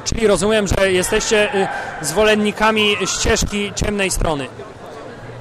Czyli 0.03 0.27
rozumiem, 0.27 0.67
że 0.67 0.91
jesteście 0.91 1.55
y, 1.55 1.67
zwolennikami 2.01 2.95
ścieżki 3.05 3.71
ciemnej 3.75 4.11
strony. 4.11 4.47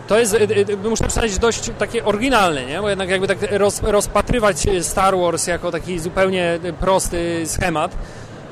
To 0.08 0.18
jest, 0.18 0.34
y, 0.34 0.38
y, 0.70 0.76
muszę 0.76 1.04
przyznać, 1.04 1.38
dość 1.38 1.70
takie 1.78 2.04
oryginalne, 2.04 2.66
nie? 2.66 2.80
Bo 2.80 2.88
jednak 2.88 3.08
jakby 3.08 3.28
tak 3.28 3.38
roz, 3.50 3.82
rozpatrywać 3.82 4.56
Star 4.80 5.16
Wars 5.16 5.46
jako 5.46 5.70
taki 5.70 5.98
zupełnie 5.98 6.58
prosty 6.80 7.42
schemat, 7.46 7.96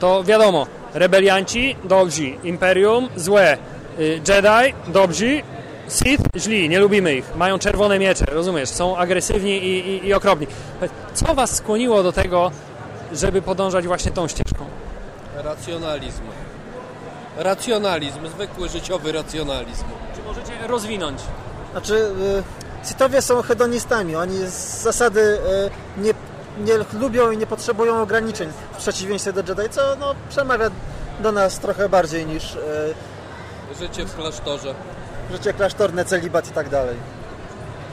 to 0.00 0.24
wiadomo, 0.24 0.66
rebelianci, 0.94 1.76
dobrzy, 1.84 2.28
Imperium, 2.44 3.08
złe, 3.16 3.58
y, 3.98 4.20
Jedi, 4.28 4.74
dobrzy, 4.88 5.42
Sith, 5.90 6.22
źli, 6.36 6.68
nie 6.68 6.78
lubimy 6.78 7.14
ich, 7.14 7.36
mają 7.36 7.58
czerwone 7.58 7.98
miecze, 7.98 8.24
rozumiesz, 8.24 8.68
są 8.68 8.96
agresywni 8.96 9.50
i, 9.50 9.88
i, 9.88 10.06
i 10.06 10.14
okropni. 10.14 10.46
Co 11.14 11.34
was 11.34 11.56
skłoniło 11.56 12.02
do 12.02 12.12
tego, 12.12 12.50
żeby 13.12 13.42
podążać 13.42 13.86
właśnie 13.86 14.10
tą 14.10 14.28
ścieżką? 14.28 14.66
racjonalizm. 15.34 16.22
Racjonalizm, 17.36 18.28
zwykły 18.28 18.68
życiowy 18.68 19.12
racjonalizm. 19.12 19.84
Czy 20.16 20.22
możecie 20.22 20.52
rozwinąć? 20.66 21.20
Znaczy, 21.72 21.94
y, 21.94 22.88
Sithowie 22.88 23.22
są 23.22 23.42
hedonistami. 23.42 24.16
Oni 24.16 24.38
z 24.38 24.82
zasady 24.82 25.20
y, 25.20 26.00
nie, 26.02 26.12
nie 26.64 27.00
lubią 27.00 27.30
i 27.30 27.38
nie 27.38 27.46
potrzebują 27.46 28.02
ograniczeń 28.02 28.48
w 28.72 28.76
przeciwieństwie 28.76 29.32
do 29.32 29.40
Jedi, 29.40 29.68
co 29.70 29.96
no, 30.00 30.14
przemawia 30.28 30.70
do 31.20 31.32
nas 31.32 31.58
trochę 31.58 31.88
bardziej 31.88 32.26
niż 32.26 32.54
y, 32.54 32.58
Życie 33.78 34.04
w 34.04 34.16
klasztorze. 34.16 34.74
Życie 35.30 35.52
klasztorne, 35.52 36.04
celibat 36.04 36.48
i 36.48 36.52
tak 36.52 36.68
dalej. 36.68 36.96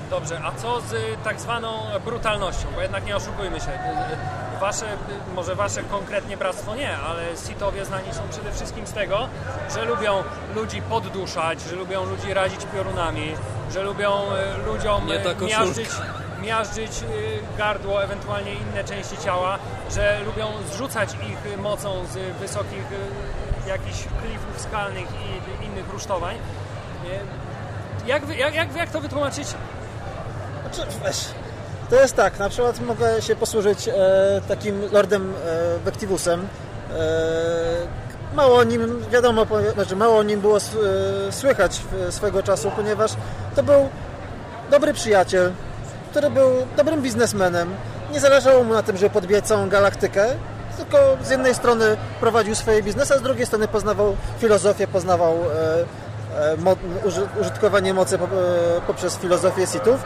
Dobrze, 0.09 0.41
a 0.43 0.51
co 0.51 0.81
z 0.81 0.93
y, 0.93 0.97
tak 1.23 1.39
zwaną 1.39 1.69
brutalnością? 2.05 2.67
Bo 2.75 2.81
jednak 2.81 3.05
nie 3.05 3.15
oszukujmy 3.15 3.59
się. 3.59 3.71
y, 3.71 4.59
wasze, 4.59 4.85
może 5.35 5.55
wasze 5.55 5.83
konkretnie 5.83 6.37
bractwo 6.37 6.75
nie, 6.75 6.97
ale 6.97 7.23
Sithowie 7.47 7.85
znani 7.85 8.13
są 8.13 8.21
przede 8.31 8.51
wszystkim 8.51 8.87
z 8.87 8.93
tego, 8.93 9.27
że 9.73 9.85
lubią 9.85 10.23
ludzi 10.55 10.81
podduszać, 10.81 11.61
że 11.61 11.75
lubią 11.75 12.05
ludzi 12.05 12.33
razić 12.33 12.65
piorunami, 12.73 13.33
że 13.73 13.83
lubią 13.83 14.11
ludziom 14.65 15.07
Nie 15.07 15.19
ta 15.19 15.45
miażdżyć, 15.45 15.89
miażdżyć 16.41 16.91
gardło, 17.57 18.03
ewentualnie 18.03 18.53
inne 18.53 18.83
części 18.83 19.17
ciała, 19.17 19.59
że 19.95 20.19
lubią 20.25 20.47
zrzucać 20.71 21.13
ich 21.13 21.57
mocą 21.57 22.05
z 22.05 22.39
wysokich 22.39 22.83
jakichś 23.67 23.97
klifów 23.97 24.61
skalnych 24.61 25.07
i 25.11 25.65
innych 25.65 25.93
rusztowań. 25.93 26.35
Jak, 28.07 28.37
jak, 28.37 28.55
jak, 28.55 28.75
jak 28.75 28.89
to 28.89 29.01
wytłumaczyć? 29.01 29.47
Znaczy, 30.61 30.91
weź, 31.03 31.25
to 31.89 31.95
jest 31.95 32.15
tak, 32.15 32.39
na 32.39 32.49
przykład 32.49 32.79
mogę 32.79 33.21
się 33.21 33.35
posłużyć 33.35 33.87
e, 33.87 33.93
takim 34.47 34.81
Lordem 34.91 35.33
e, 35.45 35.79
Vectivusem. 35.85 36.47
E, 36.93 36.95
mało 38.35 38.55
o 38.57 38.63
nim 38.63 39.05
wiadomo, 39.11 39.45
powie- 39.45 39.71
znaczy 39.73 39.95
mało 39.95 40.17
o 40.17 40.23
nim 40.23 40.41
było 40.41 40.57
s- 40.57 40.77
e, 41.27 41.31
słychać 41.31 41.81
w, 41.91 42.13
swego 42.13 42.43
czasu, 42.43 42.71
ponieważ 42.75 43.11
to 43.55 43.63
był 43.63 43.89
dobry 44.71 44.93
przyjaciel, 44.93 45.51
który 46.11 46.29
był 46.29 46.49
dobrym 46.77 47.01
biznesmenem. 47.01 47.75
Nie 48.13 48.19
zależało 48.19 48.63
mu 48.63 48.73
na 48.73 48.83
tym, 48.83 48.97
żeby 48.97 49.09
podbijać 49.09 49.45
całą 49.47 49.69
galaktykę, 49.69 50.25
tylko 50.77 50.97
z 51.23 51.29
jednej 51.29 51.55
strony 51.55 51.97
prowadził 52.19 52.55
swoje 52.55 52.83
biznesy, 52.83 53.13
a 53.13 53.17
z 53.17 53.21
drugiej 53.21 53.45
strony 53.45 53.67
poznawał 53.67 54.15
filozofię, 54.39 54.87
poznawał 54.87 55.33
e, 55.33 55.37
użytkowanie 57.41 57.93
mocy 57.93 58.15
e, 58.15 58.19
poprzez 58.87 59.17
filozofię 59.17 59.67
Sithów. 59.67 60.03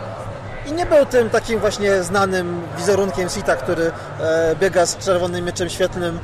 I 0.68 0.72
nie 0.72 0.86
był 0.86 1.06
tym 1.06 1.30
takim 1.30 1.60
właśnie 1.60 2.04
znanym 2.04 2.62
wizerunkiem 2.78 3.30
Sita, 3.30 3.56
który 3.56 3.92
e, 4.20 4.56
biega 4.60 4.86
z 4.86 4.98
czerwonym 4.98 5.46
mieczem 5.46 5.70
świetlnym 5.70 6.20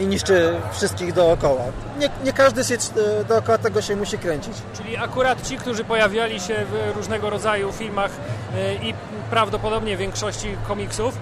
i 0.00 0.06
niszczy 0.06 0.54
wszystkich 0.72 1.12
dookoła. 1.12 1.62
Nie, 1.98 2.10
nie 2.24 2.32
każdy 2.32 2.60
e, 2.60 3.24
dookoła 3.24 3.58
tego 3.58 3.82
się 3.82 3.96
musi 3.96 4.18
kręcić. 4.18 4.54
Czyli 4.76 4.96
akurat 4.96 5.48
ci, 5.48 5.56
którzy 5.56 5.84
pojawiali 5.84 6.40
się 6.40 6.54
w 6.54 6.96
różnego 6.96 7.30
rodzaju 7.30 7.72
filmach 7.72 8.10
e, 8.54 8.74
i 8.74 8.94
prawdopodobnie 9.30 9.96
większości 9.96 10.56
komiksów 10.68 11.14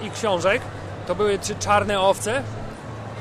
e, 0.00 0.06
i 0.06 0.10
książek, 0.10 0.62
to 1.06 1.14
były 1.14 1.38
czy 1.38 1.54
czarne 1.54 2.00
owce? 2.00 2.42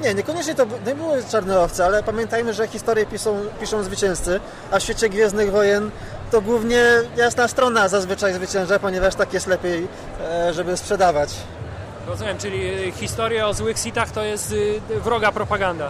Nie, 0.04 0.14
niekoniecznie 0.14 0.56
to 0.56 0.66
nie 0.88 0.96
były 0.96 1.24
czarne 1.32 1.60
owce, 1.60 1.86
ale 1.86 2.04
pamiętajmy, 2.04 2.54
że 2.54 2.68
historię 2.68 3.06
piszą, 3.06 3.40
piszą 3.60 3.84
zwycięzcy, 3.84 4.40
a 4.72 4.80
w 4.80 4.84
świecie 4.84 5.10
Gwiezdnych 5.10 5.52
Wojen 5.52 5.92
to 6.32 6.42
głównie 6.42 6.84
jasna 7.18 7.48
strona 7.48 7.88
zazwyczaj 7.88 8.34
zwycięża, 8.34 8.80
ponieważ 8.80 9.16
tak 9.16 9.34
jest 9.34 9.48
lepiej, 9.48 9.88
e, 10.22 10.54
żeby 10.54 10.78
sprzedawać. 10.78 11.30
Rozumiem, 12.08 12.38
czyli 12.38 12.70
e, 12.70 12.92
historia 12.92 13.48
o 13.48 13.54
złych 13.54 13.80
sitach 13.80 14.12
to 14.12 14.24
jest 14.24 14.56
e, 14.92 15.00
wroga 15.00 15.32
propaganda. 15.32 15.90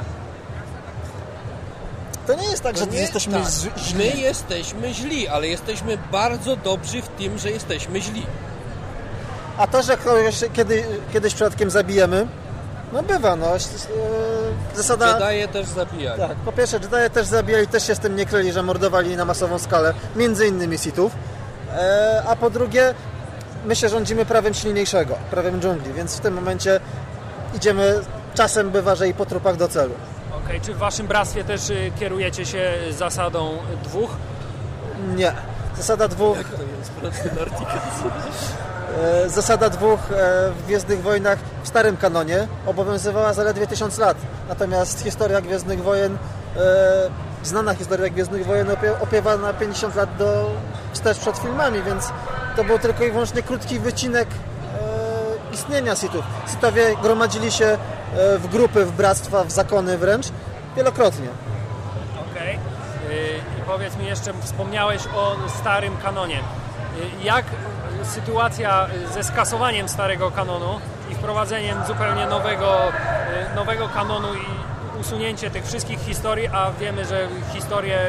To 2.28 2.34
nie 2.34 2.48
jest 2.48 2.64
tak, 2.64 2.78
że 2.78 2.88
nie, 2.88 3.00
jesteśmy 3.00 3.34
tak. 3.34 3.78
źli. 3.78 3.98
My 3.98 4.22
jesteśmy 4.22 4.94
źli, 4.94 5.28
ale 5.28 5.48
jesteśmy 5.48 5.98
bardzo 6.12 6.56
dobrzy 6.56 7.02
w 7.02 7.08
tym, 7.08 7.38
że 7.38 7.52
jesteśmy 7.52 8.02
źli. 8.02 8.26
A 9.58 9.68
to, 9.68 9.84
że 9.84 9.98
kogoś 9.98 10.44
kiedy, 10.54 10.84
kiedyś 11.14 11.34
przypadkiem 11.34 11.70
zabijemy, 11.70 12.28
no 12.96 13.04
bywa, 13.04 13.36
no. 13.36 13.56
e, 13.56 13.60
Zasada... 14.76 15.14
Wydaje 15.14 15.48
też 15.48 15.68
zabijać. 15.68 16.20
Tak, 16.20 16.36
po 16.38 16.52
pierwsze, 16.52 16.78
Jedi 16.78 17.14
też 17.14 17.28
zabijali, 17.28 17.68
też 17.68 17.88
się 17.88 17.96
z 17.96 18.00
tym 18.00 18.16
nie 18.16 18.26
kryli, 18.26 18.52
że 18.52 18.64
mordowali 18.64 19.16
na 19.16 19.26
masową 19.26 19.60
skalę, 19.60 19.94
między 20.16 20.48
innymi 20.48 20.78
Sithów. 20.78 21.12
E, 21.74 22.24
a 22.28 22.36
po 22.36 22.50
drugie, 22.50 22.94
my 23.66 23.76
się 23.76 23.90
rządzimy 23.90 24.26
prawem 24.26 24.54
silniejszego, 24.54 25.16
prawem 25.32 25.62
dżungli, 25.62 25.94
więc 25.94 26.18
w 26.18 26.20
tym 26.20 26.34
momencie 26.34 26.80
idziemy, 27.56 28.00
czasem 28.34 28.70
bywa, 28.70 28.96
że 28.96 29.08
i 29.08 29.14
po 29.14 29.26
trupach 29.26 29.56
do 29.56 29.68
celu. 29.68 29.94
Okej, 30.46 30.62
czy 30.62 30.74
w 30.74 30.78
waszym 30.78 31.08
bractwie 31.08 31.44
też 31.44 31.70
e, 31.70 31.74
kierujecie 32.00 32.46
się 32.46 32.74
zasadą 32.92 33.58
dwóch? 33.84 34.10
Nie. 35.16 35.32
Zasada 35.78 36.08
dwóch, 36.08 36.38
To 37.02 37.08
jest 37.08 37.26
zasada 39.28 39.70
dwóch 39.70 40.00
e, 40.12 40.52
w 40.52 40.66
Gwiezdnych 40.66 41.02
Wojnach 41.02 41.40
w 41.64 41.68
starym 41.68 41.98
kanonie 41.98 42.48
obowiązywała 42.66 43.34
zaledwie 43.34 43.68
tysiąc 43.68 43.98
lat. 43.98 44.18
Natomiast 44.50 45.04
historia 45.04 45.42
Gwiezdnych 45.42 45.84
Wojen, 45.84 46.18
e, 46.58 46.60
znana 47.44 47.74
historia 47.74 48.10
Gwiezdnych 48.10 48.46
Wojen 48.46 48.72
opie, 48.72 49.00
opiewa 49.02 49.38
na 49.38 49.54
50 49.54 49.96
lat 49.96 50.18
do 50.18 50.52
wstecz 50.94 51.18
przed 51.18 51.38
filmami, 51.38 51.84
więc 51.84 52.12
to 52.56 52.64
był 52.64 52.80
tylko 52.80 53.04
i 53.04 53.12
wyłącznie 53.12 53.44
krótki 53.44 53.80
wycinek 53.80 54.28
e, 54.28 55.54
istnienia 55.54 55.96
Sithów. 55.96 56.26
Sithowie 56.52 56.96
gromadzili 57.02 57.52
się 57.52 57.66
e, 57.66 57.78
w 58.38 58.48
grupy, 58.48 58.86
w 58.86 58.92
bractwa, 58.92 59.44
w 59.44 59.52
zakony 59.52 59.98
wręcz 59.98 60.26
wielokrotnie. 60.76 61.28
Okej. 62.32 62.56
Y, 62.56 62.60
I 63.60 63.62
powiedz 63.68 63.98
mi 63.98 64.06
jeszcze, 64.06 64.34
wspomniałeś 64.42 65.02
o 65.16 65.36
starym 65.60 65.98
kanonie. 65.98 66.40
Jak 67.24 67.46
sytuacja 68.06 68.88
y, 69.10 69.14
ze 69.14 69.24
skasowaniem 69.24 69.90
starego 69.90 70.32
kanonu 70.32 70.80
i 71.12 71.16
wprowadzeniem 71.16 71.78
zupełnie 71.88 72.26
nowego, 72.26 72.90
y, 73.52 73.56
nowego 73.56 73.90
kanonu 73.90 74.28
i 74.36 75.00
usunięcie 75.00 75.52
tych 75.52 75.66
wszystkich 75.66 76.00
historii, 76.00 76.48
a 76.48 76.72
wiemy, 76.80 77.06
że 77.06 77.28
historie 77.54 78.00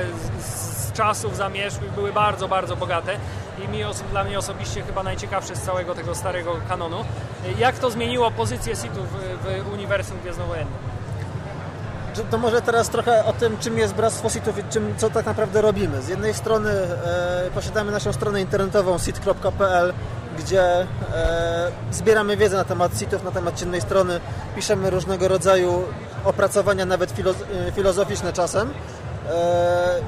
z, 0.40 0.44
z 0.44 0.92
czasów 0.92 1.37
zamierzchłych 1.37 1.92
były 1.92 2.12
bardzo, 2.12 2.48
bardzo 2.48 2.76
bogate 2.76 3.16
i 3.64 3.68
mi, 3.68 3.80
dla 4.11 4.24
mnie 4.24 4.38
osobiście 4.38 4.82
chyba 4.82 5.02
najciekawsze 5.02 5.56
z 5.56 5.62
całego 5.62 5.94
tego 5.94 6.14
starego 6.14 6.56
kanonu. 6.68 7.00
Y, 7.00 7.04
Jak 7.59 7.78
to 7.78 7.90
zmieniło 7.90 8.30
pozycję 8.30 8.76
Sithów 8.76 9.06
w, 9.12 9.64
w 9.64 9.72
uniwersum 9.72 10.18
Gwiezdnowojennym? 10.20 10.95
Że 12.16 12.24
To 12.24 12.38
może 12.38 12.62
teraz 12.62 12.88
trochę 12.88 13.24
o 13.24 13.33
tym, 13.33 13.59
czym 13.59 13.79
jest 13.79 13.94
Bractwo 13.94 14.31
Sithów 14.31 14.59
i 14.59 14.64
czym, 14.64 14.94
co 14.96 15.11
tak 15.11 15.26
naprawdę 15.26 15.61
robimy. 15.61 16.02
Z 16.02 16.09
jednej 16.09 16.35
strony 16.35 16.70
e, 16.70 17.50
posiadamy 17.55 17.92
naszą 17.92 18.12
stronę 18.12 18.40
internetową 18.40 18.98
sith.pl, 18.98 19.92
gdzie 20.38 20.62
e, 20.62 20.87
zbieramy 21.90 22.37
wiedzę 22.37 22.57
na 22.57 22.64
temat 22.64 22.98
Sithów, 22.98 23.24
na 23.24 23.31
temat 23.31 23.61
ciemnej 23.61 23.81
strony, 23.81 24.20
piszemy 24.57 24.90
różnego 24.90 25.29
rodzaju 25.29 25.85
opracowania, 26.24 26.87
nawet 26.87 27.14
filo- 27.16 27.35
e, 27.68 27.72
filozoficzne 27.72 28.33
czasem, 28.33 28.70
e, 29.31 30.00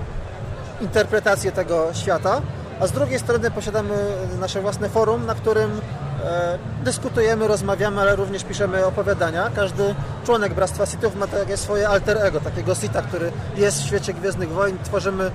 interpretację 0.80 1.52
tego 1.52 1.94
świata, 1.94 2.42
a 2.80 2.86
z 2.86 2.92
drugiej 2.92 3.18
strony 3.18 3.50
posiadamy 3.50 3.94
nasze 4.40 4.60
własne 4.60 4.88
forum, 4.88 5.26
na 5.26 5.34
którym 5.34 5.80
dyskutujemy, 6.84 7.48
rozmawiamy, 7.48 8.00
ale 8.00 8.16
również 8.16 8.44
piszemy 8.44 8.86
opowiadania. 8.86 9.50
Każdy 9.56 9.94
członek 10.26 10.54
Bractwa 10.54 10.86
Sithów 10.86 11.16
ma 11.16 11.26
takie 11.26 11.56
swoje 11.56 11.88
alter 11.88 12.18
ego, 12.26 12.40
takiego 12.40 12.74
Sitha, 12.74 13.02
który 13.02 13.32
jest 13.56 13.82
w 13.82 13.86
świecie 13.86 14.14
Gwiezdnych 14.14 14.48
Wojen. 14.48 14.78
Tworzymy 14.84 15.24
e, 15.24 15.30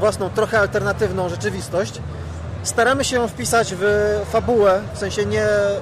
własną, 0.00 0.30
trochę 0.30 0.60
alternatywną 0.60 1.28
rzeczywistość. 1.28 2.00
Staramy 2.62 3.04
się 3.04 3.16
ją 3.16 3.28
wpisać 3.28 3.74
w 3.78 3.84
fabułę, 4.30 4.80
w 4.94 4.98
sensie 4.98 5.26
nie, 5.26 5.44
e, 5.44 5.80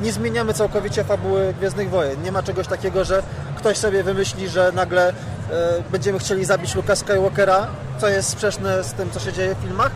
nie 0.00 0.12
zmieniamy 0.12 0.54
całkowicie 0.54 1.04
fabuły 1.04 1.54
Gwiezdnych 1.58 1.90
Wojen. 1.90 2.22
Nie 2.22 2.32
ma 2.32 2.42
czegoś 2.42 2.66
takiego, 2.66 3.04
że 3.04 3.22
ktoś 3.56 3.76
sobie 3.76 4.02
wymyśli, 4.02 4.48
że 4.48 4.72
nagle 4.72 5.08
e, 5.08 5.12
będziemy 5.90 6.18
chcieli 6.18 6.44
zabić 6.44 6.74
Luka 6.74 6.96
Skywalkera, 6.96 7.66
co 7.98 8.08
jest 8.08 8.28
sprzeczne 8.28 8.84
z 8.84 8.92
tym, 8.92 9.10
co 9.10 9.20
się 9.20 9.32
dzieje 9.32 9.54
w 9.54 9.58
filmach, 9.58 9.90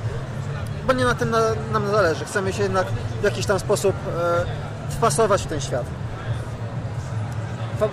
bo 0.87 0.93
nie 0.93 1.05
na 1.05 1.15
tym 1.15 1.31
na, 1.31 1.41
nam 1.73 1.91
zależy. 1.91 2.25
Chcemy 2.25 2.53
się 2.53 2.63
jednak 2.63 2.87
w 3.21 3.25
jakiś 3.25 3.47
tam 3.47 3.59
sposób 3.59 3.95
e, 4.07 4.45
wpasować 4.91 5.43
w 5.43 5.47
ten 5.47 5.61
świat. 5.61 5.85
E, 7.83 7.87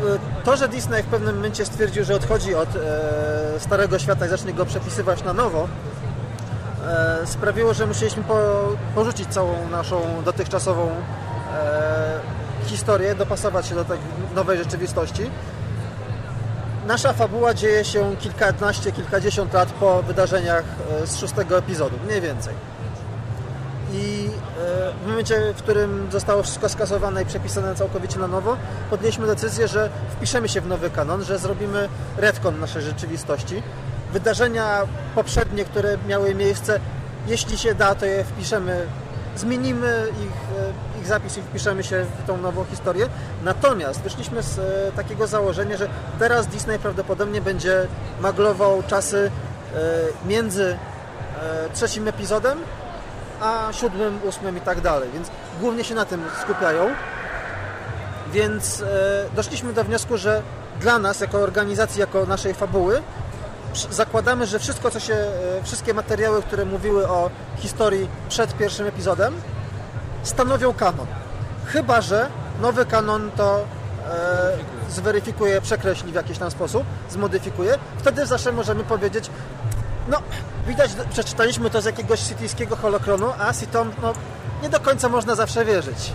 To, 0.44 0.58
że 0.58 0.68
Disney 0.68 1.04
w 1.04 1.06
pewnym 1.06 1.36
momencie 1.36 1.66
stwierdził, 1.66 2.04
że 2.04 2.16
odchodzi 2.16 2.56
od 2.56 2.70
e, 2.76 3.60
starego 3.60 4.00
świata 4.00 4.26
i 4.26 4.30
zacznie 4.30 4.54
go 4.54 4.66
przepisywać 4.66 5.24
na 5.24 5.34
nowo, 5.34 5.68
sprawiło, 7.26 7.74
że 7.74 7.86
musieliśmy 7.86 8.24
po, 8.24 8.36
porzucić 8.96 9.30
całą 9.30 9.68
naszą 9.70 10.02
dotychczasową 10.26 10.90
historię, 12.66 13.16
dopasować 13.16 13.68
się 13.68 13.76
do 13.76 13.86
tej 13.86 14.00
nowej 14.36 14.58
rzeczywistości. 14.58 15.30
Nasza 16.88 17.14
fabuła 17.14 17.54
dzieje 17.54 17.86
się 17.86 18.16
kilkanaście, 18.20 18.92
kilkadziesiąt 18.92 19.54
lat 19.54 19.70
po 19.72 20.04
wydarzeniach 20.04 20.64
z 21.06 21.18
szóstego 21.18 21.58
epizodu, 21.58 21.96
mniej 22.06 22.22
więcej. 22.22 22.54
I 23.94 24.30
e, 24.60 24.94
w 25.04 25.08
momencie, 25.08 25.54
w 25.54 25.58
którym 25.58 26.08
zostało 26.12 26.44
wszystko 26.44 26.70
skasowane 26.70 27.22
i 27.22 27.26
przepisane 27.26 27.76
całkowicie 27.76 28.20
na 28.20 28.28
nowo, 28.28 28.58
podjęliśmy 28.90 29.28
decyzję, 29.28 29.68
że 29.68 29.90
wpiszemy 30.12 30.50
się 30.50 30.62
w 30.62 30.68
nowy 30.68 30.90
kanon, 30.90 31.24
że 31.24 31.40
zrobimy 31.40 31.90
retcon 32.18 32.60
naszej 32.60 32.82
rzeczywistości. 32.82 33.64
Wydarzenia 34.14 34.82
poprzednie, 35.16 35.66
które 35.66 35.98
miały 36.08 36.36
miejsce, 36.36 36.80
jeśli 37.28 37.58
się 37.58 37.76
da, 37.76 37.96
to 37.96 38.06
je 38.06 38.24
wpiszemy, 38.24 38.86
zmienimy 39.36 40.08
ich, 40.12 40.58
e, 40.98 41.00
ich 41.00 41.08
zapis 41.08 41.38
i 41.38 41.42
wpiszemy 41.42 41.84
się 41.84 42.06
w 42.24 42.28
tą 42.28 42.38
nową 42.38 42.66
historię. 42.66 43.10
Natomiast 43.44 44.02
wyszliśmy 44.02 44.44
z 44.44 44.60
e, 44.60 44.92
takiego 44.96 45.28
założenia, 45.28 45.78
że 45.78 45.88
teraz 46.20 46.48
Disney 46.48 46.80
prawdopodobnie 46.80 47.42
będzie 47.42 47.88
maglował 48.22 48.84
czasy 48.88 49.32
między 50.26 50.78
trzecim 51.74 52.08
epizodem 52.08 52.58
a 53.42 53.74
siódmym, 53.74 54.20
ósmym 54.24 54.58
i 54.58 54.62
tak 54.62 54.82
dalej, 54.82 55.10
więc 55.14 55.28
głównie 55.62 55.84
się 55.84 55.96
na 55.96 56.06
tym 56.06 56.24
skupiają. 56.42 56.90
Więc 58.32 58.82
e, 58.82 58.86
doszliśmy 59.36 59.74
do 59.74 59.84
wniosku, 59.84 60.18
że 60.18 60.42
dla 60.82 61.00
nas, 61.00 61.20
jako 61.20 61.38
organizacji, 61.38 62.00
jako 62.00 62.26
naszej 62.26 62.54
fabuły, 62.54 63.02
zakładamy, 63.92 64.46
że 64.46 64.60
wszystko, 64.60 64.92
co 64.92 65.00
się, 65.00 65.14
e, 65.14 65.64
wszystkie 65.64 65.94
materiały, 65.94 66.42
które 66.42 66.66
mówiły 66.66 67.08
o 67.08 67.30
historii 67.58 68.10
przed 68.30 68.58
pierwszym 68.58 68.88
epizodem, 68.88 69.34
stanowią 70.24 70.74
kanon. 70.74 71.08
Chyba, 71.66 72.02
że 72.02 72.30
nowy 72.62 72.86
kanon 72.86 73.32
to 73.38 73.60
e, 73.60 74.92
zweryfikuje, 74.92 75.62
przekreśli 75.62 76.12
w 76.12 76.16
jakiś 76.16 76.38
tam 76.38 76.52
sposób, 76.52 76.84
zmodyfikuje. 77.10 77.78
Wtedy 77.98 78.26
zawsze 78.26 78.52
możemy 78.52 78.84
powiedzieć, 78.84 79.30
no, 80.08 80.18
widać, 80.68 80.92
przeczytaliśmy 81.10 81.70
to 81.70 81.82
z 81.82 81.86
jakiegoś 81.86 82.20
cityjskiego 82.20 82.76
holokronu, 82.76 83.28
a 83.40 83.54
Sitom, 83.54 83.92
no, 84.02 84.14
nie 84.64 84.70
do 84.70 84.80
końca 84.80 85.10
można 85.10 85.36
zawsze 85.36 85.66
wierzyć. 85.66 86.14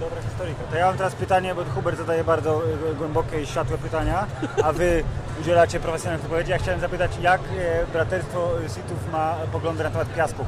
Dobra 0.00 0.22
historyka. 0.22 0.62
To 0.70 0.76
ja 0.76 0.86
mam 0.86 0.96
teraz 0.96 1.14
pytanie, 1.14 1.54
bo 1.54 1.64
Hubert 1.64 1.98
zadaje 1.98 2.24
bardzo 2.24 2.62
e, 2.90 2.94
głębokie 2.94 3.42
i 3.42 3.46
światłe 3.46 3.78
pytania, 3.78 4.26
a 4.64 4.72
wy 4.72 5.04
udzielacie 5.40 5.80
profesjonalnych 5.80 6.24
odpowiedzi. 6.24 6.50
Ja 6.50 6.58
chciałem 6.58 6.80
zapytać, 6.80 7.10
jak 7.20 7.40
e, 7.40 7.86
Braterstwo 7.92 8.50
Sithów 8.62 9.12
ma 9.12 9.34
poglądy 9.52 9.84
na 9.84 9.90
temat 9.90 10.14
piasku? 10.14 10.44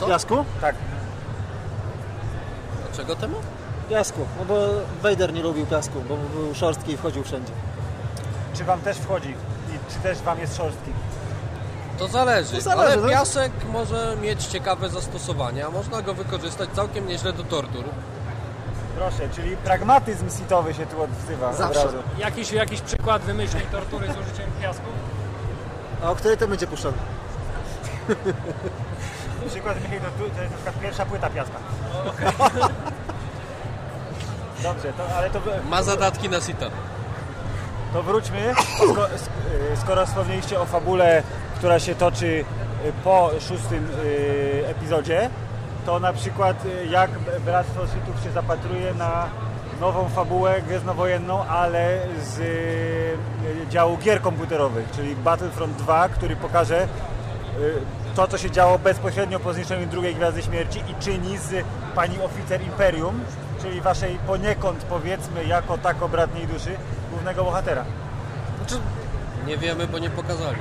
Na 0.00 0.06
piasku? 0.06 0.44
Tak. 0.60 0.74
Czego 2.96 3.16
temu? 3.16 3.36
Piasku, 3.90 4.26
no 4.38 4.44
bo 4.44 4.66
Vader 5.02 5.32
nie 5.32 5.42
lubił 5.42 5.66
piasku, 5.66 6.00
bo 6.08 6.16
był 6.16 6.54
szorstki 6.54 6.92
i 6.92 6.96
wchodził 6.96 7.24
wszędzie. 7.24 7.52
Czy 8.54 8.64
wam 8.64 8.80
też 8.80 8.96
wchodzi? 8.96 9.34
Czy 9.90 9.98
też 9.98 10.18
wam 10.18 10.38
jest 10.38 10.56
szorstki? 10.56 10.90
To 11.98 12.08
zależy, 12.08 12.54
To 12.56 12.60
zależy, 12.60 12.92
ale 12.92 13.02
no. 13.02 13.08
piasek 13.08 13.52
może 13.72 14.16
mieć 14.22 14.44
ciekawe 14.46 14.88
zastosowania, 14.88 15.70
można 15.70 16.02
go 16.02 16.14
wykorzystać 16.14 16.70
całkiem 16.70 17.08
nieźle 17.08 17.32
do 17.32 17.44
tortur. 17.44 17.84
Proszę, 18.98 19.28
czyli 19.34 19.56
pragmatyzm 19.56 20.30
sitowy 20.38 20.74
się 20.74 20.86
tu 20.86 21.02
odzywa 21.02 21.52
Zawsze. 21.52 21.80
od 21.80 21.86
razu. 21.86 21.96
Jakiś, 22.18 22.52
jakiś 22.52 22.80
przykład 22.80 23.22
wymyśli 23.22 23.60
tortury 23.60 24.06
z 24.06 24.10
użyciem 24.10 24.50
piasku? 24.62 24.84
A 26.04 26.10
o 26.10 26.14
której 26.16 26.36
to 26.36 26.48
będzie 26.48 26.66
puszczony? 26.66 26.96
Przykład 29.50 29.76
Michał, 29.90 30.10
to, 30.18 30.24
to 30.36 30.42
jest 30.42 30.50
na 30.50 30.56
przykład 30.56 30.80
pierwsza 30.80 31.06
płyta 31.06 31.30
piaska. 31.30 31.58
Dobrze, 34.62 34.92
to, 34.92 35.16
ale 35.16 35.30
to, 35.30 35.40
Ma 35.68 35.82
zadatki 35.82 36.28
na 36.28 36.40
sitar. 36.40 36.70
To 37.94 38.02
wróćmy, 38.02 38.54
sko, 38.76 39.02
sk- 39.02 39.72
y, 39.72 39.76
skoro 39.76 40.06
wspomnieliście 40.06 40.60
o 40.60 40.64
fabule, 40.64 41.22
która 41.56 41.78
się 41.78 41.94
toczy 41.94 42.26
y, 42.26 42.44
po 43.04 43.30
szóstym 43.40 43.86
y, 44.04 44.64
epizodzie, 44.66 45.30
to 45.86 46.00
na 46.00 46.12
przykład 46.12 46.56
jak 46.90 47.10
Bractwo 47.44 47.80
Sithów 47.86 48.24
się 48.24 48.30
zapatruje 48.30 48.94
na 48.94 49.26
nową 49.80 50.08
fabułę 50.08 50.62
gwiezdnowojenną, 50.62 51.44
ale 51.44 51.98
z 52.22 52.40
działu 53.70 53.98
gier 53.98 54.20
komputerowych, 54.20 54.90
czyli 54.96 55.16
Battlefront 55.16 55.76
2, 55.76 56.08
który 56.08 56.36
pokaże 56.36 56.88
to, 58.14 58.28
co 58.28 58.38
się 58.38 58.50
działo 58.50 58.78
bezpośrednio 58.78 59.40
po 59.40 59.52
zniszczeniu 59.52 59.86
drugiej 59.86 60.14
Gwiazdy 60.14 60.42
Śmierci 60.42 60.78
i 60.78 61.04
czyni 61.04 61.38
z 61.38 61.64
pani 61.94 62.20
oficer 62.22 62.62
Imperium, 62.62 63.20
czyli 63.62 63.80
waszej 63.80 64.18
poniekąd, 64.26 64.84
powiedzmy, 64.84 65.44
jako 65.44 65.78
tako 65.78 66.08
bratniej 66.08 66.46
duszy, 66.46 66.76
głównego 67.14 67.44
bohatera. 67.44 67.84
Znaczy, 68.58 68.74
Nie 69.46 69.56
wiemy, 69.58 69.86
bo 69.86 69.98
nie 69.98 70.10
pokazali. 70.10 70.56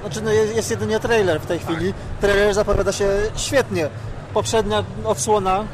znaczy 0.00 0.22
no 0.22 0.30
jest, 0.30 0.56
jest 0.56 0.70
jedynie 0.70 1.00
trailer 1.00 1.40
w 1.40 1.46
tej 1.46 1.58
chwili. 1.58 1.94
Trailer 2.20 2.54
zapowiada 2.54 2.92
się 2.92 3.06
świetnie. 3.36 3.88
Poprzednia 4.34 4.84
odsłona 5.04 5.64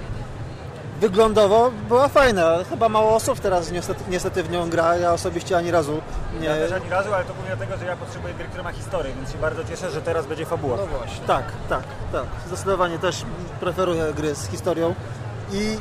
wyglądowo 1.00 1.70
była 1.88 2.08
fajna. 2.08 2.56
Chyba 2.70 2.88
mało 2.88 3.14
osób 3.14 3.40
teraz 3.40 3.70
niestety, 3.72 4.04
niestety 4.08 4.42
w 4.42 4.50
nią 4.50 4.70
gra. 4.70 4.96
Ja 4.96 5.12
osobiście 5.12 5.56
ani 5.56 5.70
razu 5.70 6.00
nie... 6.40 6.46
Ja 6.46 6.54
też 6.54 6.72
ani 6.72 6.90
razu, 6.90 7.14
ale 7.14 7.24
to 7.24 7.34
głównie 7.34 7.56
dlatego, 7.56 7.78
że 7.78 7.84
ja 7.86 7.96
potrzebuję 7.96 8.34
gry, 8.34 8.44
która 8.44 8.62
ma 8.62 8.72
historię, 8.72 9.12
więc 9.16 9.32
się 9.32 9.38
bardzo 9.38 9.64
cieszę, 9.64 9.90
że 9.90 10.02
teraz 10.02 10.26
będzie 10.26 10.46
fabuła. 10.46 10.76
No 10.76 10.86
właśnie. 10.86 11.26
Tak, 11.26 11.44
tak, 11.68 11.82
tak. 12.12 12.24
Zdecydowanie 12.46 12.98
też 12.98 13.22
preferuję 13.60 14.04
gry 14.16 14.34
z 14.34 14.46
historią 14.48 14.94
i 15.52 15.76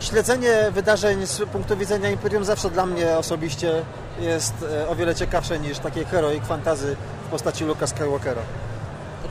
śledzenie 0.00 0.70
wydarzeń 0.70 1.26
z 1.26 1.42
punktu 1.52 1.76
widzenia 1.76 2.10
Imperium 2.10 2.44
zawsze 2.44 2.70
dla 2.70 2.86
mnie 2.86 3.18
osobiście 3.18 3.82
jest 4.20 4.54
e, 4.82 4.88
o 4.88 4.94
wiele 4.96 5.14
ciekawsze 5.14 5.58
niż 5.58 5.78
takie 5.78 6.04
heroic 6.04 6.44
fantazy 6.44 6.96
w 7.26 7.30
postaci 7.30 7.64
Luka 7.64 7.86
Skywalkera. 7.86 8.42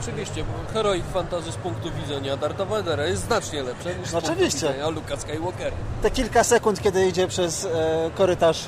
Oczywiście, 0.00 0.44
bo 0.44 0.72
Heroic 0.74 1.04
Fantasy 1.14 1.52
z 1.52 1.56
punktu 1.56 1.90
widzenia 1.92 2.36
Darta 2.36 2.64
Vadera 2.64 3.06
jest 3.06 3.22
znacznie 3.22 3.62
lepsze 3.62 3.94
niż 3.94 4.08
z 4.08 4.12
punktu 4.12 4.32
Oczywiście. 4.32 4.66
widzenia 4.68 4.88
Luka 4.88 5.16
Skywalkera. 5.16 5.76
Te 6.02 6.10
kilka 6.10 6.44
sekund, 6.44 6.80
kiedy 6.82 7.06
idzie 7.06 7.28
przez 7.28 7.64
e, 7.64 8.10
korytarz 8.14 8.64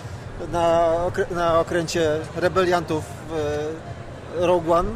na, 0.53 0.95
okrę- 1.11 1.31
na 1.31 1.61
okręcie 1.61 2.19
rebeliantów 2.37 3.05
w 3.29 3.33
e, 4.41 4.47
Rogue 4.47 4.73
One, 4.73 4.91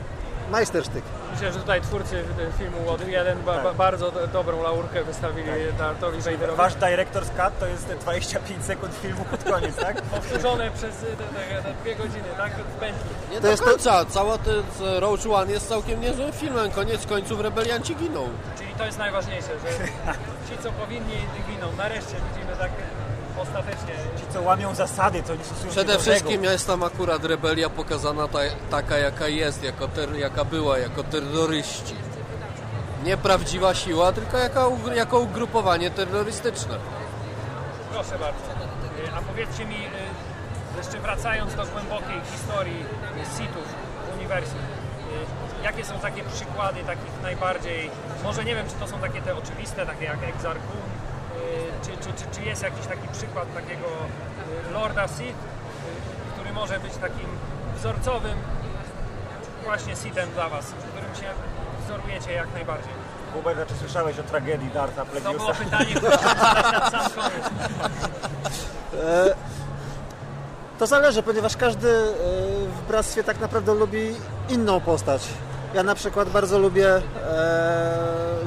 majstersztyk. 0.50 1.02
Myślę, 1.36 1.52
że 1.52 1.58
tutaj 1.60 1.80
twórcy 1.80 2.24
filmu 2.58 2.76
Łody 2.86 3.10
1 3.10 3.42
ba, 3.42 3.62
ba, 3.62 3.74
bardzo 3.74 4.10
do, 4.10 4.26
dobrą 4.26 4.62
laurkę 4.62 5.04
wystawili 5.04 5.48
Dartowi 5.78 6.18
Vaderowi. 6.20 6.56
Wasz 6.56 6.74
Director's 6.74 7.30
Cut 7.44 7.58
to 7.60 7.66
jest 7.66 7.88
te 7.88 7.94
25 7.96 8.64
sekund 8.64 8.94
filmu 8.94 9.24
pod 9.24 9.44
koniec, 9.44 9.76
tak? 9.76 10.02
Powtórzone 10.16 10.70
przez 10.70 10.96
te, 10.96 11.06
te, 11.06 11.62
te 11.62 11.74
dwie 11.82 11.94
godziny, 11.96 12.28
tak? 12.36 12.52
W 12.52 12.74
pętli. 12.80 13.10
Nie 13.30 13.36
To 13.36 13.42
do 13.42 13.48
jest 13.48 13.64
to- 13.64 13.70
końca, 13.70 14.04
cała 14.04 14.38
ten 14.38 14.62
z 14.78 15.00
Rogue 15.02 15.34
One 15.34 15.52
jest 15.52 15.68
całkiem 15.68 16.00
niezłym 16.00 16.32
filmem. 16.32 16.70
Koniec 16.70 17.06
końców 17.06 17.40
rebelianci 17.40 17.96
giną. 17.96 18.28
Czyli 18.58 18.74
to 18.74 18.84
jest 18.84 18.98
najważniejsze, 18.98 19.48
że 19.60 19.68
ci, 20.48 20.62
co 20.62 20.72
powinni, 20.72 21.16
giną. 21.50 21.66
Nareszcie 21.76 22.16
widzimy 22.34 22.56
tak 22.56 22.70
ostatecznie. 23.42 23.94
Ci, 24.18 24.24
co 24.32 24.42
łamią 24.42 24.74
zasady, 24.74 25.22
co 25.22 25.34
nie 25.34 25.44
stosują 25.44 25.70
Przede 25.70 25.98
wszystkim 25.98 26.44
jest 26.44 26.66
tam 26.66 26.82
akurat 26.82 27.24
rebelia 27.24 27.70
pokazana 27.70 28.28
ta, 28.28 28.38
taka 28.70 28.98
jaka 28.98 29.28
jest, 29.28 29.62
jako 29.62 29.88
ter, 29.88 30.14
jaka 30.16 30.44
była, 30.44 30.78
jako 30.78 31.02
terroryści. 31.04 31.94
Nie 33.04 33.16
prawdziwa 33.16 33.74
siła, 33.74 34.12
tylko 34.12 34.38
jako, 34.38 34.70
ugr- 34.70 34.92
jako 34.94 35.18
ugrupowanie 35.18 35.90
terrorystyczne. 35.90 36.78
Proszę 37.92 38.18
bardzo. 38.18 38.46
Y, 39.06 39.12
A 39.18 39.22
powiedzcie 39.22 39.64
mi, 39.64 39.74
y, 39.76 40.76
jeszcze 40.78 40.98
wracając 41.00 41.54
do 41.54 41.66
głębokiej 41.66 42.20
historii 42.32 42.84
Sithów 43.36 43.68
w 44.10 44.16
uniwersum, 44.16 44.58
y, 45.60 45.64
jakie 45.64 45.84
są 45.84 45.98
takie 45.98 46.22
przykłady 46.24 46.80
takich 46.84 47.22
najbardziej, 47.22 47.90
może 48.24 48.44
nie 48.44 48.54
wiem, 48.54 48.66
czy 48.68 48.74
to 48.74 48.88
są 48.88 48.98
takie 48.98 49.22
te 49.22 49.36
oczywiste, 49.36 49.86
takie 49.86 50.04
jak 50.04 50.22
Exar 50.22 50.56
Kun, 50.56 50.80
y, 50.92 50.95
czy, 51.84 51.90
czy, 51.90 52.12
czy, 52.12 52.36
czy 52.40 52.48
jest 52.48 52.62
jakiś 52.62 52.86
taki 52.86 53.08
przykład 53.08 53.54
takiego 53.54 53.86
y, 54.70 54.72
Lorda 54.72 55.08
Sith, 55.08 55.20
y, 55.20 56.32
który 56.34 56.52
może 56.52 56.80
być 56.80 56.92
takim 56.94 57.26
wzorcowym 57.78 58.38
właśnie 59.64 59.96
Sithem 59.96 60.30
dla 60.30 60.48
Was, 60.48 60.64
którym 60.66 61.14
się 61.14 61.30
wzorujecie 61.86 62.32
jak 62.32 62.54
najbardziej. 62.54 62.92
Hubert, 63.32 63.68
czy 63.68 63.74
słyszałeś 63.74 64.18
o 64.18 64.22
tragedii 64.22 64.70
Darta 64.74 65.04
To 65.04 65.20
było 65.20 65.20
Plagueusa? 65.34 65.64
pytanie, 65.64 65.94
które 65.94 66.16
na 66.16 66.90
sam 66.90 67.10
koniec. 67.10 67.46
E, 69.04 69.34
To 70.78 70.86
zależy, 70.86 71.22
ponieważ 71.22 71.56
każdy 71.56 71.88
e, 71.88 72.12
w 72.66 72.88
bractwie 72.88 73.24
tak 73.24 73.40
naprawdę 73.40 73.74
lubi 73.74 74.14
inną 74.48 74.80
postać. 74.80 75.22
Ja 75.74 75.82
na 75.82 75.94
przykład 75.94 76.28
bardzo 76.28 76.58
lubię 76.58 76.94
e, 76.94 77.02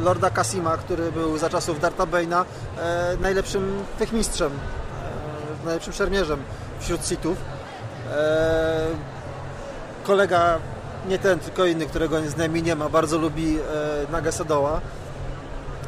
Lorda 0.03 0.29
Kasima, 0.29 0.77
który 0.77 1.11
był 1.11 1.37
za 1.37 1.49
czasów 1.49 1.79
Darta 1.79 2.03
Bane'a 2.05 2.45
e, 2.77 3.17
najlepszym 3.21 3.83
techmistrzem, 3.99 4.51
e, 4.51 5.65
najlepszym 5.65 5.93
szermierzem 5.93 6.39
wśród 6.79 7.07
Sithów. 7.07 7.37
E, 8.11 8.87
kolega, 10.03 10.57
nie 11.07 11.19
ten, 11.19 11.39
tylko 11.39 11.65
inny, 11.65 11.85
którego 11.85 12.21
z 12.21 12.37
nami 12.37 12.63
nie 12.63 12.75
ma, 12.75 12.89
bardzo 12.89 13.17
lubi 13.17 13.57
e, 13.57 14.11
Naga 14.11 14.31
Sadoła. 14.31 14.81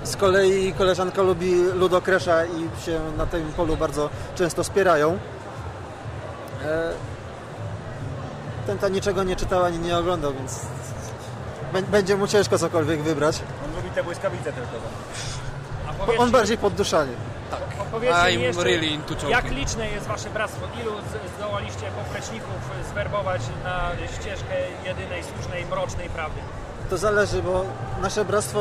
Z 0.03 0.15
kolei 0.15 0.73
koleżanka 0.73 1.21
lubi 1.21 1.63
Ludokresza 1.75 2.45
i 2.45 2.85
się 2.85 2.99
na 3.17 3.25
tym 3.25 3.53
polu 3.53 3.77
bardzo 3.77 4.09
często 4.35 4.63
spierają. 4.63 5.17
Ten 8.67 8.77
to 8.77 8.89
niczego 8.89 9.23
nie 9.23 9.35
czytał 9.35 9.63
ani 9.63 9.79
nie 9.79 9.97
oglądał, 9.97 10.33
więc 10.33 10.59
będzie 11.91 12.15
mu 12.17 12.27
ciężko 12.27 12.57
cokolwiek 12.57 13.01
wybrać. 13.01 13.39
On 13.65 13.75
lubi 13.75 13.89
te 13.89 14.03
błyskawice 14.03 14.43
tylko. 14.53 14.67
Powiedzcie 15.99 16.21
On 16.23 16.31
bardziej 16.31 16.57
pod 16.57 16.73
duszanie. 16.73 17.11
Powiedzcie 17.91 18.17
mi 18.31 18.37
I'm 18.37 18.39
jeszcze, 18.39 18.63
really 18.63 18.85
into 18.87 19.13
choking. 19.13 19.31
jak 19.31 19.51
liczne 19.51 19.89
jest 19.89 20.07
Wasze 20.07 20.29
bractwo? 20.29 20.61
Ilu 20.81 20.91
zdołaliście 21.37 21.85
popleczników 22.05 22.49
zwerbować 22.91 23.41
na 23.63 23.91
ścieżkę 24.21 24.55
jedynej, 24.85 25.23
słusznej, 25.23 25.65
mrocznej 25.65 26.09
prawdy? 26.09 26.39
To 26.89 26.97
zależy, 26.97 27.43
bo 27.43 27.65
nasze 28.01 28.25
bractwo 28.25 28.59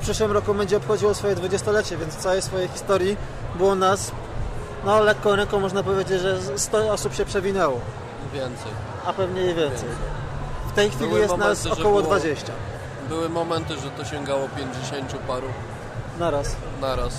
w 0.00 0.02
przyszłym 0.02 0.32
roku 0.32 0.54
będzie 0.54 0.76
obchodziło 0.76 1.14
swoje 1.14 1.34
dwudziestolecie, 1.34 1.96
więc 1.96 2.14
w 2.14 2.18
całej 2.18 2.42
swojej 2.42 2.68
historii 2.68 3.16
było 3.54 3.74
nas, 3.74 4.12
no 4.84 5.00
lekką 5.00 5.36
ręką 5.36 5.60
można 5.60 5.82
powiedzieć, 5.82 6.20
że 6.20 6.58
100 6.58 6.92
osób 6.92 7.14
się 7.14 7.24
przewinęło, 7.24 7.80
Więcej. 8.34 8.72
a 9.06 9.12
pewnie 9.12 9.42
i 9.50 9.54
więcej. 9.54 9.88
W 9.88 10.17
tej 10.78 10.90
chwili 10.90 11.08
Były 11.08 11.20
jest 11.20 11.30
nas 11.36 11.40
momenty, 11.40 11.62
że 11.68 11.72
około 11.72 12.02
było- 12.02 12.02
20. 12.02 12.52
Były 13.08 13.28
momenty, 13.28 13.74
że 13.76 13.90
to 13.90 14.04
sięgało 14.04 14.48
50 14.56 15.18
paru 15.26 15.46
Naraz. 16.18 16.56
naraz. 16.80 17.14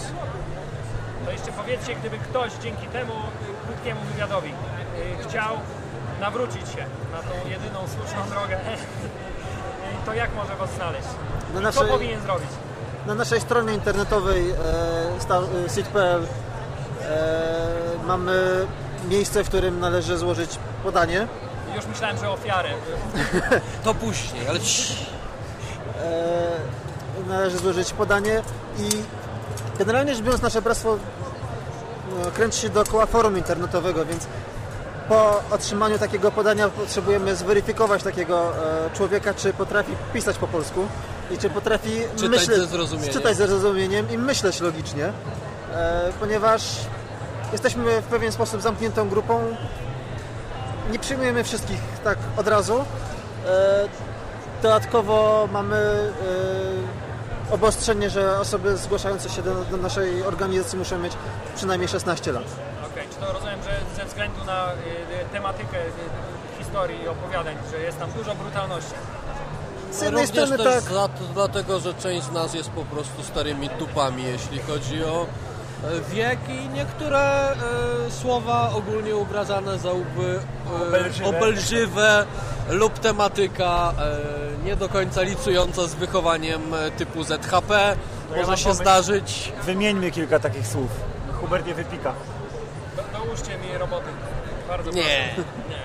To 1.26 1.32
jeszcze 1.32 1.52
powiedzcie, 1.52 1.96
gdyby 1.96 2.18
ktoś 2.18 2.52
dzięki 2.64 2.88
temu 2.88 3.14
y, 3.14 3.68
krótkiemu 3.68 4.02
wywiadowi 4.14 4.50
y, 4.50 5.24
chciał 5.28 5.54
nawrócić 6.22 6.62
się 6.70 6.86
na 7.12 7.18
tą 7.18 7.50
jedyną 7.50 7.80
słuszną 7.80 8.30
drogę, 8.30 8.56
y, 10.02 10.06
to 10.06 10.14
jak 10.14 10.36
może 10.36 10.56
Was 10.56 10.70
znaleźć? 10.76 11.08
Na 11.54 11.60
Co 11.60 11.62
naszej, 11.62 11.88
powinien 11.88 12.22
zrobić? 12.22 12.50
na 13.08 13.16
naszej 13.16 13.42
stronie 13.42 13.74
internetowej 13.74 14.50
e, 14.52 14.56
e, 15.66 15.70
sit.pl 15.70 16.24
e, 17.02 17.08
mamy 18.08 18.68
miejsce, 19.10 19.44
w 19.44 19.48
którym 19.48 19.80
należy 19.80 20.18
złożyć 20.18 20.60
podanie. 20.84 21.28
Już 21.76 21.86
myślałem, 21.86 22.18
że 22.18 22.30
ofiarę. 22.30 22.70
To 23.84 23.94
później, 23.94 24.48
ale 24.48 24.60
cii. 24.60 24.96
e, 26.02 27.30
należy 27.30 27.58
złożyć 27.58 27.94
podanie 27.94 28.42
i 28.80 28.90
generalnie 29.78 30.16
rzecz 30.16 30.24
biorąc 30.24 30.42
nasze 30.42 30.62
bractwo 30.62 30.98
no, 32.26 32.32
kręci 32.32 32.62
się 32.62 32.70
dookoła 32.70 33.06
forum 33.06 33.38
internetowego, 33.38 34.06
więc 34.06 34.28
po 35.10 35.44
otrzymaniu 35.52 36.00
takiego 36.00 36.32
podania 36.32 36.70
potrzebujemy 36.70 37.36
zweryfikować 37.36 38.04
takiego 38.04 38.52
e, 38.86 38.90
człowieka, 38.96 39.34
czy 39.34 39.54
potrafi 39.54 39.92
pisać 40.14 40.38
po 40.38 40.48
polsku 40.48 40.88
i 41.32 41.38
czy 41.38 41.50
potrafi 41.50 41.90
Czytać 42.16 42.30
myśleć, 42.30 42.58
ze 42.60 42.66
zrozumieniem. 42.66 43.14
czytać 43.14 43.38
ze 43.38 43.48
zrozumieniem 43.48 44.12
i 44.12 44.18
myśleć 44.18 44.60
logicznie, 44.62 45.06
e, 45.74 46.12
ponieważ 46.20 46.62
jesteśmy 47.52 48.02
w 48.02 48.06
pewien 48.06 48.32
sposób 48.32 48.62
zamkniętą 48.62 49.10
grupą, 49.10 49.56
nie 50.92 51.00
przyjmujemy 51.00 51.44
wszystkich 51.44 51.80
tak 52.04 52.18
od 52.38 52.48
razu. 52.48 52.86
E, 53.48 54.10
Dodatkowo 54.62 55.50
mamy 55.52 55.76
e, 55.76 57.54
obostrzenie, 57.54 58.10
że 58.10 58.40
osoby 58.40 58.78
zgłaszające 58.78 59.30
się 59.30 59.42
do, 59.42 59.56
do 59.56 59.78
naszej 59.78 60.24
organizacji 60.24 60.80
muszą 60.80 60.98
mieć 60.98 61.14
przynajmniej 61.56 61.88
16 61.88 62.32
lat. 62.32 62.44
Okej, 62.92 63.08
czy 63.10 63.26
to 63.26 63.34
rozumiem, 63.34 63.60
że 63.64 64.02
ze 64.04 64.06
względu 64.06 64.46
na 64.46 64.72
y, 64.72 64.76
y, 64.76 65.26
tematykę 65.34 65.78
y, 65.78 66.58
historii 66.58 67.04
i 67.04 67.08
opowiadań, 67.08 67.56
że 67.72 67.80
jest 67.80 68.00
tam 68.00 68.12
dużo 68.12 68.36
brutalności. 68.36 68.94
Z 69.92 70.02
jednej 70.02 70.26
Również 70.26 70.30
strony 70.48 70.64
też 70.64 70.84
tak, 70.84 70.94
za, 70.94 71.10
dlatego, 71.34 71.80
że 71.80 71.94
część 71.94 72.26
z 72.28 72.32
nas 72.32 72.54
jest 72.54 72.70
po 72.70 72.84
prostu 72.84 73.24
starymi 73.24 73.70
dupami, 73.70 74.24
jeśli 74.24 74.60
chodzi 74.60 75.04
o 75.04 75.24
e, 75.24 75.49
wiek 76.14 76.40
i 76.50 76.70
niektóre 76.70 77.52
e, 77.52 77.56
słowa 78.12 78.70
ogólnie 78.76 79.16
uważane 79.16 79.78
za 79.80 79.92
łby, 79.92 80.40
e, 80.84 80.88
Obelżywe. 80.88 81.30
obelżywe 81.30 82.26
lub 82.70 83.00
tematyka 83.00 83.94
e, 84.00 84.66
nie 84.66 84.76
do 84.76 84.90
końca 84.90 85.22
licująca 85.22 85.88
z 85.88 85.96
wychowaniem 85.96 86.74
e, 86.74 86.92
typu 86.92 87.24
ZHP 87.24 87.72
ja 88.32 88.36
może 88.36 88.48
mam 88.48 88.58
się 88.58 88.64
pomysł. 88.64 88.82
zdarzyć. 88.82 89.54
Wymieńmy 89.64 90.12
kilka 90.12 90.40
takich 90.40 90.68
słów. 90.68 90.90
Hubert 91.42 91.68
je 91.68 91.74
wypika. 91.74 92.14
Do, 92.96 93.20
dołóżcie 93.20 93.58
mi 93.58 93.78
roboty. 93.78 94.06
Bardzo 94.68 94.92
Nie. 94.92 95.04
proszę. 95.36 95.50
Nie. 95.70 95.80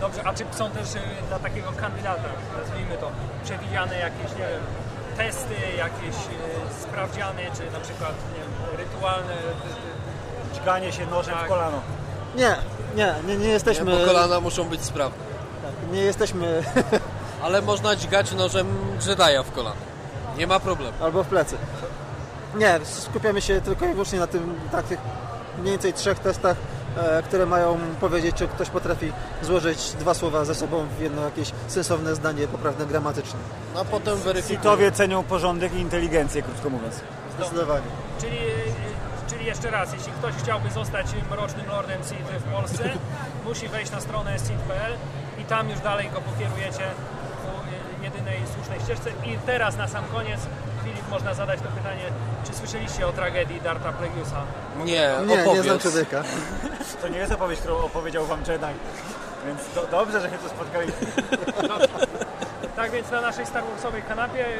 Dobrze, 0.00 0.22
a 0.24 0.34
czy 0.34 0.44
są 0.50 0.70
też 0.70 0.88
dla 1.28 1.38
takiego 1.38 1.72
kandydata, 1.72 2.28
nazwijmy 2.62 2.96
to, 3.00 3.10
przewidziane 3.44 3.98
jakieś, 3.98 4.30
nie 4.32 4.38
wiem, 4.38 4.60
testy, 5.16 5.54
jakieś 5.78 6.16
y, 6.16 6.82
sprawdziany, 6.82 7.42
czy 7.56 7.70
na 7.72 7.80
przykład, 7.80 8.12
nie 8.34 8.40
wiem, 8.40 8.76
rytualne... 8.86 9.32
y, 9.32 10.54
Dźganie 10.54 10.92
się 10.92 11.06
nożem 11.06 11.34
Tak. 11.34 11.44
w 11.44 11.48
kolano. 11.48 11.80
nie, 12.36 12.56
nie, 12.96 13.14
nie, 13.26 13.36
nie 13.36 13.44
Nie, 13.46 13.48
jesteśmy, 13.48 13.98
bo 13.98 14.06
kolana 14.06 14.40
muszą 14.40 14.64
być 14.64 14.84
sprawne. 14.84 15.16
nie 15.92 16.00
jesteśmy 16.00 16.62
Ale 17.44 17.62
można 17.62 17.96
dźgać 17.96 18.32
nożem 18.32 18.66
Jedi'a 19.00 19.44
w 19.44 19.52
kolano. 19.52 19.76
Nie 20.36 20.46
ma 20.46 20.60
problemu. 20.60 20.92
albo 21.04 21.22
w 21.22 21.26
plecy. 21.26 21.56
Nie, 22.54 22.80
skupiamy 22.84 23.40
się 23.42 23.60
tylko 23.60 23.86
i 23.86 23.92
wyłącznie 23.92 24.18
na 24.18 24.26
tym, 24.26 24.60
takich 24.72 24.98
mniej 25.58 25.70
więcej 25.72 25.92
trzech 25.92 26.18
testach, 26.18 26.56
e, 26.56 26.62
które 27.24 27.46
mają 27.46 27.78
powiedzieć, 28.00 28.36
czy 28.36 28.48
ktoś 28.48 28.70
potrafi 28.70 29.12
złożyć 29.42 29.92
dwa 29.92 30.14
słowa 30.14 30.44
ze 30.44 30.54
sobą 30.54 30.86
w 30.98 31.00
jedno 31.00 31.22
jakieś 31.22 31.52
sensowne 31.68 32.14
zdanie, 32.14 32.48
poprawne 32.48 32.86
gramatycznie. 32.86 33.40
No 33.74 33.80
a 33.80 33.84
potem 33.84 34.16
weryfikujemy. 34.16 34.62
Sitowie 34.62 34.92
cenią 34.92 35.22
porządek 35.22 35.74
i 35.74 35.78
inteligencję, 35.78 36.42
krótko 36.42 36.70
mówiąc. 36.70 37.00
Zdecydowanie. 37.36 37.86
Czyli, 38.20 38.36
y, 38.36 39.30
czyli 39.30 39.46
jeszcze 39.46 39.70
raz, 39.70 39.92
jeśli 39.92 40.12
ktoś 40.12 40.34
chciałby 40.34 40.70
zostać 40.70 41.06
mrocznym 41.30 41.66
lordem 41.68 42.04
Sith 42.04 42.30
w 42.38 42.52
Polsce, 42.52 42.90
musi 43.46 43.68
wejść 43.68 43.92
na 43.92 44.00
stronę 44.00 44.38
Sith.pl 44.38 44.92
i 45.38 45.44
tam 45.44 45.70
już 45.70 45.80
dalej 45.80 46.10
go 46.10 46.20
pokierujecie 46.20 46.84
ku 47.42 47.50
y, 48.00 48.04
jedynej 48.04 48.40
słusznej 48.54 48.80
ścieżce. 48.80 49.10
I 49.10 49.38
teraz 49.46 49.76
na 49.76 49.88
sam 49.88 50.04
koniec, 50.12 50.40
można 51.12 51.34
zadać 51.34 51.60
to 51.60 51.68
pytanie, 51.68 52.04
czy 52.46 52.54
słyszeliście 52.54 53.06
o 53.06 53.12
tragedii 53.12 53.60
Darta 53.60 53.92
Plagueisa? 53.92 54.42
Nie, 54.76 55.10
Nie, 55.26 55.52
nie 55.54 55.62
znam 55.62 55.78
człowieka. 55.78 56.22
To 57.02 57.08
nie 57.08 57.18
jest 57.18 57.32
opowieść, 57.32 57.60
którą 57.60 57.76
opowiedział 57.76 58.26
wam 58.26 58.40
Jedi. 58.40 58.74
Więc 59.46 59.60
do, 59.74 59.86
dobrze, 59.86 60.20
że 60.20 60.30
się 60.30 60.38
tu 60.38 60.48
spotkaliśmy. 60.48 61.06
Tak 62.76 62.90
więc 62.90 63.10
na 63.10 63.20
naszej 63.20 63.46
Star 63.46 63.64
Warsowej 63.64 64.02
kanapie 64.02 64.46
y, 64.46 64.50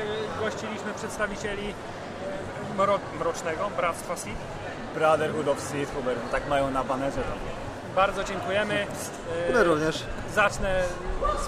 gościliśmy 0.40 0.94
przedstawicieli 0.96 1.68
y, 1.68 2.74
mro, 2.78 2.98
mrocznego 3.18 3.70
Bractwa 3.76 4.16
Sith. 4.16 4.40
Brotherhood 4.94 5.48
of 5.48 5.60
Sith, 5.60 5.94
Hubert. 5.94 6.30
Tak 6.30 6.48
mają 6.48 6.70
na 6.70 6.84
banerze 6.84 7.22
tam. 7.22 7.38
Bardzo 7.96 8.24
dziękujemy. 8.24 8.74
Y, 9.50 9.52
My 9.52 9.64
również. 9.64 10.04
Zacznę 10.34 10.82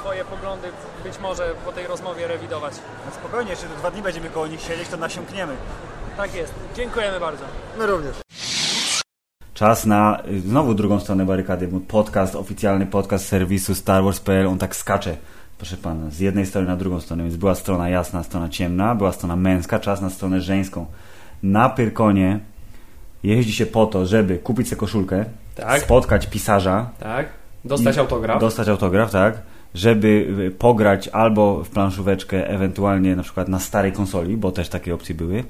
swoje 0.00 0.24
poglądy 0.24 0.68
być 1.04 1.18
może 1.20 1.54
po 1.64 1.72
tej 1.72 1.86
rozmowie 1.86 2.26
rewidować. 2.28 2.74
No 3.06 3.12
spokojnie, 3.12 3.50
jeszcze 3.50 3.66
dwa 3.66 3.90
dni 3.90 4.02
będziemy 4.02 4.30
koło 4.30 4.46
nich 4.46 4.60
siedzieć, 4.60 4.88
to 4.88 4.96
nasiąkniemy. 4.96 5.54
Tak 6.16 6.34
jest. 6.34 6.54
Dziękujemy 6.76 7.20
bardzo. 7.20 7.44
My 7.78 7.86
również. 7.86 8.16
Czas 9.54 9.86
na 9.86 10.22
y, 10.28 10.40
znowu 10.40 10.74
drugą 10.74 11.00
stronę 11.00 11.26
barykady. 11.26 11.68
bo 11.68 11.80
Podcast, 11.80 12.34
oficjalny 12.36 12.86
podcast 12.86 13.28
serwisu 13.28 13.74
Star 13.74 14.04
Wars.pl. 14.04 14.46
On 14.46 14.58
tak 14.58 14.76
skacze, 14.76 15.16
proszę 15.58 15.76
pana, 15.76 16.10
z 16.10 16.18
jednej 16.18 16.46
strony 16.46 16.66
na 16.66 16.76
drugą 16.76 17.00
stronę. 17.00 17.22
Więc 17.22 17.36
była 17.36 17.54
strona 17.54 17.88
jasna, 17.88 18.22
strona 18.22 18.48
ciemna, 18.48 18.94
była 18.94 19.12
strona 19.12 19.36
męska, 19.36 19.78
czas 19.78 20.00
na 20.00 20.10
stronę 20.10 20.40
żeńską. 20.40 20.86
Na 21.42 21.68
Pyrkonie 21.68 22.40
jeździ 23.22 23.52
się 23.52 23.66
po 23.66 23.86
to, 23.86 24.06
żeby 24.06 24.38
kupić 24.38 24.68
sobie 24.68 24.80
koszulkę, 24.80 25.24
Tak. 25.54 25.80
spotkać 25.82 26.26
pisarza, 26.26 26.90
Tak. 27.00 27.26
Dostać 27.64 27.98
autograf. 27.98 28.40
Dostać 28.40 28.68
autograf, 28.68 29.10
tak. 29.10 29.38
Żeby 29.74 30.08
y, 30.40 30.50
pograć 30.50 31.08
albo 31.08 31.64
w 31.64 31.68
planszóweczkę, 31.70 32.48
ewentualnie 32.48 33.16
na 33.16 33.22
przykład 33.22 33.48
na 33.48 33.58
starej 33.58 33.92
konsoli, 33.92 34.36
bo 34.36 34.52
też 34.52 34.68
takie 34.68 34.94
opcje 34.94 35.14
były, 35.14 35.44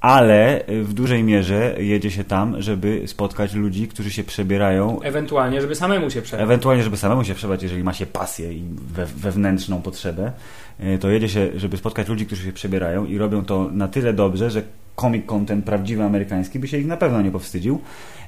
ale 0.00 0.68
y, 0.68 0.84
w 0.84 0.92
dużej 0.94 1.24
mierze 1.24 1.74
jedzie 1.78 2.10
się 2.10 2.24
tam, 2.24 2.62
żeby 2.62 3.02
spotkać 3.06 3.54
ludzi, 3.54 3.88
którzy 3.88 4.10
się 4.10 4.24
przebierają, 4.24 5.00
Ewentualnie, 5.00 5.60
żeby 5.60 5.74
samemu 5.74 6.10
się 6.10 6.22
przebrać. 6.22 6.44
ewentualnie, 6.44 6.82
żeby 6.82 6.96
samemu 6.96 7.24
się 7.24 7.34
przebrać, 7.34 7.62
jeżeli 7.62 7.84
ma 7.84 7.92
się 7.92 8.06
pasję 8.06 8.52
i 8.52 8.62
we, 8.94 9.06
wewnętrzną 9.06 9.82
potrzebę, 9.82 10.32
y, 10.80 10.98
to 10.98 11.10
jedzie 11.10 11.28
się, 11.28 11.48
żeby 11.56 11.76
spotkać 11.76 12.08
ludzi, 12.08 12.26
którzy 12.26 12.44
się 12.44 12.52
przebierają 12.52 13.04
i 13.04 13.18
robią 13.18 13.44
to 13.44 13.68
na 13.72 13.88
tyle 13.88 14.12
dobrze, 14.12 14.50
że 14.50 14.62
comic 14.96 15.26
content 15.26 15.64
prawdziwy 15.64 16.02
amerykański 16.04 16.58
by 16.58 16.68
się 16.68 16.78
ich 16.78 16.86
na 16.86 16.96
pewno 16.96 17.22
nie 17.22 17.30
powstydził. 17.30 17.80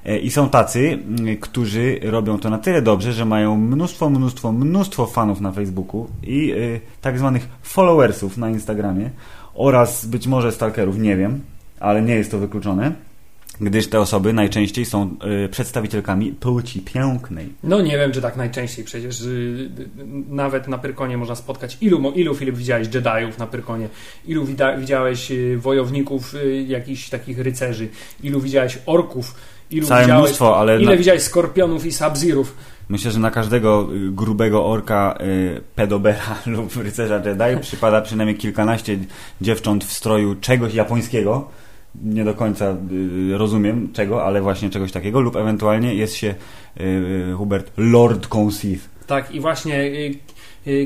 E, 0.04 0.18
I 0.18 0.30
są 0.30 0.48
tacy, 0.48 0.98
mm, 1.18 1.36
którzy 1.36 1.98
robią 2.02 2.38
to 2.38 2.50
na 2.50 2.58
tyle 2.58 2.82
dobrze, 2.82 3.12
że 3.12 3.24
mają 3.24 3.56
mnóstwo, 3.56 4.10
mnóstwo, 4.10 4.52
mnóstwo 4.52 5.06
fanów 5.06 5.40
na 5.40 5.52
Facebooku 5.52 6.08
i 6.22 6.52
y, 6.52 6.80
tak 7.00 7.18
zwanych 7.18 7.48
followersów 7.62 8.36
na 8.36 8.50
Instagramie 8.50 9.10
oraz 9.54 10.06
być 10.06 10.26
może 10.26 10.52
stalkerów, 10.52 10.98
nie 10.98 11.16
wiem, 11.16 11.40
ale 11.80 12.02
nie 12.02 12.14
jest 12.14 12.30
to 12.30 12.38
wykluczone, 12.38 12.92
gdyż 13.60 13.88
te 13.90 14.00
osoby 14.00 14.32
najczęściej 14.32 14.84
są 14.84 15.16
y, 15.44 15.48
przedstawicielkami 15.48 16.32
płci 16.32 16.80
pięknej. 16.80 17.52
No 17.62 17.82
nie 17.82 17.96
wiem, 17.98 18.12
czy 18.12 18.22
tak 18.22 18.36
najczęściej. 18.36 18.84
Przecież 18.84 19.20
y, 19.20 19.70
y, 19.78 19.88
nawet 20.28 20.68
na 20.68 20.78
Pyrkonie 20.78 21.18
można 21.18 21.34
spotkać. 21.34 21.78
Ilu, 21.80 22.12
ilu 22.14 22.34
Filip 22.34 22.56
widziałeś 22.56 22.88
Jediów 22.94 23.38
na 23.38 23.46
Pyrkonie? 23.46 23.88
Ilu 24.26 24.44
wida- 24.44 24.80
widziałeś 24.80 25.30
y, 25.30 25.58
wojowników, 25.58 26.34
y, 26.34 26.62
jakichś 26.68 27.08
takich 27.08 27.38
rycerzy? 27.38 27.88
Ilu 28.22 28.40
widziałeś 28.40 28.78
orków? 28.86 29.34
Ilu 29.70 29.86
Całe 29.86 30.00
widziałeś, 30.02 30.22
mnóstwo, 30.24 30.58
ale 30.58 30.82
Ile 30.82 30.90
na- 30.90 30.96
widziałeś 30.96 31.22
skorpionów 31.22 31.86
i 31.86 31.92
sabzirów? 31.92 32.56
Myślę, 32.88 33.10
że 33.10 33.18
na 33.18 33.30
każdego 33.30 33.88
y, 33.94 34.10
grubego 34.10 34.66
orka 34.66 35.18
y, 35.20 35.60
pedobera 35.74 36.36
lub 36.46 36.76
rycerza 36.76 37.16
Jedi 37.24 37.60
przypada 37.60 38.00
przynajmniej 38.00 38.36
kilkanaście 38.38 38.98
dziewcząt 39.40 39.84
w 39.84 39.92
stroju 39.92 40.34
czegoś 40.40 40.74
japońskiego. 40.74 41.48
Nie 42.04 42.24
do 42.24 42.34
końca 42.34 42.76
y, 43.32 43.38
rozumiem 43.38 43.92
czego, 43.92 44.24
ale 44.26 44.40
właśnie 44.42 44.70
czegoś 44.70 44.92
takiego. 44.92 45.20
Lub 45.20 45.36
ewentualnie 45.36 45.94
jest 45.94 46.14
się 46.14 46.34
y, 46.80 47.32
Hubert 47.36 47.70
Lordką 47.76 48.50
Sith. 48.50 48.88
Tak, 49.06 49.30
i 49.30 49.40
właśnie 49.40 49.78
y, 49.80 49.84
y, 49.86 50.18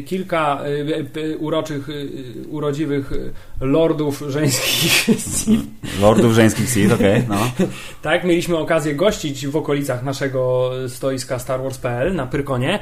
kilka 0.06 0.60
y, 0.66 1.20
y, 1.20 1.38
uroczych, 1.38 1.88
y, 1.88 2.08
urodziwych 2.48 3.12
y, 3.12 3.32
lordów 3.60 4.24
żeńskich 4.28 5.08
Lordów 6.00 6.32
żeńskich 6.32 6.70
Sith, 6.70 6.94
okej, 6.94 7.22
no. 7.28 7.50
Tak, 8.02 8.24
mieliśmy 8.24 8.56
okazję 8.56 8.94
gościć 8.94 9.46
w 9.46 9.56
okolicach 9.56 10.02
naszego 10.02 10.70
stoiska 10.88 11.38
Star 11.38 11.62
Wars.pl 11.62 12.14
na 12.14 12.26
Pyrkonie. 12.26 12.78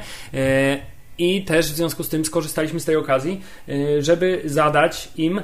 I 1.17 1.45
też 1.45 1.71
w 1.71 1.75
związku 1.75 2.03
z 2.03 2.09
tym 2.09 2.25
skorzystaliśmy 2.25 2.79
z 2.79 2.85
tej 2.85 2.95
okazji, 2.95 3.41
y, 3.69 4.03
żeby 4.03 4.41
zadać 4.45 5.09
im 5.17 5.41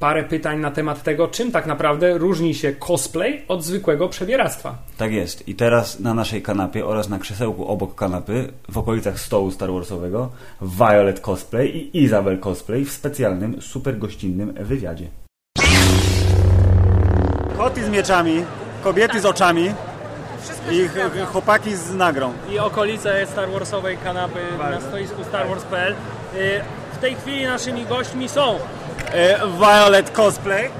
parę 0.00 0.22
pytań 0.24 0.58
na 0.60 0.70
temat 0.70 1.02
tego, 1.02 1.28
czym 1.28 1.52
tak 1.52 1.66
naprawdę 1.66 2.18
różni 2.18 2.54
się 2.54 2.72
cosplay 2.72 3.42
od 3.48 3.64
zwykłego 3.64 4.08
przebieractwa. 4.08 4.74
Tak 4.98 5.12
jest. 5.12 5.48
I 5.48 5.54
teraz 5.54 6.00
na 6.00 6.14
naszej 6.14 6.42
kanapie 6.42 6.86
oraz 6.86 7.08
na 7.08 7.18
krzesełku 7.18 7.66
obok 7.68 7.94
kanapy, 7.94 8.52
w 8.68 8.78
okolicach 8.78 9.20
stołu 9.20 9.50
Star 9.50 9.72
Warsowego, 9.72 10.30
Violet 10.62 11.20
Cosplay 11.20 11.76
i 11.76 12.02
Isabel 12.04 12.38
Cosplay 12.38 12.84
w 12.84 12.92
specjalnym, 12.92 13.62
super 13.62 13.98
gościnnym 13.98 14.52
wywiadzie. 14.52 15.06
Koty 17.58 17.84
z 17.84 17.88
mieczami, 17.88 18.42
kobiety 18.84 19.20
z 19.20 19.24
oczami 19.26 19.70
i 20.70 20.88
ch- 20.88 21.26
chłopaki 21.32 21.76
z 21.76 21.94
nagrą. 21.94 22.32
I 22.52 22.58
okolice 22.58 23.26
Star 23.26 23.48
Warsowej 23.50 23.98
kanapy 24.04 24.38
na 24.58 24.80
stoisku 24.80 25.24
Star 25.24 25.48
Wars.pl. 25.48 25.92
Y, 26.34 26.60
W 26.94 26.98
tej 26.98 27.14
chwili 27.14 27.44
naszymi 27.44 27.84
gośćmi 27.84 28.28
są 28.28 28.58
Violet 29.58 30.10
Cosplay. 30.10 30.70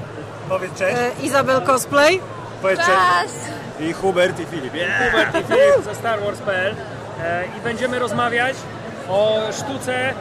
Powiedz 0.48 0.74
cześć. 0.78 0.96
E, 0.96 1.10
Izabel 1.22 1.60
Cosplay. 1.62 2.20
Powiedz 2.62 2.78
cześć. 2.78 2.90
Cześć! 3.22 3.34
I 3.80 3.92
Hubert 3.92 4.40
i 4.40 4.46
Filip. 4.46 4.74
Yeah. 4.74 5.10
Hubert 5.10 5.34
i 5.34 5.44
Filip 5.44 5.84
ze 5.84 5.94
Star 5.94 6.20
Wars.pl 6.20 6.74
e, 7.24 7.44
i 7.58 7.60
będziemy 7.64 7.98
rozmawiać 7.98 8.56
o 9.08 9.40
sztuce 9.52 10.14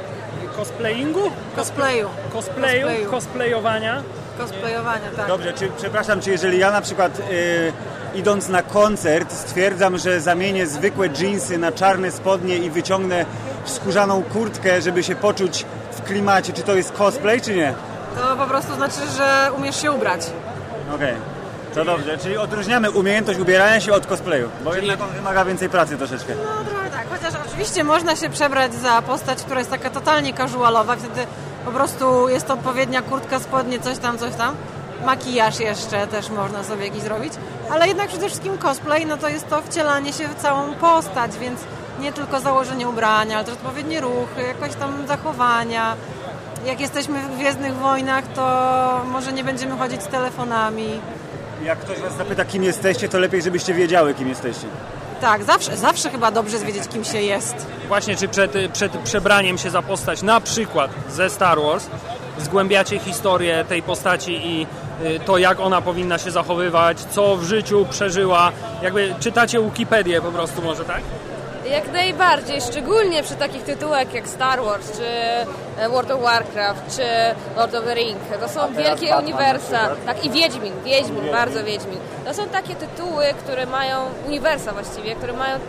cosplayingu, 0.55 1.31
Cosplayu. 1.55 2.09
cosplayu, 2.33 2.87
Cosplayu. 2.87 3.11
cosplayowania. 3.11 4.03
Cosplayowania, 4.37 5.09
tak. 5.17 5.27
Dobrze, 5.27 5.53
czy, 5.53 5.69
przepraszam, 5.77 6.21
czy 6.21 6.31
jeżeli 6.31 6.59
ja 6.59 6.71
na 6.71 6.81
przykład 6.81 7.19
e, 7.19 7.23
idąc 8.17 8.49
na 8.49 8.63
koncert 8.63 9.31
stwierdzam, 9.31 9.97
że 9.97 10.21
zamienię 10.21 10.67
zwykłe 10.67 11.09
dżinsy 11.09 11.57
na 11.57 11.71
czarne 11.71 12.11
spodnie 12.11 12.57
i 12.57 12.69
wyciągnę 12.69 13.25
skórzaną 13.65 14.23
kurtkę, 14.23 14.81
żeby 14.81 15.03
się 15.03 15.15
poczuć 15.15 15.65
klimacie, 16.05 16.53
czy 16.53 16.61
to 16.61 16.75
jest 16.75 16.91
cosplay, 16.91 17.41
czy 17.41 17.55
nie? 17.55 17.73
To 18.15 18.35
po 18.35 18.45
prostu 18.45 18.75
znaczy, 18.75 18.99
że 19.17 19.51
umiesz 19.57 19.81
się 19.81 19.91
ubrać. 19.91 20.21
Okej. 20.95 21.15
To 21.73 21.85
dobrze, 21.85 22.17
czyli 22.17 22.37
odróżniamy 22.37 22.91
umiejętność 22.91 23.39
ubierania 23.39 23.79
się 23.79 23.93
od 23.93 24.07
cosplayu, 24.07 24.49
bo 24.63 24.75
jednak 24.75 25.01
on 25.01 25.09
wymaga 25.09 25.45
więcej 25.45 25.69
pracy 25.69 25.97
troszeczkę. 25.97 26.33
No 26.35 26.69
trochę 26.69 26.89
tak, 26.89 27.05
chociaż 27.09 27.33
oczywiście 27.47 27.83
można 27.83 28.15
się 28.15 28.29
przebrać 28.29 28.73
za 28.73 29.01
postać, 29.01 29.43
która 29.43 29.59
jest 29.59 29.71
taka 29.71 29.89
totalnie 29.89 30.33
casualowa, 30.33 30.95
wtedy 30.95 31.27
po 31.65 31.71
prostu 31.71 32.29
jest 32.29 32.47
to 32.47 32.53
odpowiednia 32.53 33.01
kurtka, 33.01 33.39
spodnie, 33.39 33.79
coś 33.79 33.97
tam, 33.97 34.17
coś 34.17 34.35
tam. 34.35 34.55
Makijaż 35.05 35.59
jeszcze 35.59 36.07
też 36.07 36.29
można 36.29 36.63
sobie 36.63 36.85
jakiś 36.85 37.01
zrobić, 37.01 37.33
ale 37.71 37.87
jednak 37.87 38.07
przede 38.07 38.27
wszystkim 38.27 38.57
cosplay, 38.57 39.05
no 39.05 39.17
to 39.17 39.29
jest 39.29 39.49
to 39.49 39.61
wcielanie 39.61 40.13
się 40.13 40.27
w 40.27 40.35
całą 40.35 40.73
postać, 40.73 41.37
więc 41.37 41.59
nie 41.99 42.13
tylko 42.13 42.39
założenie 42.39 42.87
ubrania, 42.87 43.35
ale 43.35 43.45
też 43.45 43.53
odpowiednie 43.53 44.01
ruchy, 44.01 44.41
jakoś 44.47 44.75
tam 44.75 45.07
zachowania. 45.07 45.95
Jak 46.65 46.79
jesteśmy 46.79 47.19
w 47.21 47.35
Gwiezdnych 47.35 47.75
Wojnach, 47.75 48.23
to 48.27 49.01
może 49.11 49.33
nie 49.33 49.43
będziemy 49.43 49.77
chodzić 49.77 50.03
z 50.03 50.07
telefonami. 50.07 50.99
Jak 51.63 51.79
ktoś 51.79 51.99
was 51.99 52.17
zapyta, 52.17 52.45
kim 52.45 52.63
jesteście, 52.63 53.09
to 53.09 53.19
lepiej, 53.19 53.41
żebyście 53.41 53.73
wiedziały, 53.73 54.13
kim 54.13 54.27
jesteście. 54.27 54.67
Tak, 55.21 55.43
zawsze, 55.43 55.77
zawsze 55.77 56.09
chyba 56.09 56.31
dobrze 56.31 56.53
jest 56.53 56.65
wiedzieć, 56.65 56.87
kim 56.87 57.03
się 57.03 57.21
jest. 57.21 57.67
Właśnie, 57.87 58.15
czy 58.15 58.27
przed, 58.27 58.51
przed 58.73 58.91
przebraniem 58.91 59.57
się 59.57 59.69
za 59.69 59.81
postać, 59.81 60.21
na 60.21 60.41
przykład 60.41 60.91
ze 61.09 61.29
Star 61.29 61.61
Wars, 61.61 61.87
zgłębiacie 62.39 62.99
historię 62.99 63.65
tej 63.69 63.83
postaci 63.83 64.47
i 64.47 64.67
y, 65.05 65.19
to, 65.19 65.37
jak 65.37 65.59
ona 65.59 65.81
powinna 65.81 66.17
się 66.17 66.31
zachowywać, 66.31 66.97
co 66.99 67.35
w 67.37 67.43
życiu 67.43 67.85
przeżyła. 67.89 68.51
Jakby 68.81 69.15
czytacie 69.19 69.61
Wikipedię 69.61 70.21
po 70.21 70.31
prostu 70.31 70.61
może, 70.61 70.85
tak? 70.85 71.01
Jak 71.69 71.91
najbardziej, 71.91 72.61
szczególnie 72.61 73.23
przy 73.23 73.35
takich 73.35 73.63
tytułach 73.63 74.13
jak 74.13 74.27
Star 74.27 74.63
Wars, 74.63 74.91
czy 74.97 75.05
e, 75.81 75.89
World 75.89 76.11
of 76.11 76.21
Warcraft, 76.21 76.95
czy 76.95 77.03
Lord 77.55 77.75
of 77.75 77.85
the 77.85 77.95
Ring. 77.95 78.19
To 78.39 78.49
są 78.49 78.73
wielkie 78.73 79.15
uniwersa. 79.17 79.79
Tak, 80.05 80.25
i 80.25 80.29
Wiedźmin, 80.29 80.73
Wiedźmin, 80.83 81.31
bardzo 81.31 81.63
Wiedźmin. 81.63 81.99
To 82.25 82.33
są 82.33 82.49
takie 82.49 82.75
tytuły, 82.75 83.25
które 83.39 83.65
mają, 83.65 83.97
uniwersa 84.27 84.71
właściwie, 84.71 85.15
które 85.15 85.33
mają 85.33 85.59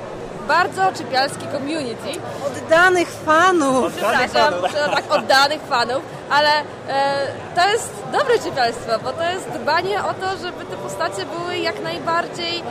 bardzo 0.48 0.92
czepialski 0.92 1.46
community. 1.52 2.08
Oddanych 2.46 3.08
fanów! 3.08 3.92
Przepraszam, 3.92 4.54
tak 4.94 5.12
oddanych 5.12 5.60
fanów, 5.60 6.02
ale 6.30 6.50
e, 6.88 7.26
to 7.54 7.68
jest 7.68 7.92
dobre 8.12 8.38
czepialstwo, 8.38 8.92
bo 9.04 9.12
to 9.12 9.30
jest 9.30 9.48
dbanie 9.50 10.04
o 10.04 10.14
to, 10.14 10.36
żeby 10.42 10.64
te 10.64 10.76
postacie 10.76 11.26
były 11.38 11.58
jak 11.58 11.82
najbardziej 11.82 12.62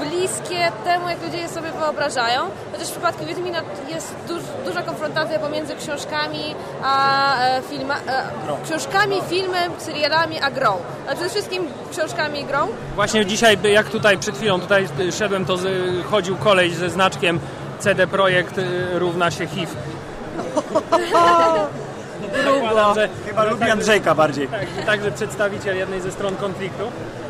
bliskie 0.00 0.72
temu, 0.84 1.08
jak 1.08 1.22
ludzie 1.22 1.38
je 1.38 1.48
sobie 1.48 1.72
wyobrażają. 1.72 2.42
Chociaż 2.72 2.88
w 2.88 2.90
przypadku 2.90 3.26
Wiedźmina 3.26 3.58
jest 3.88 4.14
duż, 4.28 4.42
duża 4.64 4.82
konfrontacja 4.82 5.38
pomiędzy 5.38 5.76
książkami 5.76 6.54
a 6.84 7.34
e, 7.40 7.62
filma, 7.62 7.96
e, 7.96 8.00
książkami, 8.64 9.16
filmem, 9.28 9.72
serialami, 9.78 10.40
a 10.40 10.50
grą. 10.50 10.76
Ale 11.06 11.16
przede 11.16 11.30
wszystkim 11.30 11.66
książkami 11.92 12.40
i 12.40 12.44
grą. 12.44 12.68
Właśnie 12.94 13.26
dzisiaj, 13.26 13.58
jak 13.72 13.88
tutaj 13.88 14.18
przed 14.18 14.36
chwilą 14.36 14.60
tutaj 14.60 14.88
y, 15.00 15.12
szedłem, 15.12 15.44
to 15.44 15.56
z, 15.56 15.66
chodził 16.10 16.36
koleś 16.36 16.74
ze 16.74 16.90
znaczkiem 16.90 17.40
CD 17.78 18.06
Projekt 18.06 18.58
y, 18.58 18.98
równa 18.98 19.30
się 19.30 19.46
HIV. 19.46 19.72
Że, 22.94 23.08
Chyba 23.26 23.44
lubi 23.44 23.70
Andrzejka 23.70 24.14
bardziej. 24.14 24.48
tak, 24.48 24.86
także 24.86 25.12
przedstawiciel 25.12 25.76
jednej 25.76 26.00
ze 26.00 26.12
stron 26.12 26.36
konfliktu. 26.36 26.84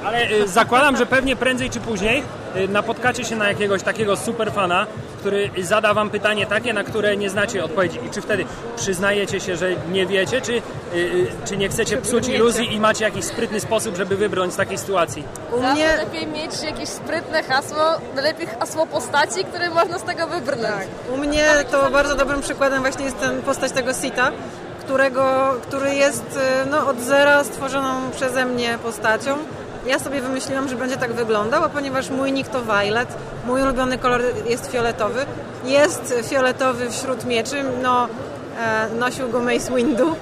Ale 0.04 0.30
y, 0.30 0.48
zakładam, 0.48 0.96
że 0.96 1.06
pewnie 1.06 1.36
prędzej 1.36 1.70
czy 1.70 1.80
później 1.80 2.22
y, 2.56 2.68
napotkacie 2.68 3.24
się 3.24 3.36
na 3.36 3.48
jakiegoś 3.48 3.82
takiego 3.82 4.16
superfana, 4.16 4.86
który 5.20 5.50
zada 5.58 5.94
wam 5.94 6.10
pytanie 6.10 6.46
takie, 6.46 6.72
na 6.72 6.84
które 6.84 7.16
nie 7.16 7.30
znacie 7.30 7.64
odpowiedzi. 7.64 7.98
I 8.06 8.10
czy 8.10 8.22
wtedy 8.22 8.44
przyznajecie 8.76 9.40
się, 9.40 9.56
że 9.56 9.70
nie 9.92 10.06
wiecie, 10.06 10.40
czy, 10.40 10.52
y, 10.94 11.26
czy 11.48 11.56
nie 11.56 11.68
chcecie 11.68 11.96
psuć 11.96 12.28
iluzji 12.28 12.74
i 12.74 12.80
macie 12.80 13.04
jakiś 13.04 13.24
sprytny 13.24 13.60
sposób, 13.60 13.96
żeby 13.96 14.16
wybrnąć 14.16 14.52
z 14.52 14.56
takiej 14.56 14.78
sytuacji? 14.78 15.24
U 15.52 15.60
Zawsze 15.60 15.74
mnie, 15.74 15.96
lepiej 15.96 16.26
mieć 16.26 16.62
jakieś 16.62 16.88
sprytne 16.88 17.42
hasło, 17.42 17.84
najlepiej 18.14 18.46
hasło 18.46 18.86
postaci, 18.86 19.44
które 19.44 19.70
można 19.70 19.98
z 19.98 20.02
tego 20.02 20.26
wybrnąć. 20.26 20.84
u 21.14 21.16
mnie 21.16 21.44
to 21.70 21.90
bardzo 21.90 22.14
dobrym 22.14 22.40
przykładem 22.40 22.80
właśnie 22.82 23.04
jest 23.04 23.20
ten 23.20 23.42
postać 23.42 23.72
tego 23.72 23.92
Sita, 23.94 24.32
którego, 24.90 25.54
który 25.62 25.94
jest 25.94 26.38
y, 26.66 26.70
no, 26.70 26.86
od 26.86 27.00
zera 27.00 27.44
stworzoną 27.44 28.10
przeze 28.10 28.44
mnie 28.44 28.78
postacią. 28.82 29.36
Ja 29.86 29.98
sobie 29.98 30.20
wymyśliłam, 30.20 30.68
że 30.68 30.76
będzie 30.76 30.96
tak 30.96 31.12
wyglądał, 31.12 31.64
a 31.64 31.68
ponieważ 31.68 32.10
mój 32.10 32.32
nick 32.32 32.50
to 32.50 32.62
Violet, 32.62 33.08
mój 33.46 33.62
ulubiony 33.62 33.98
kolor 33.98 34.22
jest 34.48 34.70
fioletowy, 34.70 35.26
jest 35.64 36.14
fioletowy 36.30 36.90
wśród 36.90 37.24
mieczy, 37.24 37.64
no 37.82 38.08
e, 38.60 38.88
nosił 38.98 39.28
go 39.28 39.40
Mace 39.40 39.74
Windu, 39.74 40.16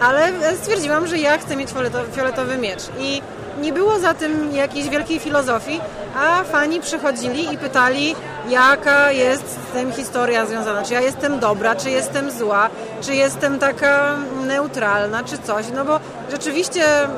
ale 0.00 0.32
stwierdziłam, 0.56 1.06
że 1.06 1.18
ja 1.18 1.38
chcę 1.38 1.56
mieć 1.56 1.70
fioletowy, 1.70 2.12
fioletowy 2.12 2.56
miecz 2.56 2.82
i 2.98 3.22
nie 3.60 3.72
było 3.72 3.98
za 3.98 4.14
tym 4.14 4.54
jakiejś 4.54 4.88
wielkiej 4.88 5.18
filozofii, 5.18 5.80
a 6.16 6.44
fani 6.44 6.80
przychodzili 6.80 7.52
i 7.54 7.58
pytali, 7.58 8.14
jaka 8.48 9.12
jest 9.12 9.52
z 9.52 9.72
tym 9.72 9.92
historia 9.92 10.46
związana, 10.46 10.82
czy 10.82 10.94
ja 10.94 11.00
jestem 11.00 11.38
dobra, 11.38 11.74
czy 11.76 11.90
jestem 11.90 12.30
zła, 12.30 12.70
czy 13.00 13.14
jestem 13.14 13.58
taka 13.58 14.16
neutralna, 14.46 15.24
czy 15.24 15.38
coś, 15.38 15.66
no 15.74 15.84
bo 15.84 16.00
rzeczywiście 16.30 16.84
e, 16.84 17.08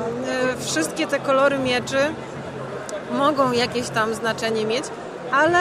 wszystkie 0.59 1.07
te 1.07 1.19
kolory 1.19 1.59
mieczy 1.59 1.97
mogą 3.11 3.51
jakieś 3.51 3.89
tam 3.89 4.13
znaczenie 4.13 4.65
mieć, 4.65 4.83
ale 5.31 5.59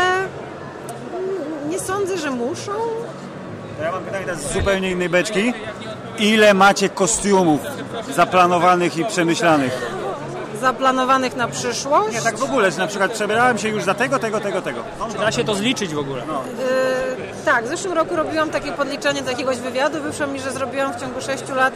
nie 1.68 1.78
sądzę, 1.80 2.18
że 2.18 2.30
muszą. 2.30 2.72
To 3.78 3.84
ja 3.84 3.92
mam 3.92 4.04
pytanie 4.04 4.24
teraz 4.24 4.40
z 4.40 4.52
zupełnie 4.52 4.90
innej 4.90 5.08
beczki. 5.08 5.52
Ile 6.18 6.54
macie 6.54 6.88
kostiumów 6.88 7.60
zaplanowanych 8.16 8.96
i 8.96 9.04
przemyślanych? 9.04 10.00
Zaplanowanych 10.60 11.36
na 11.36 11.48
przyszłość. 11.48 12.14
Nie, 12.14 12.22
tak 12.22 12.38
w 12.38 12.42
ogóle, 12.42 12.70
że 12.70 12.78
na 12.78 12.86
przykład 12.86 13.12
przebierałem 13.12 13.58
się 13.58 13.68
już 13.68 13.84
za 13.84 13.94
tego, 13.94 14.18
tego, 14.18 14.40
tego, 14.40 14.62
tego. 14.62 14.84
Czy 15.12 15.18
da 15.18 15.32
się 15.32 15.44
to 15.44 15.54
zliczyć 15.54 15.94
w 15.94 15.98
ogóle? 15.98 16.22
Yy, 16.22 17.44
tak, 17.44 17.64
w 17.64 17.68
zeszłym 17.68 17.92
roku 17.92 18.16
robiłam 18.16 18.50
takie 18.50 18.72
podliczenie 18.72 19.22
do 19.22 19.30
jakiegoś 19.30 19.56
wywiadu. 19.56 20.02
Wyszło 20.02 20.26
mi, 20.26 20.40
że 20.40 20.50
zrobiłam 20.52 20.92
w 20.92 21.00
ciągu 21.00 21.20
6 21.20 21.48
lat 21.48 21.74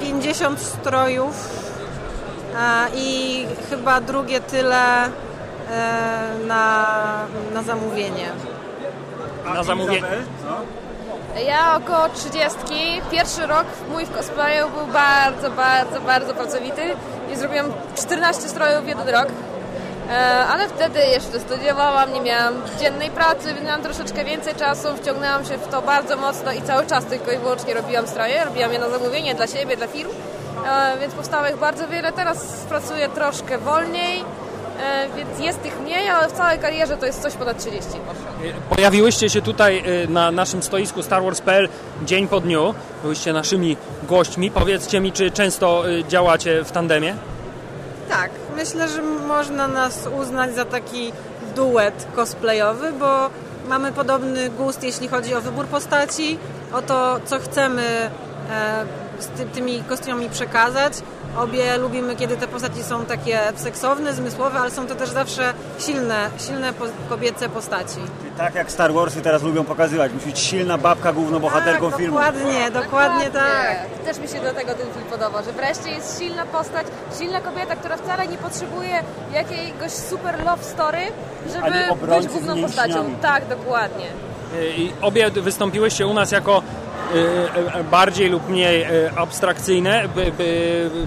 50 0.00 0.60
strojów 0.60 1.48
a, 2.58 2.86
i 2.94 3.46
chyba 3.70 4.00
drugie 4.00 4.40
tyle 4.40 5.04
e, 5.04 5.10
na, 6.46 6.86
na 7.54 7.62
zamówienie. 7.62 8.30
Na 9.54 9.62
zamówienie. 9.62 10.08
Ja 11.46 11.76
około 11.76 12.08
30. 12.08 12.58
Pierwszy 13.10 13.46
rok 13.46 13.64
mój 13.90 14.06
w 14.06 14.16
cosplayu 14.16 14.70
był 14.70 14.86
bardzo, 14.86 15.50
bardzo, 15.50 16.00
bardzo 16.00 16.34
pracowity 16.34 16.82
i 17.32 17.36
zrobiłam 17.36 17.72
14 17.96 18.48
strojów 18.48 18.84
w 18.84 18.88
jeden 18.88 19.08
rok. 19.08 19.26
E, 20.10 20.46
Ale 20.52 20.68
wtedy 20.68 20.98
jeszcze 20.98 21.40
studiowałam, 21.40 22.12
nie 22.12 22.20
miałam 22.20 22.54
dziennej 22.80 23.10
pracy, 23.10 23.54
więc 23.54 23.66
miałam 23.66 23.82
troszeczkę 23.82 24.24
więcej 24.24 24.54
czasu, 24.54 24.88
wciągnęłam 24.96 25.44
się 25.44 25.56
w 25.58 25.68
to 25.68 25.82
bardzo 25.82 26.16
mocno 26.16 26.52
i 26.52 26.62
cały 26.62 26.86
czas 26.86 27.04
tylko 27.04 27.32
i 27.32 27.38
wyłącznie 27.38 27.74
robiłam 27.74 28.06
stroje, 28.06 28.44
robiłam 28.44 28.72
je 28.72 28.78
na 28.78 28.88
zamówienie 28.88 29.34
dla 29.34 29.46
siebie, 29.46 29.76
dla 29.76 29.86
firm, 29.86 30.10
E, 30.66 30.98
więc 31.00 31.14
powstało 31.14 31.48
ich 31.48 31.56
bardzo 31.56 31.88
wiele. 31.88 32.12
Teraz 32.12 32.38
pracuję 32.68 33.08
troszkę 33.08 33.58
wolniej, 33.58 34.24
więc 35.16 35.40
jest 35.40 35.62
tych 35.62 35.80
mniej, 35.80 36.08
ale 36.08 36.28
w 36.28 36.32
całej 36.32 36.58
karierze 36.58 36.96
to 36.96 37.06
jest 37.06 37.22
coś 37.22 37.34
ponad 37.34 37.58
30. 37.58 37.90
Pojawiłyście 38.70 39.30
się 39.30 39.42
tutaj 39.42 39.82
y, 40.04 40.08
na 40.08 40.30
naszym 40.30 40.62
stoisku 40.62 41.02
Star 41.02 41.22
Wars.pl 41.22 41.68
dzień 42.02 42.28
po 42.28 42.40
dniu. 42.40 42.74
Byłyście 43.02 43.32
naszymi 43.32 43.76
gośćmi. 44.02 44.50
Powiedzcie 44.50 45.00
mi, 45.00 45.12
czy 45.12 45.30
często 45.30 45.90
y, 45.90 46.04
działacie 46.08 46.64
w 46.64 46.72
tandemie? 46.72 47.14
Tak, 48.08 48.30
myślę, 48.56 48.88
że 48.88 49.02
można 49.02 49.68
nas 49.68 50.08
uznać 50.20 50.54
za 50.54 50.64
taki 50.64 51.12
duet 51.56 52.06
cosplayowy, 52.16 52.92
bo 52.92 53.30
mamy 53.68 53.92
podobny 53.92 54.50
gust, 54.50 54.82
jeśli 54.82 55.08
chodzi 55.08 55.34
o 55.34 55.40
wybór 55.40 55.66
postaci, 55.66 56.38
o 56.72 56.82
to, 56.82 57.20
co 57.24 57.38
chcemy 57.38 58.10
e, 58.50 58.84
z 59.18 59.26
ty, 59.26 59.46
tymi 59.46 59.82
kostiumami 59.82 60.30
przekazać. 60.30 60.92
Obie 61.38 61.78
lubimy, 61.78 62.16
kiedy 62.16 62.36
te 62.36 62.48
postaci 62.48 62.82
są 62.82 63.04
takie 63.04 63.40
seksowne, 63.56 64.14
zmysłowe, 64.14 64.58
ale 64.58 64.70
są 64.70 64.86
to 64.86 64.94
też 64.94 65.08
zawsze 65.08 65.54
silne, 65.78 66.30
silne 66.46 66.72
po, 66.72 66.84
kobiece 67.08 67.48
postaci. 67.48 67.94
Czyli 67.94 68.30
tak 68.38 68.54
jak 68.54 68.70
Star 68.70 68.92
Warsy 68.92 69.20
teraz 69.20 69.42
lubią 69.42 69.64
pokazywać, 69.64 70.12
musi 70.12 70.26
być 70.26 70.38
silna 70.38 70.78
babka 70.78 71.12
głównobohaterką 71.12 71.90
tak, 71.90 72.00
filmu. 72.00 72.16
Dokładnie, 72.16 72.70
dokładnie 72.70 73.30
tak. 73.30 73.78
Też 74.04 74.18
mi 74.18 74.28
się 74.28 74.40
dlatego 74.40 74.74
ten 74.74 74.92
film 74.92 75.04
podoba, 75.10 75.42
że 75.42 75.52
wreszcie 75.52 75.90
jest 75.90 76.18
silna 76.18 76.46
postać, 76.46 76.86
silna 77.18 77.40
kobieta, 77.40 77.76
która 77.76 77.96
wcale 77.96 78.26
nie 78.26 78.36
potrzebuje 78.36 79.02
jakiegoś 79.32 79.92
super 79.92 80.44
love 80.44 80.64
story, 80.64 81.02
żeby 81.52 82.06
być 82.16 82.28
główną 82.28 82.62
postacią. 82.62 83.04
Tak, 83.22 83.48
dokładnie. 83.48 84.06
Y, 84.54 84.68
I 84.76 84.92
obie 85.02 85.30
wystąpiłyście 85.30 86.06
u 86.06 86.14
nas 86.14 86.32
jako 86.32 86.62
bardziej 87.90 88.30
lub 88.30 88.48
mniej 88.48 88.82
y, 88.82 89.10
abstrakcyjne 89.16 90.08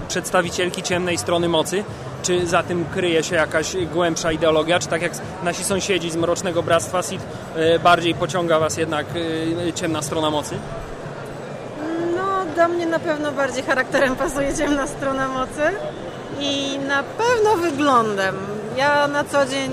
przedstawicielki 0.08 0.82
ciemnej 0.82 1.18
strony 1.18 1.48
mocy. 1.48 1.84
Czy 2.22 2.46
za 2.46 2.62
tym 2.62 2.84
kryje 2.84 3.22
się 3.22 3.36
jakaś 3.36 3.76
głębsza 3.92 4.32
ideologia? 4.32 4.78
Czy 4.78 4.88
tak 4.88 5.02
jak 5.02 5.12
nasi 5.42 5.64
sąsiedzi 5.64 6.10
z 6.10 6.16
Mrocznego 6.16 6.62
Bractwa 6.62 7.02
Sith 7.02 7.24
y, 7.56 7.78
bardziej 7.78 8.14
pociąga 8.14 8.58
was 8.58 8.76
jednak 8.76 9.06
y, 9.16 9.72
ciemna 9.74 10.02
strona 10.02 10.30
mocy? 10.30 10.54
No, 12.16 12.44
do 12.56 12.68
mnie 12.68 12.86
na 12.86 12.98
pewno 12.98 13.32
bardziej 13.32 13.62
charakterem 13.62 14.16
pasuje 14.16 14.54
ciemna 14.54 14.86
strona 14.86 15.28
mocy 15.28 15.62
i 16.40 16.78
na 16.88 17.02
pewno 17.02 17.56
wyglądem. 17.56 18.36
Ja 18.76 19.08
na 19.08 19.24
co 19.24 19.46
dzień 19.46 19.70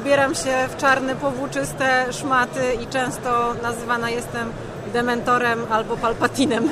ubieram 0.00 0.34
się 0.34 0.68
w 0.68 0.76
czarne, 0.76 1.16
powłóczyste 1.16 2.12
szmaty 2.12 2.74
i 2.82 2.86
często 2.86 3.54
nazywana 3.62 4.10
jestem 4.10 4.52
dementorem 5.00 5.66
albo 5.70 5.96
palpatinem. 5.96 6.64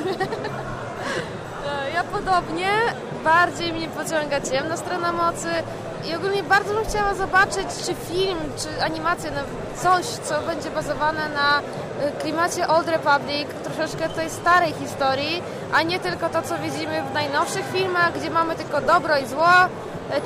E, 1.65 1.91
Ja 1.93 2.03
podobnie, 2.03 2.71
bardziej 3.23 3.73
mnie 3.73 3.87
pociąga 3.87 4.41
ciemna 4.41 4.77
strona 4.77 5.11
mocy 5.11 5.47
i 6.09 6.15
ogólnie 6.15 6.43
bardzo 6.43 6.73
bym 6.73 6.85
chciała 6.85 7.13
zobaczyć, 7.13 7.67
czy 7.85 7.93
film, 8.13 8.37
czy 8.61 8.83
animację, 8.83 9.31
no, 9.35 9.41
coś, 9.83 10.05
co 10.05 10.41
będzie 10.41 10.69
bazowane 10.71 11.29
na 11.29 11.59
e, 11.59 12.11
klimacie 12.21 12.67
Old 12.67 12.87
Republic, 12.87 13.47
troszeczkę 13.63 14.09
tej 14.09 14.29
starej 14.29 14.73
historii, 14.73 15.43
a 15.73 15.81
nie 15.81 15.99
tylko 15.99 16.29
to, 16.29 16.41
co 16.41 16.57
widzimy 16.57 17.03
w 17.09 17.13
najnowszych 17.13 17.65
filmach, 17.73 18.13
gdzie 18.19 18.29
mamy 18.29 18.55
tylko 18.55 18.81
dobro 18.81 19.17
i 19.17 19.25
zło, 19.27 19.53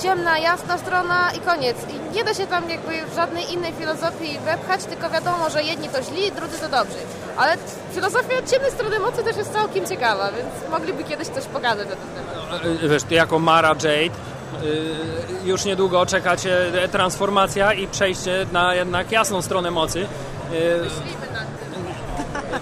ciemna, 0.02 0.38
jasna 0.40 0.78
strona 0.78 1.32
i 1.38 1.40
koniec. 1.40 1.78
I 1.90 2.16
nie 2.16 2.24
da 2.24 2.34
się 2.34 2.48
tam 2.48 2.70
jakby 2.70 2.92
żadnej 3.16 3.54
innej 3.54 3.74
filozofii 3.74 4.40
wepchać, 4.46 4.84
tylko 4.86 5.10
wiadomo, 5.10 5.50
że 5.50 5.64
jedni 5.64 5.90
to 5.90 6.04
źli, 6.04 6.32
drudzy 6.32 6.58
to 6.60 6.70
dobrzy. 6.70 6.98
Ale 7.38 7.58
filozofia 7.94 8.36
ciemnej 8.52 8.72
strony 8.72 9.00
mocy 9.00 9.24
też 9.24 9.38
jest 9.38 9.54
całkiem 9.54 9.86
ciekawa, 9.86 10.32
więc 10.32 10.72
mogliby 10.72 11.04
kiedyś 11.04 11.28
coś 11.28 11.46
pokazać 11.46 11.88
na 11.90 11.96
ten 11.96 12.08
temat. 12.16 12.84
Y, 12.84 12.90
Wiesz, 12.90 13.04
ty 13.04 13.16
jako 13.16 13.40
Mara 13.40 13.70
Jade 13.70 13.86
y, 13.86 14.10
już 15.46 15.66
niedługo 15.66 16.06
czeka 16.06 16.38
cię 16.38 16.58
transformacja 16.92 17.74
i 17.74 17.88
przejście 17.88 18.46
na 18.52 18.76
jednak 18.76 19.12
jasną 19.12 19.42
stronę 19.42 19.72
mocy. 19.72 20.00
Y, 20.00 20.80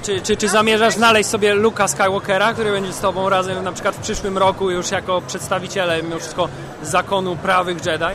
Czy, 0.01 0.21
czy, 0.21 0.37
czy 0.37 0.49
zamierzasz 0.49 0.93
znaleźć 0.93 1.29
sobie 1.29 1.53
Luka 1.53 1.87
Skywalkera, 1.87 2.53
który 2.53 2.71
będzie 2.71 2.93
z 2.93 2.99
tobą 2.99 3.29
razem 3.29 3.63
na 3.63 3.71
przykład 3.71 3.95
w 3.95 3.99
przyszłym 3.99 4.37
roku 4.37 4.69
już 4.71 4.91
jako 4.91 5.21
przedstawiciele 5.21 6.03
mimo 6.03 6.19
wszystko 6.19 6.49
zakonu 6.83 7.35
prawych 7.35 7.85
Jedi? 7.85 8.05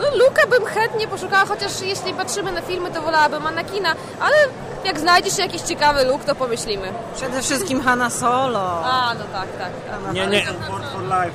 No 0.00 0.06
Luka 0.24 0.46
bym 0.46 0.64
chętnie 0.64 1.08
poszukała, 1.08 1.46
chociaż 1.46 1.80
jeśli 1.82 2.14
patrzymy 2.14 2.52
na 2.52 2.62
filmy, 2.62 2.90
to 2.90 3.02
wolałabym 3.02 3.46
Anakina, 3.46 3.94
ale 4.20 4.36
jak 4.84 5.00
znajdziesz 5.00 5.38
jakiś 5.38 5.62
ciekawy 5.62 6.04
look, 6.04 6.24
to 6.24 6.34
pomyślimy. 6.34 6.92
Przede 7.16 7.42
wszystkim 7.42 7.80
Hanna 7.82 8.10
Solo. 8.10 8.84
A, 8.84 9.14
no 9.14 9.24
tak, 9.32 9.48
tak. 9.58 9.70
Nie, 10.14 10.26
nie. 10.26 10.46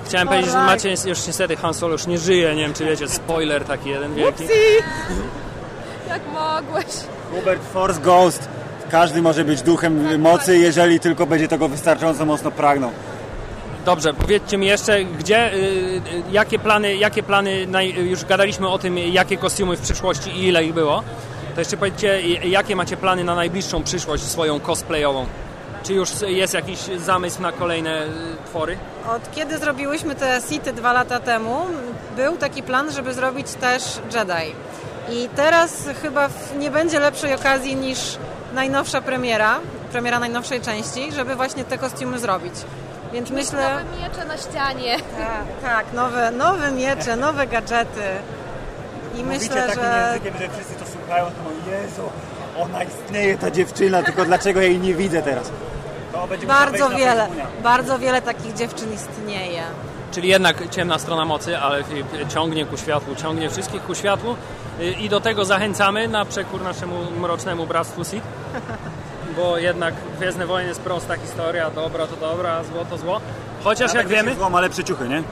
Chciałem 0.06 0.28
powiedzieć, 0.28 0.52
że 0.52 0.58
macie 0.58 0.90
już 1.06 1.28
niestety 1.28 1.56
Han 1.56 1.74
Solo 1.74 1.92
już 1.92 2.08
nie 2.08 2.18
żyje, 2.18 2.56
nie 2.56 2.62
wiem 2.62 2.74
czy 2.74 2.86
wiecie, 2.86 3.08
spoiler 3.08 3.66
taki 3.66 3.90
jeden 3.90 4.16
wielki. 4.16 4.44
Upsi! 4.44 4.56
Jak 6.10 6.22
mogłeś? 6.34 6.86
Hubert 7.32 7.62
Force 7.74 8.02
Ghost. 8.02 8.50
Każdy 8.94 9.22
może 9.22 9.46
być 9.46 9.62
duchem 9.62 10.22
mocy, 10.22 10.58
jeżeli 10.58 11.00
tylko 11.00 11.26
będzie 11.26 11.48
tego 11.48 11.68
wystarczająco 11.68 12.26
mocno 12.26 12.52
pragnął. 12.52 12.92
Dobrze, 13.86 14.14
powiedzcie 14.14 14.58
mi 14.58 14.68
jeszcze, 14.68 15.04
gdzie, 15.04 15.54
y, 15.54 15.58
y, 15.58 16.02
jakie 16.32 16.60
plany, 16.60 16.96
jakie 16.96 17.24
plany, 17.24 17.66
już 17.98 18.26
gadaliśmy 18.26 18.68
o 18.70 18.78
tym, 18.80 18.98
jakie 18.98 19.38
kostiumy 19.38 19.78
w 19.78 19.82
przyszłości 19.82 20.30
i 20.30 20.48
ile 20.48 20.64
ich 20.64 20.74
było, 20.74 21.04
to 21.56 21.62
jeszcze 21.62 21.78
powiedzcie, 21.78 22.22
jakie 22.48 22.76
macie 22.76 22.98
plany 22.98 23.24
na 23.24 23.36
najbliższą 23.36 23.84
przyszłość 23.84 24.24
swoją 24.24 24.60
cosplayową? 24.60 25.26
Czy 25.84 25.94
już 25.94 26.10
jest 26.28 26.54
jakiś 26.54 26.80
zamysł 26.98 27.42
na 27.42 27.52
kolejne 27.52 28.04
y, 28.06 28.08
twory? 28.46 28.78
Od 29.16 29.32
kiedy 29.32 29.58
zrobiłyśmy 29.58 30.16
te 30.16 30.40
sity 30.50 30.74
dwa 30.74 30.94
lata 30.94 31.20
temu, 31.20 31.66
był 32.16 32.38
taki 32.38 32.64
plan, 32.64 32.92
żeby 32.92 33.14
zrobić 33.14 33.48
też 33.54 33.84
Jedi. 34.16 34.56
I 35.12 35.30
teraz 35.36 35.84
chyba 36.02 36.28
w- 36.28 36.56
nie 36.58 36.72
będzie 36.72 37.00
lepszej 37.00 37.34
okazji 37.34 37.76
niż 37.76 38.00
najnowsza 38.54 39.02
premiera, 39.02 39.60
premiera 39.92 40.20
najnowszej 40.20 40.62
części, 40.62 41.12
żeby 41.12 41.36
właśnie 41.36 41.64
te 41.64 41.78
kostiumy 41.78 42.20
zrobić. 42.20 42.54
Więc 43.14 43.30
myślę... 43.30 43.70
Nowe 43.70 44.02
miecze 44.02 44.26
na 44.26 44.38
ścianie. 44.38 44.98
Tak, 44.98 45.46
tak 45.62 45.94
nowe, 45.94 46.32
nowe 46.32 46.72
miecze, 46.72 47.16
nowe 47.16 47.48
gadżety. 47.48 48.02
I 49.16 49.24
Mówicie 49.24 49.40
myślę, 49.40 49.68
takim 49.68 49.84
że 49.84 50.08
językiem, 50.08 50.34
że 50.40 50.50
wszyscy 50.50 50.74
to 50.74 50.86
słuchają, 50.92 51.26
to 51.26 51.32
mówią, 51.44 51.82
Jezu, 51.82 52.02
ona 52.60 52.84
istnieje, 52.84 53.38
ta 53.38 53.52
dziewczyna, 53.52 54.04
tylko 54.04 54.26
dlaczego 54.26 54.62
jej 54.62 54.80
nie 54.80 54.94
widzę 54.94 55.22
teraz? 55.22 55.52
To 56.14 56.28
będzie 56.28 56.48
musiała 56.48 56.66
bardzo 56.66 56.90
wiele, 56.90 57.28
bardzo 57.64 58.00
wiele 58.00 58.22
takich 58.22 58.54
dziewczyn 58.54 58.94
istnieje. 58.94 59.64
Czyli 60.12 60.28
jednak 60.28 60.70
ciemna 60.70 61.00
strona 61.00 61.26
mocy, 61.26 61.58
ale 61.58 61.84
ciągnie 62.34 62.66
ku 62.66 62.78
światłu, 62.78 63.16
ciągnie 63.16 63.50
wszystkich 63.50 63.84
ku 63.84 63.96
światłu 63.96 64.36
i 65.00 65.10
do 65.10 65.22
tego 65.22 65.46
zachęcamy 65.46 66.08
na 66.08 66.26
przekór 66.26 66.62
naszemu 66.62 66.96
mrocznemu 67.20 67.66
bractwu 67.68 68.04
Sith, 68.04 68.26
bo 69.38 69.58
jednak 69.58 69.94
Gwiezdne 70.18 70.46
Wojny 70.46 70.70
jest 70.70 70.82
prosta 70.82 71.16
historia, 71.18 71.72
dobra 71.72 72.08
to 72.08 72.16
dobra, 72.16 72.52
a 72.54 72.64
zło 72.64 72.86
to 72.90 72.98
zło. 72.98 73.22
Chociaż 73.64 73.94
jak 73.94 74.08
wiemy, 74.08 74.36
Zło 74.36 74.50
ma 74.50 74.62
lepsze 74.62 74.84
ciuchy, 74.84 75.10
nie? 75.10 75.24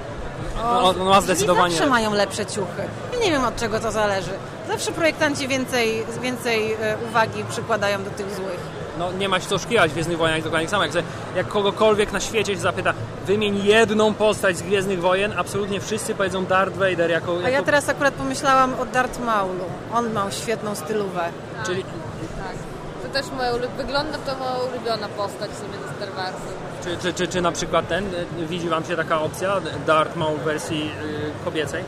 no, 0.56 0.84
on 0.84 0.98
ma 0.98 1.12
Drzwi 1.12 1.24
zdecydowanie... 1.24 1.76
zawsze 1.76 1.90
mają 1.90 2.14
lepsze 2.14 2.46
ciuchy. 2.46 2.84
Ja 3.14 3.20
nie 3.26 3.32
wiem 3.32 3.44
od 3.44 3.56
czego 3.56 3.80
to 3.80 3.92
zależy. 3.92 4.32
Zawsze 4.68 4.92
projektanci 4.92 5.48
więcej, 5.48 6.04
więcej 6.22 6.74
e, 6.74 6.98
uwagi 7.10 7.44
przykładają 7.50 8.04
do 8.04 8.10
tych 8.10 8.36
złych. 8.36 8.60
No 9.00 9.12
nie 9.12 9.30
ma 9.30 9.40
się 9.40 9.48
co 9.48 9.56
oszukiwać 9.56 9.90
w 9.92 9.94
Gwiezdnych 9.94 10.18
Wojnach 10.18 10.44
dokładnie 10.44 10.68
tak 10.68 10.72
samo. 10.72 10.84
Jak, 10.86 10.94
jak 11.36 11.48
kogokolwiek 11.48 12.12
na 12.12 12.20
świecie 12.20 12.54
się 12.56 12.60
zapyta, 12.62 12.94
wymień 13.26 13.66
jedną 13.66 14.14
postać 14.14 14.58
z 14.58 14.62
Gwiezdnych 14.62 15.02
Wojen, 15.02 15.34
absolutnie 15.38 15.80
wszyscy 15.82 16.16
powiedzą 16.16 16.46
Darth 16.46 16.78
Vader 16.78 17.10
jako... 17.10 17.38
A 17.38 17.42
ja 17.42 17.50
jako 17.50 17.66
teraz 17.66 17.90
akurat 17.90 18.14
pomyślałam 18.14 18.74
o 18.80 18.86
Darth 18.86 19.20
Maulu. 19.20 19.66
On 19.94 20.14
ma 20.14 20.32
świetną 20.32 20.76
stylówę. 20.76 21.30
czyli, 21.66 21.84
Tak. 21.84 22.56
To 23.04 23.14
też 23.22 23.32
moja 23.38 23.52
ulu- 23.54 23.70
wygląda 23.78 24.18
to 24.18 24.36
moja 24.36 24.52
ulubiona 24.72 25.08
postać 25.08 25.52
w 25.52 25.56
sumie 25.58 25.74
ze 25.88 25.94
Star 26.06 26.16
Warsu. 26.16 26.48
czy, 26.84 26.98
czy, 26.98 27.14
czy, 27.14 27.28
czy 27.28 27.42
na 27.42 27.52
przykład 27.52 27.88
ten, 27.88 28.06
y, 28.40 28.46
widzi 28.48 28.70
Wam 28.70 28.86
się 28.86 28.96
taka 28.96 29.22
opcja, 29.22 29.56
Darth 29.88 30.16
Maul 30.16 30.38
w 30.38 30.44
wersji 30.44 30.92
y, 31.04 31.46
kobiecej? 31.46 31.84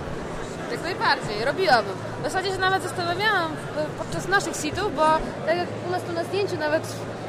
Jak 0.74 0.84
najbardziej, 0.84 1.46
robiłabym. 1.46 1.96
W 2.20 2.24
zasadzie 2.24 2.52
się 2.52 2.58
nawet 2.58 2.84
zastanawiałam 2.84 3.52
podczas 3.98 4.28
naszych 4.28 4.56
sitów, 4.56 4.96
bo 4.96 5.06
tak 5.46 5.58
jak 5.58 5.68
u 5.88 5.92
nas 5.92 6.02
tu 6.04 6.14
na 6.14 6.24
zdjęciu 6.24 6.58
nawet 6.58 6.84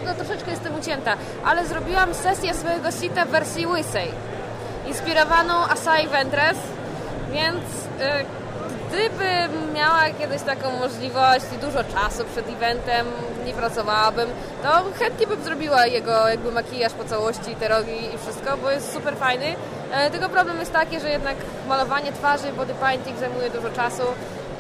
no, 0.06 0.14
troszeczkę 0.14 0.50
jestem 0.50 0.74
ucięta, 0.80 1.16
ale 1.44 1.66
zrobiłam 1.66 2.14
sesję 2.14 2.54
swojego 2.54 2.90
sita 2.90 3.24
w 3.24 3.28
wersji 3.28 3.66
łysej, 3.66 4.08
inspirowaną 4.86 5.54
Asai 5.54 6.08
Ventress, 6.08 6.58
więc 7.32 7.60
y, 7.60 8.24
gdybym 8.88 9.72
miała 9.74 10.10
kiedyś 10.18 10.42
taką 10.42 10.78
możliwość 10.78 11.44
i 11.56 11.58
dużo 11.58 11.84
czasu 11.84 12.24
przed 12.32 12.48
eventem, 12.48 13.06
nie 13.46 13.52
pracowałabym, 13.52 14.28
to 14.62 14.98
chętnie 14.98 15.26
bym 15.26 15.44
zrobiła 15.44 15.86
jego 15.86 16.28
jakby 16.28 16.52
makijaż 16.52 16.92
po 16.92 17.04
całości, 17.04 17.56
te 17.60 17.68
rogi 17.68 18.14
i 18.14 18.18
wszystko, 18.18 18.56
bo 18.56 18.70
jest 18.70 18.92
super 18.92 19.16
fajny. 19.16 19.56
E, 19.94 20.10
Tylko 20.10 20.28
problem 20.28 20.60
jest 20.60 20.72
taki, 20.72 21.00
że 21.00 21.08
jednak 21.08 21.36
malowanie 21.68 22.12
twarzy, 22.12 22.52
body 22.56 22.74
painting 22.74 23.18
zajmuje 23.18 23.50
dużo 23.50 23.70
czasu 23.70 24.02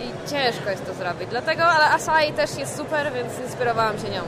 i 0.00 0.30
ciężko 0.30 0.70
jest 0.70 0.86
to 0.86 0.94
zrobić. 0.94 1.28
Dlatego, 1.30 1.64
ale 1.64 1.90
Asai 1.90 2.32
też 2.32 2.56
jest 2.58 2.76
super, 2.76 3.12
więc 3.14 3.32
inspirowałam 3.46 3.98
się 3.98 4.08
nią. 4.10 4.22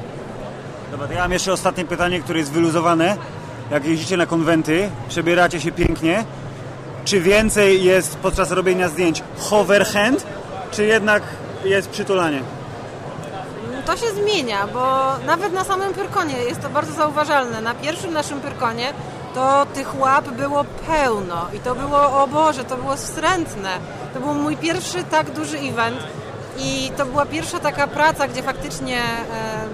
Dobra, 0.90 1.06
to 1.06 1.12
ja 1.12 1.20
mam 1.20 1.32
jeszcze 1.32 1.52
ostatnie 1.52 1.84
pytanie, 1.84 2.20
które 2.20 2.38
jest 2.38 2.52
wyluzowane. 2.52 3.16
Jak 3.70 3.84
jeździcie 3.84 4.16
na 4.16 4.26
konwenty, 4.26 4.90
przebieracie 5.08 5.60
się 5.60 5.72
pięknie 5.72 6.24
czy 7.06 7.20
więcej 7.20 7.84
jest 7.84 8.16
podczas 8.16 8.50
robienia 8.50 8.88
zdjęć 8.88 9.22
hoverhand, 9.38 10.26
czy 10.70 10.84
jednak 10.86 11.22
jest 11.64 11.88
przytulanie? 11.90 12.40
To 13.86 13.96
się 13.96 14.06
zmienia, 14.10 14.66
bo 14.66 15.12
nawet 15.26 15.52
na 15.52 15.64
samym 15.64 15.94
Pyrkonie 15.94 16.36
jest 16.38 16.60
to 16.62 16.68
bardzo 16.68 16.92
zauważalne. 16.92 17.60
Na 17.60 17.74
pierwszym 17.74 18.12
naszym 18.12 18.40
Pyrkonie 18.40 18.92
to 19.36 19.66
tych 19.74 20.00
łap 20.00 20.28
było 20.28 20.64
pełno 20.64 21.46
i 21.52 21.58
to 21.58 21.74
było, 21.74 22.22
o 22.22 22.26
Boże, 22.26 22.64
to 22.64 22.76
było 22.76 22.96
wstrętne. 22.96 23.70
To 24.14 24.20
był 24.20 24.34
mój 24.34 24.56
pierwszy 24.56 25.04
tak 25.04 25.30
duży 25.30 25.58
event 25.58 25.98
i 26.58 26.90
to 26.96 27.06
była 27.06 27.26
pierwsza 27.26 27.58
taka 27.58 27.86
praca, 27.86 28.28
gdzie 28.28 28.42
faktycznie 28.42 28.98
e, 28.98 29.66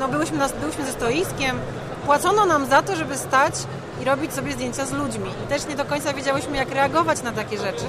no 0.00 0.08
byłyśmy, 0.08 0.38
na, 0.38 0.48
byłyśmy 0.48 0.86
ze 0.86 0.92
stoiskiem, 0.92 1.58
płacono 2.06 2.46
nam 2.46 2.66
za 2.66 2.82
to, 2.82 2.96
żeby 2.96 3.18
stać 3.18 3.54
i 4.02 4.04
robić 4.04 4.32
sobie 4.32 4.52
zdjęcia 4.52 4.86
z 4.86 4.92
ludźmi. 4.92 5.30
I 5.44 5.48
też 5.48 5.66
nie 5.66 5.76
do 5.76 5.84
końca 5.84 6.12
wiedziałyśmy, 6.12 6.56
jak 6.56 6.70
reagować 6.70 7.22
na 7.22 7.32
takie 7.32 7.58
rzeczy. 7.58 7.84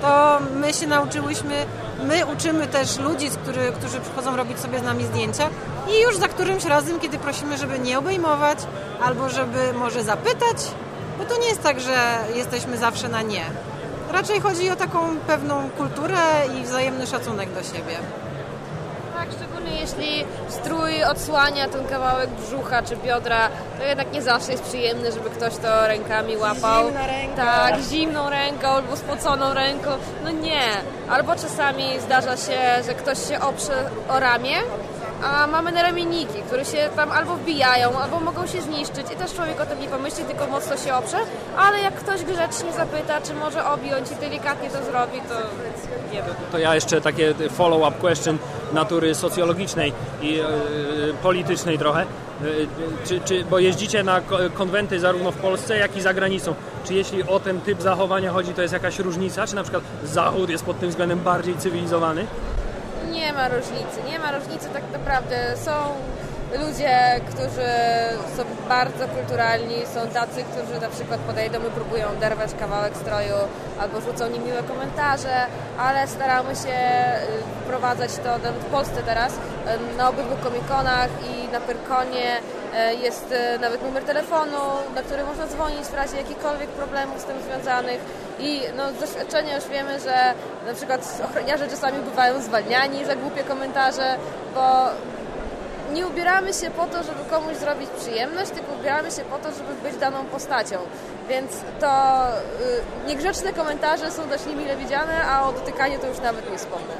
To 0.00 0.40
my 0.54 0.72
się 0.72 0.86
nauczyłyśmy, 0.86 1.66
my 2.04 2.26
uczymy 2.26 2.66
też 2.66 2.98
ludzi, 2.98 3.30
który, 3.30 3.72
którzy 3.72 4.00
przychodzą 4.00 4.36
robić 4.36 4.60
sobie 4.60 4.78
z 4.78 4.82
nami 4.82 5.04
zdjęcia 5.04 5.48
i 5.88 6.02
już 6.02 6.16
za 6.16 6.28
którymś 6.28 6.64
razem, 6.64 7.00
kiedy 7.00 7.18
prosimy, 7.18 7.58
żeby 7.58 7.78
nie 7.78 7.98
obejmować 7.98 8.58
albo 9.02 9.28
żeby 9.28 9.72
może 9.72 10.02
zapytać, 10.04 10.56
bo 11.18 11.24
to 11.24 11.40
nie 11.40 11.48
jest 11.48 11.62
tak, 11.62 11.80
że 11.80 12.18
jesteśmy 12.34 12.76
zawsze 12.76 13.08
na 13.08 13.22
nie. 13.22 13.44
Raczej 14.12 14.40
chodzi 14.40 14.70
o 14.70 14.76
taką 14.76 15.16
pewną 15.26 15.70
kulturę 15.70 16.18
i 16.60 16.64
wzajemny 16.64 17.06
szacunek 17.06 17.52
do 17.52 17.62
siebie. 17.62 17.98
Tak, 19.20 19.28
szczególnie 19.32 19.80
jeśli 19.80 20.24
strój 20.48 21.04
odsłania 21.04 21.68
ten 21.68 21.84
kawałek 21.84 22.30
brzucha 22.30 22.82
czy 22.82 22.96
biodra, 22.96 23.48
to 23.78 23.84
jednak 23.84 24.12
nie 24.12 24.22
zawsze 24.22 24.52
jest 24.52 24.64
przyjemne, 24.64 25.12
żeby 25.12 25.30
ktoś 25.30 25.56
to 25.56 25.86
rękami 25.86 26.36
łapał. 26.36 26.86
Zimna 26.86 27.06
ręka. 27.06 27.36
Tak, 27.36 27.80
zimną 27.80 28.30
ręką 28.30 28.68
albo 28.68 28.96
spoconą 28.96 29.54
ręką. 29.54 29.90
No 30.24 30.30
nie. 30.30 30.62
Albo 31.10 31.34
czasami 31.34 32.00
zdarza 32.00 32.36
się, 32.36 32.82
że 32.86 32.94
ktoś 32.94 33.28
się 33.28 33.40
oprze 33.40 33.90
o 34.08 34.20
ramię, 34.20 34.56
a 35.24 35.46
mamy 35.46 35.72
naramienniki, 35.72 36.42
które 36.46 36.64
się 36.64 36.88
tam 36.96 37.12
albo 37.12 37.34
wbijają, 37.34 37.98
albo 37.98 38.20
mogą 38.20 38.46
się 38.46 38.62
zniszczyć 38.62 39.06
i 39.12 39.16
też 39.16 39.34
człowiek 39.34 39.60
o 39.60 39.66
tym 39.66 39.80
nie 39.80 39.88
pomyśli, 39.88 40.24
tylko 40.24 40.46
mocno 40.46 40.76
się 40.76 40.94
oprze, 40.94 41.16
ale 41.58 41.80
jak 41.80 41.94
ktoś 41.94 42.22
grzecznie 42.22 42.72
zapyta, 42.72 43.20
czy 43.20 43.34
może 43.34 43.64
objąć 43.64 44.10
i 44.10 44.14
delikatnie 44.14 44.70
to 44.70 44.84
zrobi, 44.84 45.20
to 45.20 45.34
nie 46.12 46.22
wiem. 46.22 46.34
To 46.52 46.58
ja 46.58 46.74
jeszcze 46.74 47.00
takie 47.00 47.34
follow-up 47.50 48.00
question 48.00 48.38
natury 48.72 49.14
socjologicznej 49.14 49.92
i 50.22 50.38
e, 50.40 50.44
politycznej 51.22 51.78
trochę. 51.78 52.00
E, 52.02 52.06
czy, 53.06 53.20
czy, 53.20 53.44
bo 53.44 53.58
jeździcie 53.58 54.02
na 54.02 54.20
ko- 54.20 54.38
konwenty 54.54 55.00
zarówno 55.00 55.32
w 55.32 55.36
Polsce, 55.36 55.76
jak 55.78 55.96
i 55.96 56.00
za 56.00 56.14
granicą. 56.14 56.54
Czy 56.84 56.94
jeśli 56.94 57.22
o 57.22 57.40
ten 57.40 57.60
typ 57.60 57.82
zachowania 57.82 58.32
chodzi, 58.32 58.54
to 58.54 58.62
jest 58.62 58.74
jakaś 58.74 58.98
różnica? 58.98 59.46
Czy 59.46 59.54
na 59.54 59.62
przykład 59.62 59.84
Zachód 60.04 60.50
jest 60.50 60.64
pod 60.64 60.80
tym 60.80 60.90
względem 60.90 61.18
bardziej 61.20 61.56
cywilizowany? 61.56 62.26
Nie 63.12 63.32
ma 63.32 63.48
różnicy, 63.48 64.02
nie 64.10 64.18
ma 64.18 64.38
różnicy 64.38 64.68
tak 64.72 64.82
naprawdę. 64.92 65.56
Są 65.64 65.70
ludzie, 66.58 67.20
którzy 67.30 67.70
są 68.36 68.42
bardzo 68.68 69.08
kulturalni, 69.08 69.76
są 69.94 70.00
tacy, 70.08 70.44
którzy 70.44 70.80
na 70.80 70.88
przykład 70.88 71.20
podejdą 71.20 71.58
i 71.58 71.70
próbują 71.70 72.08
oderwać 72.08 72.50
kawałek 72.60 72.96
stroju 72.96 73.34
albo 73.80 74.00
rzucą 74.00 74.28
niemiłe 74.28 74.62
komentarze, 74.62 75.36
ale 75.78 76.08
staramy 76.08 76.56
się 76.56 76.68
y, 76.68 77.64
wprowadzać 77.64 78.10
to 78.24 78.30
nawet 78.30 78.62
w 78.62 78.64
Polsce 78.64 79.02
teraz. 79.06 79.32
y, 79.32 79.96
Na 79.98 80.08
obydwu 80.08 80.36
komikonach 80.36 81.08
i 81.30 81.52
na 81.52 81.60
Pyrkonie 81.60 82.36
y, 82.36 82.94
jest 82.94 83.34
nawet 83.60 83.82
numer 83.82 84.04
telefonu, 84.04 84.58
na 84.94 85.02
który 85.02 85.24
można 85.24 85.46
dzwonić 85.46 85.84
w 85.86 85.94
razie 85.94 86.16
jakichkolwiek 86.16 86.68
problemów 86.68 87.20
z 87.20 87.24
tym 87.24 87.36
związanych. 87.42 88.00
I 88.38 88.60
no, 88.76 88.90
z 88.90 89.00
doświadczenia 89.00 89.56
już 89.56 89.66
wiemy, 89.68 90.00
że 90.00 90.34
na 90.66 90.74
przykład 90.74 91.20
ochroniarze 91.24 91.68
czasami 91.68 91.98
bywają 91.98 92.42
zwalniani 92.42 93.04
za 93.04 93.16
głupie 93.16 93.44
komentarze, 93.44 94.16
bo 94.54 94.86
nie 95.92 96.06
ubieramy 96.06 96.52
się 96.52 96.70
po 96.70 96.86
to, 96.86 97.02
żeby 97.02 97.24
komuś 97.30 97.56
zrobić 97.56 97.90
przyjemność, 98.00 98.50
tylko 98.50 98.72
ubieramy 98.80 99.10
się 99.10 99.22
po 99.22 99.38
to, 99.38 99.48
żeby 99.54 99.90
być 99.90 100.00
daną 100.00 100.24
postacią. 100.24 100.76
Więc 101.28 101.50
to 101.80 101.88
y, 103.04 103.08
niegrzeczne 103.08 103.52
komentarze 103.52 104.10
są 104.10 104.28
dość 104.28 104.46
niemile 104.46 104.76
widziane, 104.76 105.24
a 105.24 105.48
o 105.48 105.52
dotykaniu 105.52 105.98
to 105.98 106.06
już 106.06 106.18
nawet 106.18 106.50
nie 106.52 106.58
wspomnę. 106.58 106.94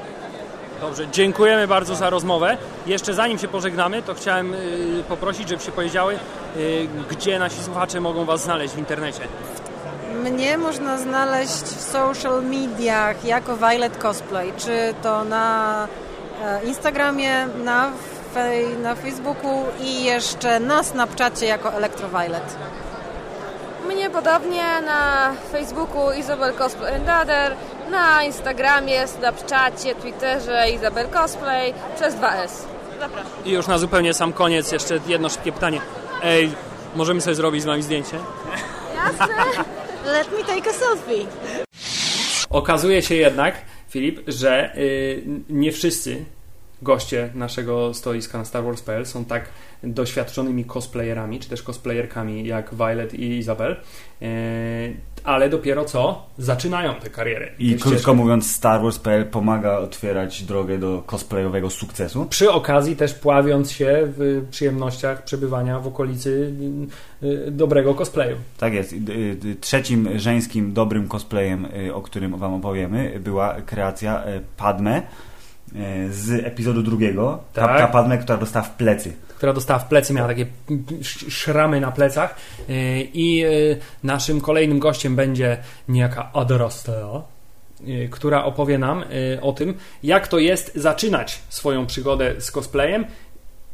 Dobrze, 0.81 1.07
dziękujemy 1.07 1.67
bardzo 1.67 1.95
za 1.95 2.09
rozmowę. 2.09 2.57
Jeszcze 2.85 3.13
zanim 3.13 3.37
się 3.37 3.47
pożegnamy, 3.47 4.01
to 4.01 4.13
chciałem 4.13 4.53
y, 4.53 5.03
poprosić, 5.09 5.49
żebyście 5.49 5.71
powiedziały, 5.71 6.19
y, 6.57 6.87
gdzie 7.09 7.39
nasi 7.39 7.63
słuchacze 7.63 7.99
mogą 8.01 8.25
Was 8.25 8.41
znaleźć 8.41 8.73
w 8.73 8.77
internecie. 8.77 9.21
Mnie 10.23 10.57
można 10.57 10.97
znaleźć 10.97 11.63
w 11.63 11.81
social 11.81 12.43
mediach 12.43 13.25
jako 13.25 13.57
Violet 13.57 13.97
Cosplay, 13.97 14.53
czy 14.57 14.93
to 15.03 15.23
na 15.23 15.87
e, 16.43 16.63
Instagramie, 16.63 17.47
na, 17.63 17.91
na 18.83 18.95
Facebooku 18.95 19.65
i 19.81 20.03
jeszcze 20.03 20.59
na 20.59 20.83
Snapchacie 20.83 21.45
jako 21.45 21.73
Electroviolet. 21.73 22.55
Mnie 23.87 24.09
podobnie 24.09 24.81
na 24.85 25.33
Facebooku 25.51 26.11
Izabel 26.11 26.53
Cosplay 26.53 26.95
and 26.95 27.09
Other, 27.23 27.55
na 27.91 28.23
Instagramie, 28.23 29.07
Snapchacie, 29.07 29.95
Twitterze 29.95 30.69
Izabel 30.75 31.07
Cosplay 31.07 31.73
przez 31.95 32.15
2S. 32.15 32.49
Zapraszam. 32.99 33.31
I 33.45 33.51
już 33.51 33.67
na 33.67 33.77
zupełnie 33.77 34.13
sam 34.13 34.33
koniec 34.33 34.71
jeszcze 34.71 34.99
jedno 35.07 35.29
szybkie 35.29 35.51
pytanie. 35.51 35.81
Ej, 36.23 36.51
możemy 36.95 37.21
sobie 37.21 37.35
zrobić 37.35 37.61
z 37.61 37.65
Wami 37.65 37.83
zdjęcie? 37.83 38.17
Jasne. 38.95 39.35
Let 40.13 40.31
me 40.31 40.43
take 40.55 40.69
a 40.69 40.73
selfie. 40.73 41.27
Okazuje 42.49 43.01
się 43.01 43.15
jednak, 43.15 43.55
Filip, 43.89 44.21
że 44.27 44.75
y, 44.75 45.23
nie 45.49 45.71
wszyscy 45.71 46.25
goście 46.81 47.29
naszego 47.35 47.93
stoiska 47.93 48.37
na 48.37 48.45
Star 48.45 48.63
Wars.pl 48.63 49.05
są 49.05 49.25
tak 49.25 49.49
doświadczonymi 49.83 50.65
cosplayerami, 50.65 51.39
czy 51.39 51.49
też 51.49 51.63
cosplayerkami 51.63 52.47
jak 52.47 52.75
Violet 52.75 53.13
i 53.13 53.37
Izabel, 53.37 53.71
y, 54.21 54.25
ale 55.23 55.49
dopiero 55.49 55.85
co 55.85 56.25
zaczynają 56.37 56.95
tę 56.95 57.09
karierę. 57.09 57.49
I 57.59 57.71
krótko 57.71 57.89
ścieżkę. 57.89 58.13
mówiąc, 58.13 58.51
Star 58.51 58.81
Wars.pl 58.81 59.25
pomaga 59.25 59.77
otwierać 59.77 60.43
drogę 60.43 60.77
do 60.77 61.03
cosplayowego 61.05 61.69
sukcesu. 61.69 62.25
Przy 62.25 62.51
okazji 62.51 62.95
też 62.95 63.13
pławiąc 63.13 63.71
się 63.71 64.13
w 64.17 64.45
przyjemnościach 64.51 65.23
przebywania 65.23 65.79
w 65.79 65.87
okolicy 65.87 66.53
y, 67.23 67.27
y, 67.27 67.51
dobrego 67.51 67.95
cosplayu. 67.95 68.35
Tak 68.57 68.73
jest. 68.73 68.93
Y, 68.93 69.55
Trzecim 69.61 70.19
żeńskim 70.19 70.73
dobrym 70.73 71.07
cosplayem, 71.07 71.67
o 71.93 72.01
którym 72.01 72.37
Wam 72.37 72.53
opowiemy, 72.53 73.19
była 73.19 73.61
kreacja 73.61 74.23
Padme 74.57 75.01
z 76.11 76.45
epizodu 76.45 76.81
drugiego. 76.83 77.39
Ta, 77.53 77.61
Tak. 77.67 77.77
ta 77.77 77.87
Padme, 77.87 78.17
która 78.17 78.37
dostała 78.37 78.65
w 78.65 78.69
plecy. 78.75 79.13
która 79.37 79.53
dostała 79.53 79.79
w 79.79 79.87
plecy, 79.87 80.13
miała 80.13 80.27
takie 80.27 80.45
sz- 80.99 81.33
szramy 81.33 81.81
na 81.81 81.91
plecach 81.91 82.35
Yy, 82.69 82.75
i 83.13 83.35
yy, 83.37 83.77
naszym 84.03 84.41
kolejnym 84.41 84.79
gościem 84.79 85.15
będzie 85.15 85.57
niejaka 85.89 86.29
Adrastea, 86.33 87.21
yy, 87.83 88.09
która 88.09 88.43
opowie 88.43 88.77
nam 88.77 89.03
o 89.41 89.53
tym, 89.53 89.73
jak 90.03 90.27
to 90.27 90.39
jest 90.39 90.71
zaczynać 90.75 91.39
swoją 91.49 91.85
przygodę 91.85 92.33
z 92.41 92.51
cosplayem 92.51 93.05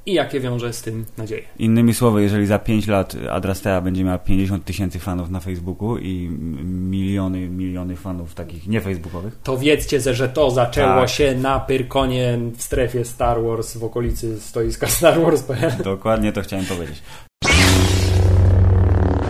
i 0.08 0.14
jakie 0.14 0.40
wiąże 0.40 0.74
z 0.74 0.82
tym 0.82 1.06
nadzieje. 1.18 1.42
Innymi 1.60 1.94
słowy, 1.94 2.22
jeżeli 2.24 2.46
za 2.46 2.60
5 2.60 2.88
lat 2.88 3.16
Adrastea 3.32 3.82
będzie 3.82 4.04
miała 4.04 4.18
50 4.18 4.66
tysięcy 4.66 5.00
fanów 5.00 5.30
na 5.30 5.40
Facebooku 5.40 5.98
i 5.98 6.30
miliony, 6.64 7.40
miliony 7.50 7.96
fanów 7.96 8.34
takich 8.36 8.68
niefacebookowych, 8.68 9.38
To 9.44 9.58
wiedzcie, 9.58 10.00
że 10.14 10.30
to 10.30 10.52
zaczęło 10.52 11.00
Tak. 11.02 11.10
się 11.10 11.36
na 11.36 11.60
Pyrkonie 11.60 12.40
w 12.58 12.64
strefie 12.64 13.06
Star 13.06 13.44
Wars 13.44 13.78
w 13.78 13.84
okolicy 13.84 14.42
stoiska 14.42 14.88
Star 14.98 15.22
Wars.pl. 15.22 15.72
dokładnie 15.84 16.32
to 16.32 16.42
chciałem 16.42 16.66
powiedzieć. 16.66 17.02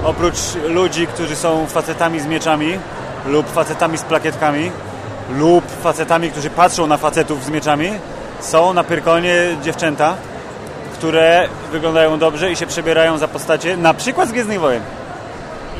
Oprócz 0.03 0.37
ludzi, 0.69 1.07
którzy 1.07 1.35
są 1.35 1.65
facetami 1.65 2.19
z 2.19 2.25
mieczami 2.25 2.67
lub 3.27 3.47
facetami 3.47 3.97
z 3.97 4.01
plakietkami 4.03 4.71
lub 5.39 5.65
facetami, 5.71 6.31
którzy 6.31 6.49
patrzą 6.49 6.87
na 6.87 6.97
facetów 6.97 7.43
z 7.45 7.49
mieczami, 7.49 7.87
są 8.39 8.73
na 8.73 8.83
Pyrkonie 8.83 9.35
dziewczęta, 9.63 10.17
które 10.97 11.47
wyglądają 11.71 12.19
dobrze 12.19 12.51
i 12.51 12.55
się 12.55 12.67
przebierają 12.67 13.17
za 13.17 13.27
postacie 13.27 13.77
na 13.77 13.93
przykład 13.93 14.29
z 14.29 14.31
Gwiezdnych 14.31 14.59
Wojen. 14.59 14.81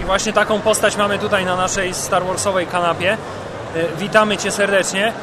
I 0.02 0.04
właśnie 0.06 0.34
taką 0.34 0.62
postać 0.62 0.98
mamy 0.98 1.20
tutaj 1.20 1.46
na 1.46 1.56
naszej 1.56 1.94
Star 1.94 2.26
Warsowej 2.26 2.68
kanapie. 2.68 3.18
Yy, 3.76 3.88
Witamy 3.98 4.38
Cię 4.38 4.52
serdecznie. 4.52 5.14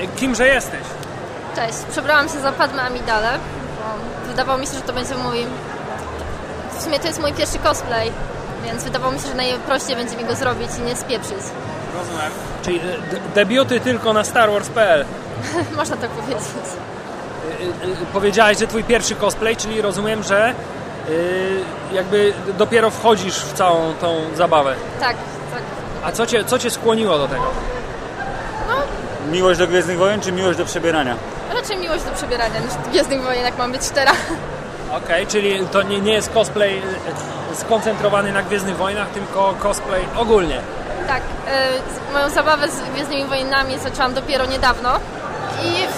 Yy, 0.00 0.08
Kimże 0.16 0.48
jesteś? 0.48 0.80
Cześć, 1.56 1.78
przebrałam 1.90 2.28
się 2.28 2.40
za 2.40 2.52
Padme 2.52 2.82
Amidale, 2.82 3.38
bo 3.78 4.28
wydawało 4.28 4.58
mi 4.58 4.66
się, 4.66 4.72
że 4.74 4.80
to 4.80 4.92
będzie 4.92 5.14
mój... 5.14 5.46
W 6.78 6.82
sumie 6.82 6.98
to 6.98 7.06
jest 7.06 7.20
mój 7.20 7.32
pierwszy 7.32 7.58
cosplay, 7.58 8.12
więc 8.64 8.84
wydawało 8.84 9.12
mi 9.12 9.18
się, 9.20 9.26
że 9.28 9.34
najprościej 9.34 9.96
będzie 9.96 10.16
mi 10.16 10.24
go 10.24 10.34
zrobić 10.34 10.68
i 10.78 10.82
nie 10.82 10.96
spieprzyć. 10.96 11.36
Rozumiem. 11.98 12.30
Czyli 12.62 12.80
de- 12.80 12.86
debiuty 13.34 13.80
tylko 13.80 14.12
na 14.12 14.24
Star 14.24 14.50
Wars.pl. 14.50 15.04
Można 15.76 15.96
tak 15.96 16.10
powiedzieć. 16.10 16.44
Y, 17.84 17.86
y, 18.02 18.06
Powiedziałeś, 18.12 18.58
że 18.58 18.66
twój 18.66 18.84
pierwszy 18.84 19.14
cosplay, 19.14 19.56
czyli 19.56 19.82
rozumiem, 19.82 20.22
że 20.22 20.54
y, 21.08 21.60
jakby 21.92 22.32
dopiero 22.58 22.90
wchodzisz 22.90 23.34
w 23.38 23.52
całą 23.52 23.94
tą 23.94 24.20
zabawę. 24.34 24.74
Tak, 25.00 25.16
tak. 25.52 25.62
A 26.04 26.12
co 26.12 26.26
cię, 26.26 26.44
co 26.44 26.58
cię 26.58 26.70
skłoniło 26.70 27.18
do 27.18 27.28
tego? 27.28 27.44
Miłość 29.30 29.58
do 29.58 29.66
Gwiezdnych 29.66 29.98
Wojen 29.98 30.20
czy 30.20 30.32
miłość 30.32 30.58
do 30.58 30.64
przebierania? 30.64 31.16
Raczej 31.54 31.76
miłość 31.76 32.04
do 32.04 32.10
przebierania 32.10 32.60
niż 32.60 32.90
Gwiezdnych 32.90 33.22
Wojen, 33.22 33.44
jak 33.44 33.58
mam 33.58 33.72
być 33.72 33.84
szczera. 33.84 34.12
Okej, 35.04 35.26
czyli 35.26 35.66
to 35.72 35.82
nie, 35.82 36.00
nie 36.00 36.12
jest 36.12 36.32
cosplay 36.32 36.82
skoncentrowany 37.54 38.32
na 38.32 38.42
Gwiezdnych 38.42 38.76
Wojnach, 38.76 39.08
tylko 39.08 39.54
cosplay 39.62 40.02
ogólnie. 40.16 40.60
Tak, 41.06 41.22
moją 42.12 42.30
zabawę 42.30 42.68
z 42.68 42.80
Gwiezdnymi 42.94 43.24
Wojnami 43.24 43.78
zaczęłam 43.78 44.14
dopiero 44.14 44.46
niedawno. 44.46 44.90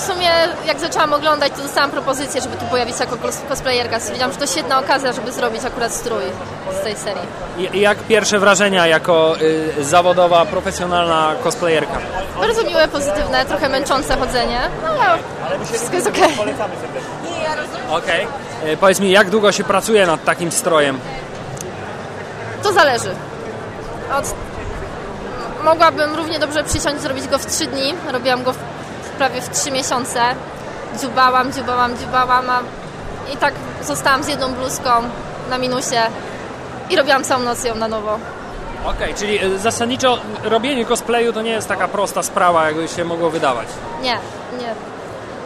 W 0.02 0.04
sumie 0.04 0.30
jak 0.66 0.80
zaczęłam 0.80 1.12
oglądać, 1.12 1.52
to 1.56 1.62
dostałam 1.62 1.90
propozycję, 1.90 2.40
żeby 2.40 2.56
tu 2.56 2.64
pojawić 2.64 2.96
się 2.96 3.04
jako 3.04 3.16
cos- 3.16 3.48
cosplayerka. 3.48 4.00
Stwierdziłam, 4.00 4.32
że 4.32 4.38
to 4.38 4.46
świetna 4.46 4.78
okazja, 4.78 5.12
żeby 5.12 5.32
zrobić 5.32 5.64
akurat 5.64 5.92
strój 5.92 6.22
z 6.80 6.84
tej 6.84 6.96
serii. 6.96 7.22
I, 7.58 7.80
jak 7.80 7.98
pierwsze 7.98 8.38
wrażenia 8.38 8.86
jako 8.86 9.34
y, 9.78 9.84
zawodowa, 9.84 10.44
profesjonalna 10.46 11.32
cosplayerka? 11.44 11.98
Bardzo 12.40 12.62
miłe, 12.64 12.88
pozytywne, 12.88 13.44
trochę 13.44 13.68
męczące 13.68 14.16
chodzenie, 14.16 14.60
no 14.82 14.88
ale 15.46 15.64
wszystko 15.64 15.94
jest 15.96 16.06
okej. 16.08 16.34
Okej. 17.90 18.26
E, 18.66 18.76
Powiedz 18.76 19.00
mi, 19.00 19.10
jak 19.10 19.30
długo 19.30 19.52
się 19.52 19.64
pracuje 19.64 20.06
nad 20.06 20.24
takim 20.24 20.52
strojem? 20.52 21.00
To 22.62 22.72
zależy. 22.72 23.14
Od... 24.18 24.34
Mogłabym 25.64 26.14
równie 26.14 26.38
dobrze 26.38 26.64
przysiąść 26.64 27.00
zrobić 27.02 27.28
go 27.28 27.38
w 27.38 27.46
3 27.46 27.66
dni. 27.66 27.94
Robiłam 28.12 28.42
go 28.42 28.52
w, 28.52 28.56
prawie 29.12 29.40
w 29.40 29.48
3 29.48 29.70
miesiące. 29.70 30.20
Dziubałam, 31.00 31.52
dziubałam, 31.52 31.98
dziubałam, 31.98 32.50
a 32.50 32.60
i 33.34 33.36
tak 33.36 33.54
zostałam 33.82 34.22
z 34.22 34.28
jedną 34.28 34.54
bluzką 34.54 34.90
na 35.50 35.58
minusie 35.58 35.96
i 36.90 36.96
robiłam 36.96 37.24
całą 37.24 37.42
noc 37.42 37.64
ją 37.64 37.74
na 37.74 37.88
nowo. 37.88 38.18
Okej, 38.84 39.14
czyli 39.14 39.44
y, 39.44 39.58
zasadniczo 39.58 40.18
robienie 40.42 40.84
cosplayu 40.84 41.32
to 41.32 41.42
nie 41.42 41.50
jest 41.50 41.68
taka 41.68 41.88
prosta 41.88 42.22
sprawa, 42.22 42.66
jakby 42.66 42.88
się 42.88 43.04
mogło 43.04 43.30
wydawać. 43.30 43.68
Nie, 44.02 44.18
nie. 44.60 44.74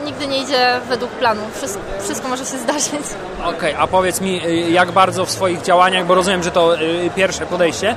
Nigdy 0.05 0.27
nie 0.27 0.43
idzie 0.43 0.81
według 0.89 1.11
planu. 1.11 1.41
Wszystko, 1.55 1.83
wszystko 2.03 2.29
może 2.29 2.45
się 2.45 2.59
zdarzyć. 2.59 3.07
Okej, 3.45 3.75
a 3.79 3.87
powiedz 3.87 4.21
mi, 4.21 4.47
y, 4.47 4.71
jak 4.71 4.93
bardzo 4.93 5.27
w 5.27 5.31
swoich 5.31 5.63
działaniach, 5.63 6.07
bo 6.07 6.15
rozumiem, 6.15 6.43
że 6.43 6.51
to 6.51 6.81
y, 6.81 7.11
pierwsze 7.15 7.47
podejście, 7.47 7.95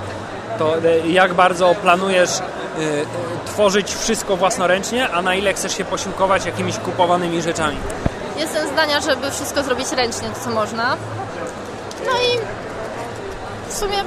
to 0.59 0.77
y, 0.77 1.07
jak 1.07 1.33
bardzo 1.33 1.75
planujesz 1.75 2.39
y, 2.39 2.41
y, 2.81 3.05
tworzyć 3.45 3.95
wszystko 3.95 4.37
własnoręcznie, 4.37 5.09
a 5.09 5.21
na 5.21 5.35
ile 5.35 5.53
chcesz 5.53 5.77
się 5.77 5.85
posiłkować 5.85 6.45
jakimiś 6.45 6.77
kupowanymi 6.77 7.41
rzeczami? 7.41 7.77
Jestem 8.37 8.67
zdania, 8.67 9.01
żeby 9.01 9.31
wszystko 9.31 9.63
zrobić 9.63 9.91
ręcznie, 9.91 10.29
to 10.29 10.39
co 10.43 10.49
można. 10.49 10.97
No 12.05 12.11
i 12.11 12.39
w 13.69 13.77
sumie 13.77 13.97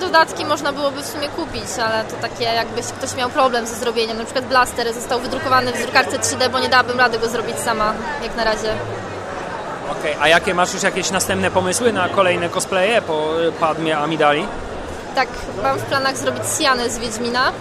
dodatki 0.00 0.44
można 0.44 0.72
byłoby 0.72 1.02
w 1.02 1.06
sumie 1.06 1.28
kupić, 1.28 1.64
ale 1.84 2.04
to 2.04 2.16
takie 2.16 2.44
jakbyś 2.44 2.86
ktoś 2.86 3.14
miał 3.14 3.30
problem 3.30 3.66
ze 3.66 3.74
zrobieniem. 3.74 4.18
Na 4.18 4.24
przykład 4.24 4.44
blaster 4.44 4.92
został 4.92 5.20
wydrukowany 5.20 5.72
w 5.72 5.82
drukarce 5.82 6.18
3D, 6.18 6.50
bo 6.50 6.60
nie 6.60 6.68
dałabym 6.68 6.98
rady 6.98 7.18
go 7.18 7.28
zrobić 7.28 7.58
sama, 7.58 7.92
jak 8.22 8.36
na 8.36 8.44
razie. 8.44 8.72
Okej, 9.90 10.16
a 10.20 10.28
jakie 10.28 10.54
masz 10.54 10.74
już 10.74 10.82
jakieś 10.82 11.10
następne 11.10 11.50
pomysły 11.50 11.92
na 11.92 12.08
kolejne 12.08 12.48
cosplaye 12.48 13.02
po 13.02 13.28
Padmie 13.60 13.98
Amidali? 13.98 14.46
Tak, 15.14 15.28
mam 15.62 15.78
w 15.78 15.82
planach 15.82 16.16
zrobić 16.16 16.42
Sianę 16.60 16.90
z 16.90 16.98
Wiedźmina. 16.98 17.52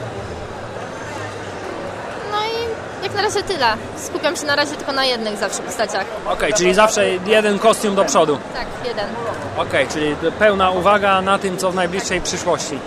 No 2.32 2.38
i 2.38 3.04
jak 3.04 3.14
na 3.16 3.22
razie 3.22 3.44
tyle. 3.44 3.66
Skupiam 3.98 4.36
się 4.36 4.46
na 4.46 4.56
razie 4.56 4.76
tylko 4.76 4.92
na 4.92 5.06
jednych 5.06 5.38
zawsze 5.38 5.64
postaciach. 5.64 6.06
Okej, 6.30 6.54
czyli 6.54 6.74
zawsze 6.74 7.10
jeden 7.10 7.60
kostium 7.60 7.96
do 7.96 8.06
przodu. 8.06 8.38
Tak, 8.54 8.68
jeden. 8.86 9.06
Okej, 9.58 9.88
czyli 9.88 10.16
pełna 10.40 10.72
uwaga 10.72 11.22
na 11.22 11.40
tym, 11.40 11.58
co 11.58 11.72
w 11.72 11.76
najbliższej 11.76 12.22
przyszłości. 12.22 12.80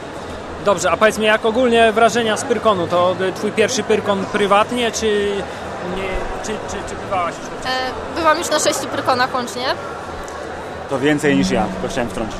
Dobrze, 0.64 0.91
a 0.91 0.97
powiedz 0.97 1.19
mi, 1.19 1.27
jak 1.27 1.45
ogólnie 1.45 1.93
wrażenia 1.93 2.37
z 2.37 2.45
Pyrkonu? 2.45 2.87
To 2.87 3.17
y, 3.21 3.33
twój 3.33 3.53
pierwszy 3.53 3.83
Pyrkon 3.83 4.25
prywatnie, 4.25 4.93
czy, 4.93 5.33
nie, 5.97 6.09
czy, 6.45 6.53
czy, 6.53 6.77
czy 6.89 6.95
bywałaś 7.05 7.35
już? 7.39 7.47
E, 7.71 8.21
byłam 8.21 8.39
już 8.39 8.51
na 8.51 8.59
sześciu 8.59 8.87
prykonach 8.87 9.35
łącznie. 9.35 9.67
To 10.91 10.99
więcej 10.99 11.37
niż 11.37 11.51
ja, 11.51 11.64
tylko 11.64 11.89
chciałem 11.89 12.11
wtrącić. 12.11 12.39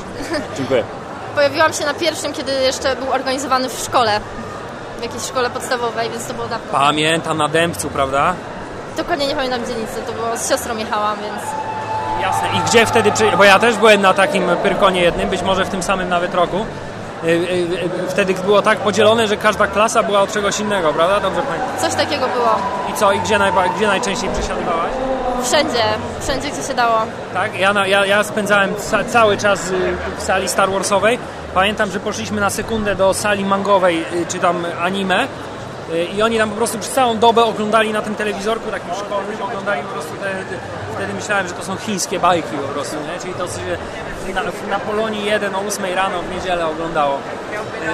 Dziękuję. 0.57 0.85
Pojawiłam 1.37 1.72
się 1.72 1.84
na 1.84 1.95
pierwszym, 1.95 2.32
kiedy 2.32 2.53
jeszcze 2.53 2.97
był 2.97 3.12
organizowany 3.12 3.68
w 3.68 3.72
szkole. 3.72 4.20
W 4.99 5.03
jakiejś 5.03 5.22
szkole 5.22 5.51
podstawowej, 5.51 6.11
więc 6.11 6.26
to 6.26 6.34
było 6.34 6.47
dawno. 6.47 6.66
Pamiętam 6.72 7.39
na 7.39 7.49
Dębcu, 7.49 7.91
prawda? 7.91 8.34
Dokładnie 8.97 9.26
nie 9.26 9.34
pamiętam 9.37 9.66
dzielnicy, 9.66 10.03
to 10.07 10.12
było 10.12 10.37
z 10.37 10.49
siostrą 10.49 10.76
jechałam, 10.76 11.16
więc... 11.18 11.43
Jasne. 12.22 12.49
I 12.59 12.61
gdzie 12.61 12.87
wtedy, 12.87 13.12
bo 13.39 13.45
ja 13.45 13.59
też 13.59 13.76
byłem 13.76 14.03
na 14.03 14.14
takim 14.14 14.51
Pyrkonie 14.62 15.01
jednym, 15.03 15.28
być 15.28 15.43
może 15.43 15.64
w 15.64 15.68
tym 15.68 15.82
samym 15.82 16.09
nawet 16.09 16.34
roku. 16.34 16.66
Y, 17.24 17.28
y, 17.28 17.32
y, 18.05 18.09
Wtedy 18.09 18.34
było 18.34 18.62
tak 18.62 18.78
podzielone, 18.78 19.28
że 19.28 19.37
każda 19.37 19.66
klasa 19.66 20.03
była 20.03 20.20
od 20.20 20.32
czegoś 20.32 20.61
innego, 20.61 20.93
prawda? 20.93 21.20
Dobrze 21.20 21.43
pamiętam. 21.43 21.78
Coś 21.80 21.95
takiego 21.95 22.28
było. 22.28 22.51
I 22.91 22.95
co? 22.95 23.12
I 23.12 23.20
gdzie, 23.20 23.39
najba... 23.39 23.68
gdzie 23.68 23.87
najczęściej 23.87 24.30
przesiadywałaś? 24.30 24.91
Wszędzie, 25.47 25.84
wszędzie 26.20 26.49
gdzie 26.51 26.62
się 26.62 26.74
dało. 26.74 26.99
Tak, 27.34 27.59
ja, 27.59 27.86
ja, 27.86 28.07
ja 28.07 28.24
spędzałem 28.24 28.74
ca, 28.78 29.05
cały 29.05 29.36
czas 29.36 29.70
y, 29.70 29.97
w 30.18 30.22
sali 30.22 30.49
Star 30.49 30.70
Warsowej. 30.70 31.18
Pamiętam, 31.55 31.90
że 31.90 32.01
poszliśmy 32.01 32.40
na 32.40 32.51
sekundę 32.51 32.94
do 32.94 33.14
sali 33.14 33.44
mangowej, 33.44 34.05
y, 34.12 34.26
czy 34.28 34.38
tam 34.38 34.66
anime. 34.80 35.28
Y, 35.93 36.05
I 36.05 36.22
oni 36.22 36.39
tam 36.39 36.51
po 36.51 36.57
prostu 36.57 36.78
przez 36.78 36.93
całą 36.93 37.18
dobę 37.18 37.45
oglądali 37.45 37.93
na 37.93 38.03
tym 38.03 38.14
telewizorku 38.14 38.70
takim 38.70 38.95
szkolnym, 38.95 39.43
oglądali 39.43 39.82
po 39.82 39.89
prostu 39.89 40.12
te, 40.16 40.24
te, 40.24 40.59
wtedy 40.95 41.12
myślałem, 41.14 41.49
że 41.49 41.55
to 41.55 41.64
są 41.64 41.76
chińskie 41.76 42.18
bajki 42.20 42.57
po 42.57 42.68
prostu, 42.68 42.97
nie? 42.97 43.20
Czyli 43.20 43.34
to 43.34 43.47
się 43.47 43.76
na, 44.34 44.43
na 44.68 44.78
Polonii 44.78 45.24
1 45.24 45.55
o 45.55 45.59
8 45.61 45.95
rano 45.95 46.22
w 46.22 46.34
niedzielę 46.34 46.66
oglądało. 46.66 47.18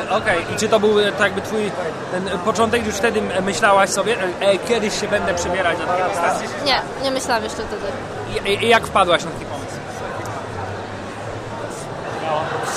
E, 0.08 0.10
Okej, 0.10 0.44
i 0.54 0.56
czy 0.58 0.68
to 0.68 0.80
był 0.80 1.00
e, 1.00 1.12
tak 1.12 1.20
jakby 1.20 1.40
twój 1.42 1.70
ten 2.12 2.38
początek, 2.38 2.86
już 2.86 2.94
wtedy 2.94 3.22
myślałaś 3.42 3.90
sobie, 3.90 4.16
e, 4.40 4.46
e, 4.48 4.58
kiedyś 4.58 5.00
się 5.00 5.08
będę 5.08 5.34
przebierać 5.34 5.78
na 5.78 5.86
takie 5.86 6.02
postacie? 6.04 6.48
Nie, 6.64 6.80
nie 7.02 7.10
myślałam 7.10 7.44
jeszcze 7.44 7.62
wtedy. 7.62 7.86
I, 8.48 8.52
i, 8.52 8.64
I 8.64 8.68
jak 8.68 8.86
wpadłaś 8.86 9.24
na 9.24 9.30
taki 9.30 9.44
pomysł? 9.44 9.72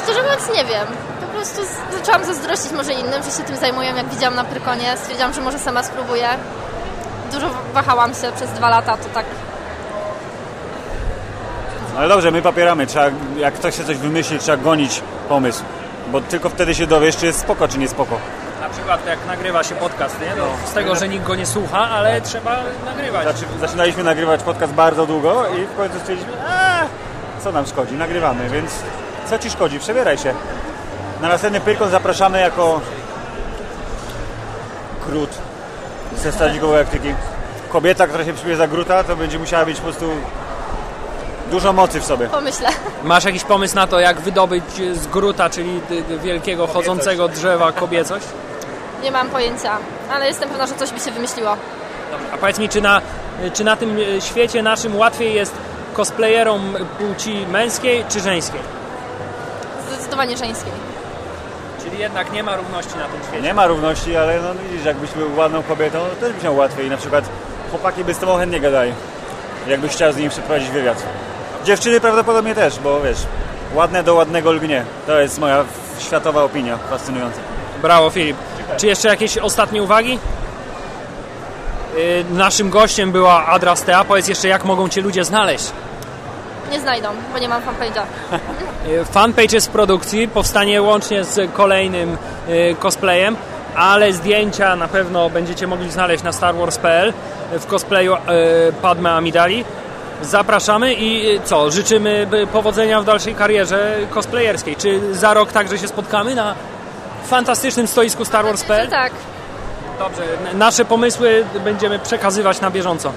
Szczerze 0.03 0.23
mówiąc 0.23 0.47
nie 0.55 0.65
wiem. 0.65 0.87
Prostu 1.45 1.73
zaczęłam 1.97 2.25
zazdrościć 2.25 2.71
może 2.71 2.93
innym, 2.93 3.23
że 3.23 3.31
się 3.31 3.43
tym 3.43 3.55
zajmują, 3.55 3.95
jak 3.95 4.09
widziałam 4.09 4.35
na 4.35 4.43
Prykonie. 4.43 4.97
Stwierdziłam, 4.97 5.33
że 5.33 5.41
może 5.41 5.59
sama 5.59 5.83
spróbuję. 5.83 6.27
Dużo 7.31 7.49
wahałam 7.73 8.13
się 8.13 8.31
przez 8.35 8.51
dwa 8.51 8.69
lata, 8.69 8.97
to 8.97 9.09
tak 9.13 9.25
No 11.93 11.99
ale 11.99 12.09
dobrze, 12.09 12.31
my 12.31 12.41
papieramy. 12.41 12.87
Trzeba, 12.87 13.05
jak 13.37 13.53
ktoś 13.53 13.73
chce 13.73 13.83
coś 13.83 13.97
wymyślić, 13.97 14.41
trzeba 14.41 14.57
gonić 14.57 15.01
pomysł. 15.29 15.63
Bo 16.11 16.21
tylko 16.21 16.49
wtedy 16.49 16.75
się 16.75 16.87
dowiesz, 16.87 17.17
czy 17.17 17.25
jest 17.25 17.39
spoko, 17.39 17.67
czy 17.67 17.77
nie 17.77 17.87
spoko. 17.87 18.17
Na 18.61 18.69
przykład 18.69 19.07
jak 19.07 19.25
nagrywa 19.27 19.63
się 19.63 19.75
podcast, 19.75 20.21
nie? 20.21 20.35
No, 20.37 20.45
z 20.65 20.73
tego, 20.73 20.95
że 20.95 21.07
nikt 21.07 21.25
go 21.25 21.35
nie 21.35 21.45
słucha, 21.45 21.89
ale 21.89 22.21
trzeba 22.21 22.63
nagrywać. 22.85 23.23
Znaczy, 23.23 23.45
zaczynaliśmy 23.59 24.03
nagrywać 24.03 24.43
podcast 24.43 24.73
bardzo 24.73 25.05
długo 25.05 25.45
i 25.47 25.65
w 25.65 25.77
końcu 25.77 25.99
stwierdziliśmy, 25.99 26.33
a 26.47 26.85
co 27.43 27.51
nam 27.51 27.65
szkodzi, 27.65 27.93
nagrywamy, 27.93 28.49
więc 28.49 28.71
co 29.29 29.39
ci 29.39 29.49
szkodzi, 29.49 29.79
przebieraj 29.79 30.17
się. 30.17 30.33
Na 31.25 31.31
następny 31.31 31.59
Pyrkon 31.59 31.89
zapraszamy 31.89 32.41
jako 32.41 32.81
Grut 35.07 35.29
ze 36.17 36.31
Strażników 36.31 36.71
Galaktyki. 36.71 37.13
Kobieta, 37.69 38.07
która 38.07 38.25
się 38.25 38.33
przybierze 38.33 38.57
za 38.57 38.67
Gruta, 38.67 39.03
to 39.03 39.15
będzie 39.15 39.39
musiała 39.39 39.65
mieć 39.65 39.77
po 39.77 39.83
prostu 39.83 40.09
dużo 41.51 41.73
mocy 41.73 41.99
w 41.99 42.05
sobie. 42.05 42.27
pomyślę. 42.27 42.69
Masz 43.03 43.23
jakiś 43.23 43.43
pomysł 43.43 43.75
na 43.75 43.87
to, 43.87 43.99
jak 43.99 44.19
wydobyć 44.21 44.63
z 44.93 45.07
gruta, 45.07 45.49
czyli 45.49 45.81
wielkiego 46.23 46.67
chodzącego 46.67 47.27
drzewa 47.27 47.71
kobiecość? 47.71 48.25
Nie 49.03 49.11
mam 49.11 49.29
pojęcia, 49.29 49.77
ale 50.11 50.27
jestem 50.27 50.49
pewna, 50.49 50.67
że 50.67 50.75
coś 50.75 50.91
by 50.91 50.99
się 50.99 51.11
wymyśliło. 51.11 51.57
A 52.33 52.37
powiedz 52.37 52.59
mi, 52.59 52.69
czy 52.69 52.81
na, 52.81 53.01
czy 53.53 53.63
na 53.63 53.75
tym 53.75 53.97
e, 54.17 54.21
świecie 54.21 54.63
naszym 54.63 54.95
łatwiej 54.95 55.33
jest 55.33 55.53
cosplayerom 55.93 56.75
płci 56.99 57.45
męskiej 57.47 58.05
czy 58.09 58.19
żeńskiej? 58.19 58.61
Zdecydowanie 59.91 60.37
żeńskiej. 60.37 60.84
Czyli 61.95 62.03
jednak 62.03 62.31
nie 62.31 62.43
ma 62.43 62.55
równości 62.55 62.97
na 62.97 63.07
tym 63.07 63.23
świecie. 63.23 63.41
Nie 63.41 63.53
ma 63.53 63.67
równości, 63.67 64.17
ale 64.17 64.41
no 64.41 64.49
widzisz, 64.69 64.85
jakbyś 64.85 65.11
był 65.11 65.35
ładną 65.35 65.63
kobietą, 65.63 65.99
to 65.99 66.15
też 66.25 66.33
byś 66.33 66.43
miał 66.43 66.55
łatwiej. 66.55 66.89
Na 66.89 66.97
przykład 66.97 67.25
chłopaki 67.69 68.03
by 68.03 68.13
z 68.13 68.17
tobą 68.17 68.37
chętnie 68.37 68.59
gadali, 68.59 68.93
jakbyś 69.67 69.91
chciał 69.91 70.13
z 70.13 70.17
nimi 70.17 70.29
przeprowadzić 70.29 70.69
wywiad. 70.69 71.03
Dziewczyny 71.65 71.99
prawdopodobnie 71.99 72.55
też, 72.55 72.79
bo 72.79 73.01
wiesz, 73.01 73.17
ładne 73.73 74.03
do 74.03 74.15
ładnego 74.15 74.51
lgnie. 74.51 74.85
To 75.07 75.19
jest 75.19 75.39
moja 75.39 75.65
światowa 75.99 76.43
opinia, 76.43 76.77
fascynująca. 76.77 77.39
Brawo 77.81 78.09
Filip. 78.09 78.37
Czy 78.77 78.87
jeszcze 78.87 79.07
jakieś 79.07 79.37
ostatnie 79.37 79.83
uwagi? 79.83 80.19
Yy, 81.95 82.25
Naszym 82.31 82.69
gościem 82.69 83.11
była 83.11 83.45
Adra 83.45 83.75
Stea. 83.75 84.03
Powiedz 84.03 84.27
jeszcze, 84.27 84.47
jak 84.47 84.65
mogą 84.65 84.89
Cię 84.89 85.01
ludzie 85.01 85.23
znaleźć? 85.23 85.71
Nie 86.71 86.79
znajdą, 86.79 87.09
bo 87.33 87.39
nie 87.39 87.49
mam 87.49 87.61
fanpage'a. 87.61 88.03
Yy, 88.87 89.05
Fanpage 89.13 89.55
jest 89.55 89.67
w 89.67 89.71
produkcji, 89.71 90.27
powstanie 90.27 90.81
łącznie 90.81 91.23
z 91.23 91.51
kolejnym 91.53 92.17
yy, 92.47 92.75
cosplayem, 92.79 93.35
ale 93.75 94.13
zdjęcia 94.13 94.75
na 94.75 94.87
pewno 94.87 95.29
będziecie 95.29 95.67
mogli 95.67 95.91
znaleźć 95.91 96.23
na 96.23 96.31
starwars.pl 96.31 97.13
w 97.51 97.65
cosplayu 97.65 98.15
Padme 98.81 99.11
Amidali. 99.11 99.65
Zapraszamy 100.21 100.93
i 100.93 101.39
co, 101.43 101.71
życzymy 101.71 102.27
powodzenia 102.53 103.01
w 103.01 103.05
dalszej 103.05 103.35
karierze 103.35 103.97
cosplayerskiej. 104.09 104.75
Czy 104.75 105.15
za 105.15 105.33
rok 105.33 105.51
także 105.51 105.77
się 105.77 105.87
spotkamy 105.87 106.35
na 106.35 106.55
fantastycznym 107.25 107.87
stoisku 107.87 108.25
Star 108.25 108.45
Wars.pl? 108.45 108.89
Tak. 108.89 109.13
Dobrze, 109.99 110.23
nasze 110.53 110.85
pomysły 110.85 111.45
będziemy 111.63 111.99
przekazywać 111.99 112.61
na 112.61 112.71
bieżąco. 112.71 113.11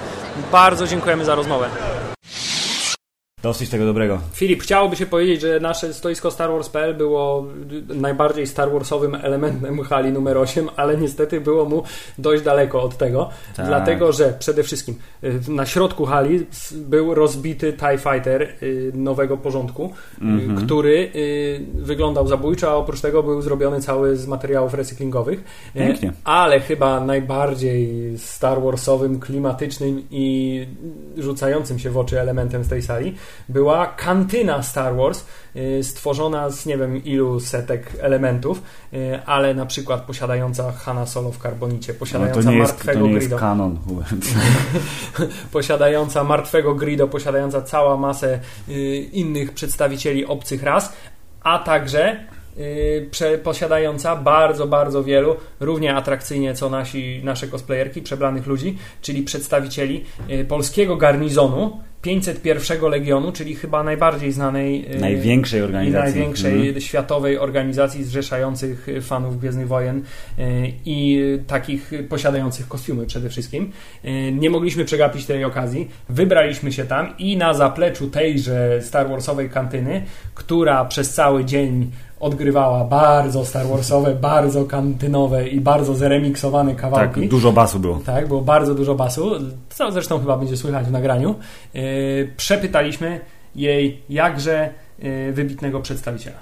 Bardzo 0.51 0.87
dziękujemy 0.87 1.25
za 1.25 1.35
rozmowę. 1.35 1.69
Dosyć 3.43 3.69
tego 3.69 3.85
dobrego. 3.85 4.19
Filip, 4.33 4.63
chciałoby 4.63 4.95
się 4.95 5.05
powiedzieć, 5.05 5.41
że 5.41 5.59
nasze 5.59 5.93
stoisko 5.93 6.31
Star 6.31 6.49
Wars.pl 6.51 6.95
było 6.97 7.45
najbardziej 7.89 8.47
Star 8.47 8.71
Warsowym 8.71 9.15
elementem 9.15 9.83
hali 9.83 10.11
numer 10.11 10.37
8, 10.37 10.69
ale 10.75 10.97
niestety 10.97 11.41
było 11.41 11.65
mu 11.65 11.83
dość 12.17 12.43
daleko 12.43 12.81
od 12.83 12.97
tego, 12.97 13.29
Tak. 13.55 13.65
dlatego 13.67 14.11
że 14.11 14.33
przede 14.39 14.63
wszystkim 14.63 14.95
y, 15.23 15.39
na 15.51 15.65
środku 15.65 16.05
hali 16.05 16.45
był 16.71 17.13
rozbity 17.15 17.73
TIE 17.73 17.97
Fighter 17.97 18.41
y, 18.63 18.91
nowego 18.95 19.37
porządku, 19.37 19.93
y, 20.21 20.25
Mhm. 20.25 20.65
który 20.65 21.11
wyglądał 21.73 22.27
zabójczo, 22.27 22.69
a 22.71 22.75
oprócz 22.75 23.01
tego 23.01 23.23
był 23.23 23.41
zrobiony 23.41 23.81
cały 23.81 24.17
z 24.17 24.27
materiałów 24.27 24.73
recyklingowych. 24.73 25.43
Pięknie. 25.73 26.13
Ale 26.23 26.59
chyba 26.59 26.99
najbardziej 26.99 28.13
Star 28.17 28.61
Warsowym, 28.61 29.19
klimatycznym 29.19 30.03
i 30.11 30.65
rzucającym 31.17 31.79
się 31.79 31.89
w 31.89 31.97
oczy 31.97 32.21
elementem 32.21 32.63
z 32.63 32.67
tej 32.67 32.81
sali 32.81 33.15
była 33.49 33.87
kantyna 33.87 34.63
Star 34.63 34.95
Wars, 34.95 35.25
y, 35.55 35.83
stworzona 35.83 36.49
z 36.49 36.65
nie 36.65 36.77
wiem 36.77 37.03
ilu 37.03 37.39
setek 37.39 37.91
elementów, 38.01 38.61
y, 38.93 39.19
ale 39.25 39.53
na 39.53 39.65
przykład 39.65 40.01
posiadająca 40.01 40.71
Hanna 40.71 41.05
Solo 41.05 41.31
w 41.31 41.39
karbonicie, 41.39 41.93
No, 41.93 41.99
posiadająca 41.99 42.43
to 42.43 42.51
nie 42.51 42.57
jest, 42.57 42.71
martwego 42.71 42.99
to 42.99 43.07
Grido, 43.07 43.37
kanon. 43.37 43.79
posiadająca 45.51 46.23
martwego 46.23 46.75
Grido, 46.75 47.07
posiadająca 47.07 47.61
cała 47.61 47.97
masę 47.97 48.39
y, 48.69 48.95
innych 49.11 49.53
przedstawicieli 49.53 50.25
obcych 50.25 50.63
ras, 50.63 50.93
a 51.43 51.59
także 51.59 52.19
posiadająca 53.43 54.15
bardzo, 54.15 54.67
bardzo 54.67 55.03
wielu, 55.03 55.35
równie 55.59 55.95
atrakcyjnie 55.95 56.53
co 56.53 56.69
nasi, 56.69 57.21
nasze 57.23 57.47
cosplayerki, 57.47 58.01
przebranych 58.01 58.47
ludzi, 58.47 58.77
czyli 59.01 59.23
przedstawicieli 59.23 60.05
polskiego 60.47 60.97
garnizonu 60.97 61.79
501 62.01 62.89
Legionu, 62.89 63.31
czyli 63.31 63.55
chyba 63.55 63.83
najbardziej 63.83 64.31
znanej 64.31 64.95
y, 64.95 64.99
Największej 64.99 65.61
organizacji. 65.61 66.15
największej 66.15 66.53
Mhm. 66.67 66.81
światowej 66.81 67.37
organizacji 67.37 68.03
zrzeszających 68.03 68.87
fanów 69.01 69.39
Gwiezdnych 69.39 69.67
Wojen 69.67 69.97
y, 69.97 70.01
i 70.85 71.23
takich 71.47 71.91
posiadających 72.09 72.67
kostiumy 72.67 73.05
przede 73.05 73.29
wszystkim. 73.29 73.71
Y, 74.05 74.31
Nie 74.31 74.49
mogliśmy 74.49 74.85
przegapić 74.85 75.25
tej 75.25 75.43
okazji. 75.43 75.87
Wybraliśmy 76.09 76.71
się 76.71 76.85
tam 76.85 77.17
i 77.17 77.37
na 77.37 77.53
zapleczu 77.53 78.07
tejże 78.09 78.79
Star 78.81 79.09
Warsowej 79.09 79.49
kantyny, 79.49 80.01
która 80.35 80.85
przez 80.85 81.13
cały 81.13 81.45
dzień 81.45 81.91
odgrywała 82.19 82.83
bardzo 82.83 83.45
Star 83.45 83.67
Warsowe, 83.67 84.15
bardzo 84.15 84.65
kantynowe 84.65 85.47
i 85.47 85.61
bardzo 85.61 85.95
zremiksowane 85.95 86.75
kawałki. 86.75 87.21
Tak, 87.21 87.29
dużo 87.29 87.51
basu 87.51 87.79
było. 87.79 87.99
Tak, 88.05 88.27
było 88.27 88.41
bardzo 88.41 88.75
dużo 88.75 88.95
basu, 88.95 89.31
co 89.69 89.91
zresztą 89.91 90.19
chyba 90.19 90.37
będzie 90.37 90.57
słychać 90.57 90.87
w 90.87 90.91
nagraniu. 90.91 91.35
Yy, 91.73 92.33
przepytaliśmy 92.37 93.19
jej 93.55 94.03
jakże 94.09 94.69
yy, 94.99 95.33
wybitnego 95.33 95.79
przedstawiciela. 95.79 96.37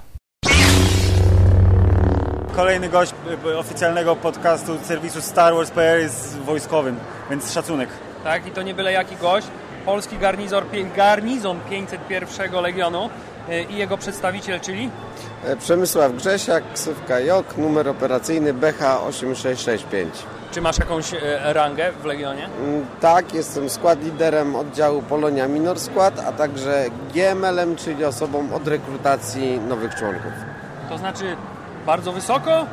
Kolejny 2.55 2.89
gość 2.89 3.13
y, 3.45 3.57
oficjalnego 3.57 4.15
podcastu 4.15 4.77
serwisu 4.83 5.21
Star 5.21 5.53
Wars.pl 5.53 6.01
jest 6.01 6.37
wojskowym, 6.37 6.95
więc 7.29 7.53
szacunek. 7.53 7.89
Tak, 8.23 8.47
i 8.47 8.51
to 8.51 8.61
nie 8.61 8.73
byle 8.73 8.91
jaki 8.91 9.15
gość. 9.15 9.47
Polski 9.85 10.17
garnizor, 10.17 10.63
garnizon 10.95 11.59
501 11.69 12.61
Legionu 12.61 13.09
i 13.69 13.77
jego 13.77 13.97
przedstawiciel, 13.97 14.59
czyli 14.59 14.89
E, 14.89 15.26
Przemysław 15.59 16.11
Grzesiak, 16.15 16.63
ksywka 16.73 17.19
JOK, 17.19 17.57
numer 17.57 17.89
operacyjny 17.89 18.53
BH8665. 18.53 20.05
czy 20.51 20.61
masz 20.61 20.77
jakąś 20.77 21.11
yy, 21.11 21.19
rangę 21.53 21.91
w 22.01 22.05
Legionie? 22.05 22.45
Mm, 22.63 22.85
Tak, 23.01 23.33
jestem 23.33 23.69
skład 23.69 24.03
liderem 24.03 24.55
oddziału 24.55 25.01
Polonia 25.01 25.47
Minor 25.47 25.79
Skład, 25.79 26.19
a 26.27 26.31
także 26.31 26.85
GML-em, 27.13 27.75
czyli 27.75 28.05
osobą 28.05 28.53
od 28.53 28.67
rekrutacji 28.67 29.59
nowych 29.59 29.95
członków. 29.95 30.31
To 30.89 30.97
znaczy 30.97 31.35
bardzo 31.85 32.11
wysoko? 32.11 32.65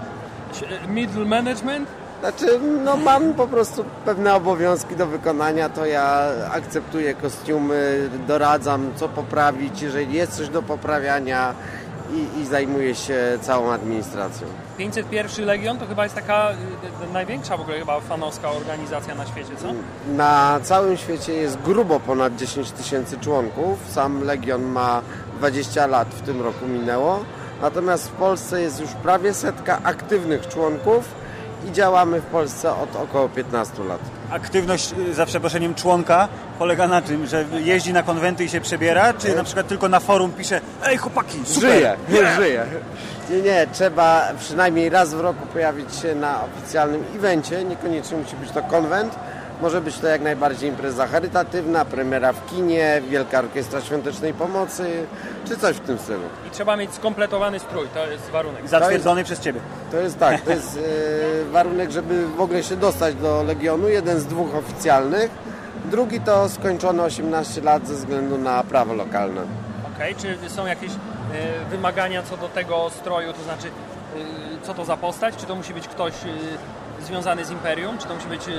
Yy, 0.61 0.89
Middle 0.89 1.25
management? 1.25 1.89
Znaczy, 2.21 2.61
no 2.85 2.97
mam 2.97 3.35
po 3.35 3.47
prostu 3.47 3.85
pewne 4.05 4.35
obowiązki 4.35 4.97
do 4.97 5.07
wykonania, 5.07 5.69
to 5.69 5.87
ja 5.87 6.27
akceptuję 6.53 7.15
kostiumy, 7.15 8.09
doradzam 8.27 8.91
co 8.97 9.09
poprawić, 9.09 9.83
jeżeli 9.83 10.15
jest 10.15 10.33
coś 10.33 10.49
do 10.49 10.63
poprawiania 10.63 11.55
i, 12.15 12.41
i 12.41 12.47
zajmuję 12.47 12.95
się 12.95 13.39
całą 13.41 13.73
administracją. 13.73 14.47
501 14.79 15.47
Legion 15.47 15.79
to 15.79 15.87
chyba 15.87 16.03
jest 16.03 16.15
taka 16.15 16.51
yy, 16.51 17.13
największa 17.13 17.57
w 17.57 17.61
ogóle 17.61 17.79
chyba 17.79 18.01
fanowska 18.01 18.51
organizacja 18.51 19.15
na 19.15 19.27
świecie, 19.27 19.57
co? 19.57 19.69
Na 20.17 20.61
całym 20.63 20.97
świecie 20.97 21.33
jest 21.33 21.59
grubo 21.61 22.01
ponad 22.01 22.37
10 22.37 22.71
tysięcy 22.71 23.19
członków. 23.21 23.79
Sam 23.89 24.25
Legion 24.25 24.63
ma 24.63 25.03
20 25.39 25.87
lat, 25.87 26.09
w 26.09 26.23
tym 26.23 26.43
roku 26.43 26.67
minęło. 26.67 27.25
Natomiast 27.63 28.09
w 28.09 28.13
Polsce 28.13 28.61
jest 28.61 28.81
już 28.81 28.91
prawie 28.91 29.35
setka 29.35 29.81
aktywnych 29.83 30.49
członków 30.49 31.24
i 31.69 31.73
działamy 31.73 32.21
w 32.21 32.25
Polsce 32.25 32.71
od 32.71 32.97
około 32.97 33.29
15 33.29 33.85
lat. 33.85 34.01
Aktywność, 34.31 34.95
y, 35.11 35.15
za 35.15 35.27
przeproszeniem, 35.27 35.75
członka 35.75 36.29
polega 36.59 36.89
na 36.89 37.01
tym, 37.03 37.27
że 37.27 37.45
jeździ 37.65 37.93
na 37.93 38.03
konwenty 38.03 38.45
i 38.45 38.49
się 38.49 38.61
przebiera, 38.61 39.13
czy 39.15 39.37
na 39.37 39.45
przykład 39.45 39.69
tylko 39.69 39.89
na 39.89 40.01
forum 40.01 40.33
pisze 40.33 40.61
Ej 40.87 40.97
chłopaki, 40.97 41.39
super! 41.45 41.71
Żyje, 41.71 41.97
Yeah! 42.09 42.37
żyje. 42.37 42.67
Nie, 43.31 43.43
nie, 43.43 43.67
trzeba 43.73 44.29
przynajmniej 44.39 44.91
raz 44.91 45.15
w 45.15 45.21
roku 45.21 45.47
pojawić 45.47 45.97
się 45.97 46.15
na 46.15 46.41
oficjalnym 46.45 47.05
evencie. 47.17 47.65
Niekoniecznie 47.65 48.17
musi 48.17 48.37
być 48.37 48.51
to 48.51 48.63
konwent. 48.63 49.15
Może 49.65 49.81
być 49.81 49.99
to 49.99 50.07
jak 50.07 50.23
najbardziej 50.23 50.71
impreza 50.71 51.07
charytatywna, 51.07 51.85
premiera 51.85 52.33
w 52.33 52.47
kinie, 52.47 53.03
Wielka 53.09 53.39
Orkiestra 53.39 53.81
Świątecznej 53.81 54.35
Pomocy, 54.35 55.07
czy 55.49 55.57
coś 55.57 55.77
w 55.77 55.81
tym 55.81 55.99
stylu. 55.99 56.23
I 56.49 56.51
trzeba 56.51 56.77
mieć 56.77 56.95
skompletowany 56.95 57.59
strój, 57.59 57.89
to 57.95 58.07
jest 58.07 58.31
warunek. 58.31 58.69
Zatwierdzony 58.69 59.25
przez 59.25 59.41
Ciebie. 59.41 59.61
To 59.91 59.97
jest 59.97 60.19
tak, 60.19 60.41
to 60.41 60.51
jest 60.51 60.79
e, 60.79 61.51
warunek, 61.51 61.91
żeby 61.91 62.27
w 62.27 62.41
ogóle 62.41 62.63
się 62.63 62.77
dostać 62.77 63.15
do 63.15 63.43
Legionu, 63.43 63.89
jeden 63.89 64.21
z 64.21 64.27
dwóch 64.27 64.55
oficjalnych. 64.55 65.31
Drugi 65.85 66.21
to 66.21 66.49
skończony 66.49 67.03
18 67.03 67.61
lat 67.61 67.89
ze 67.89 67.95
względu 67.95 68.39
na 68.39 68.65
prawo 68.65 68.95
lokalne. 68.95 69.43
Okej, 69.95 70.15
czy 70.15 70.51
są 70.51 70.67
jakieś 70.67 70.91
e, 70.93 70.97
wymagania 71.71 72.23
co 72.23 72.37
do 72.37 72.49
tego 72.49 72.91
stroju, 72.91 73.33
to 73.33 73.43
znaczy 73.43 73.69
e, 73.69 74.67
co 74.67 74.75
to 74.75 74.85
za 74.85 74.97
postać? 74.97 75.37
Czy 75.37 75.47
to 75.47 75.55
musi 75.55 75.75
być 75.75 75.89
ktoś 75.89 76.13
e, 76.13 76.29
związany 77.05 77.45
z 77.45 77.51
Imperium? 77.51 77.99
Czy 77.99 78.07
to 78.09 78.15
musi 78.15 78.27
być 78.29 78.49
e, 78.49 78.53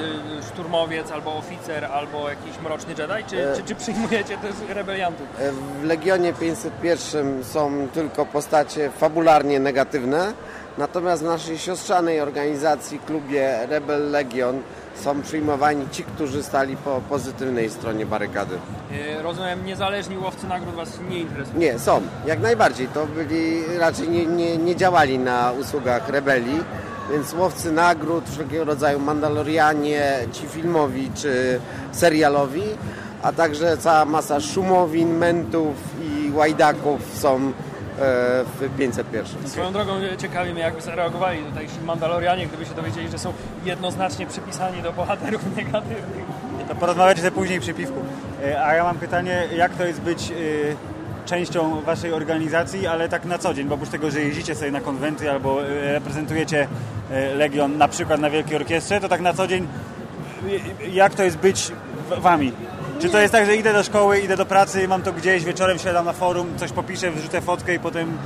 szturmowiec, 0.53 1.11
albo 1.11 1.37
oficer, 1.37 1.85
albo 1.85 2.29
jakiś 2.29 2.59
mroczny 2.63 2.89
Jedi? 2.97 3.29
Czy, 3.29 3.49
E. 3.51 3.55
czy, 3.55 3.63
czy 3.63 3.75
przyjmujecie 3.75 4.37
też 4.37 4.51
rebeliantów? 4.69 5.27
E, 5.39 5.51
W 5.51 5.83
Legionie 5.83 6.33
501 6.33 7.43
są 7.43 7.87
tylko 7.93 8.25
postacie 8.25 8.89
fabularnie 8.89 9.59
negatywne, 9.59 10.33
natomiast 10.77 11.21
w 11.23 11.25
naszej 11.25 11.57
siostrzanej 11.57 12.21
organizacji, 12.21 12.99
klubie 12.99 13.59
Rebel 13.69 14.11
Legion, 14.11 14.61
są 15.03 15.21
przyjmowani 15.21 15.89
ci, 15.91 16.03
którzy 16.03 16.43
stali 16.43 16.77
po 16.77 17.01
pozytywnej 17.09 17.69
stronie 17.69 18.05
barykady. 18.05 18.57
E, 19.17 19.21
rozumiem, 19.21 19.65
niezależni 19.65 20.17
łowcy 20.17 20.47
nagród 20.47 20.75
Was 20.75 20.99
nie 21.09 21.19
interesują. 21.19 21.57
Nie, 21.59 21.79
są, 21.79 22.01
jak 22.25 22.39
najbardziej. 22.39 22.87
To 22.87 23.05
byli, 23.05 23.63
raczej 23.77 24.09
nie, 24.09 24.25
nie, 24.25 24.57
nie 24.57 24.75
działali 24.75 25.19
na 25.19 25.51
usługach 25.61 26.09
rebelii, 26.09 26.63
więc 27.11 27.33
łowcy 27.33 27.71
nagród, 27.71 28.29
wszelkiego 28.29 28.65
rodzaju 28.65 28.99
Mandalorianie, 28.99 30.17
ci 30.31 30.47
filmowi 30.47 31.11
czy 31.15 31.59
serialowi, 31.91 32.63
a 33.23 33.31
także 33.31 33.77
cała 33.77 34.05
masa 34.05 34.39
szumowin, 34.39 35.17
mentów 35.17 35.75
i 36.01 36.31
łajdaków 36.31 37.01
są 37.17 37.35
e, 37.35 37.41
w 38.43 38.77
501. 38.77 39.49
Swoją 39.49 39.73
drogą 39.73 39.95
e, 39.95 40.17
ciekawi 40.17 40.53
mnie, 40.53 40.61
jakby 40.61 40.81
zareagowali 40.81 41.43
tutaj 41.43 41.67
Mandalorianie, 41.85 42.47
gdyby 42.47 42.65
się 42.65 42.73
dowiedzieli, 42.73 43.09
że 43.09 43.17
są 43.17 43.33
jednoznacznie 43.65 44.27
przypisani 44.27 44.81
do 44.81 44.93
bohaterów 44.93 45.55
negatywnych. 45.55 46.25
To 46.67 46.75
porozmawiacie 46.75 47.31
później 47.31 47.59
przy 47.59 47.73
piwku. 47.73 47.99
E, 48.45 48.65
A 48.65 48.73
ja 48.73 48.83
mam 48.83 48.97
pytanie, 48.97 49.43
jak 49.55 49.75
to 49.75 49.85
jest 49.85 50.01
być 50.01 50.33
częścią 51.25 51.81
Waszej 51.81 52.13
organizacji, 52.13 52.87
ale 52.87 53.09
tak 53.09 53.25
na 53.25 53.37
co 53.37 53.53
dzień, 53.53 53.67
bo 53.67 53.75
oprócz 53.75 53.89
tego, 53.89 54.11
że 54.11 54.21
jeździcie 54.21 54.55
sobie 54.55 54.71
na 54.71 54.81
konwenty 54.81 55.31
albo 55.31 55.63
y, 55.63 55.91
reprezentujecie 55.93 56.67
y, 57.11 57.35
Legion 57.35 57.77
na 57.77 57.87
przykład 57.87 58.19
na 58.19 58.29
Wielkiej 58.29 58.55
Orkiestrze, 58.55 59.01
to 59.01 59.09
tak 59.09 59.21
na 59.21 59.33
co 59.33 59.47
dzień 59.47 59.67
y, 60.83 60.89
jak 60.89 61.15
to 61.15 61.23
jest 61.23 61.37
być 61.37 61.71
Wami? 62.17 62.51
Czy 62.99 63.09
to 63.09 63.19
jest 63.19 63.31
tak, 63.31 63.45
że 63.45 63.55
idę 63.55 63.73
do 63.73 63.83
szkoły, 63.83 64.19
idę 64.19 64.37
do 64.37 64.45
pracy, 64.45 64.87
mam 64.87 65.01
to 65.01 65.13
gdzieś, 65.13 65.43
wieczorem 65.43 65.79
siadam 65.79 66.05
na 66.05 66.13
forum, 66.13 66.47
coś 66.57 66.71
popiszę, 66.71 67.11
wrzucę 67.11 67.41
fotkę 67.41 67.75
i 67.75 67.79
potem, 67.79 68.17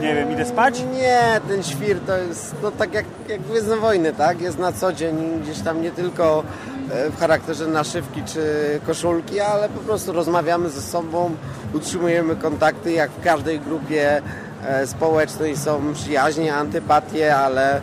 nie 0.00 0.14
wiem, 0.14 0.32
idę 0.32 0.44
spać? 0.44 0.82
Nie, 0.92 1.40
ten 1.48 1.62
świr 1.62 2.00
to 2.06 2.16
jest 2.16 2.54
no, 2.62 2.70
tak 2.70 2.94
jak, 2.94 3.04
jak 3.28 3.40
Gwiezdne 3.40 3.76
Wojny, 3.76 4.12
tak? 4.12 4.40
Jest 4.40 4.58
na 4.58 4.72
co 4.72 4.92
dzień 4.92 5.40
gdzieś 5.42 5.60
tam 5.60 5.82
nie 5.82 5.90
tylko 5.90 6.42
e, 6.42 6.77
w 6.88 7.20
charakterze 7.20 7.66
naszywki 7.66 8.22
czy 8.22 8.42
koszulki, 8.86 9.40
ale 9.40 9.68
po 9.68 9.80
prostu 9.80 10.12
rozmawiamy 10.12 10.70
ze 10.70 10.82
sobą, 10.82 11.36
utrzymujemy 11.74 12.36
kontakty 12.36 12.92
jak 12.92 13.10
w 13.10 13.24
każdej 13.24 13.60
grupie 13.60 14.22
e, 14.64 14.86
społecznej 14.86 15.56
są 15.56 15.94
przyjaźnie, 15.94 16.54
antypatie, 16.54 17.36
ale 17.36 17.80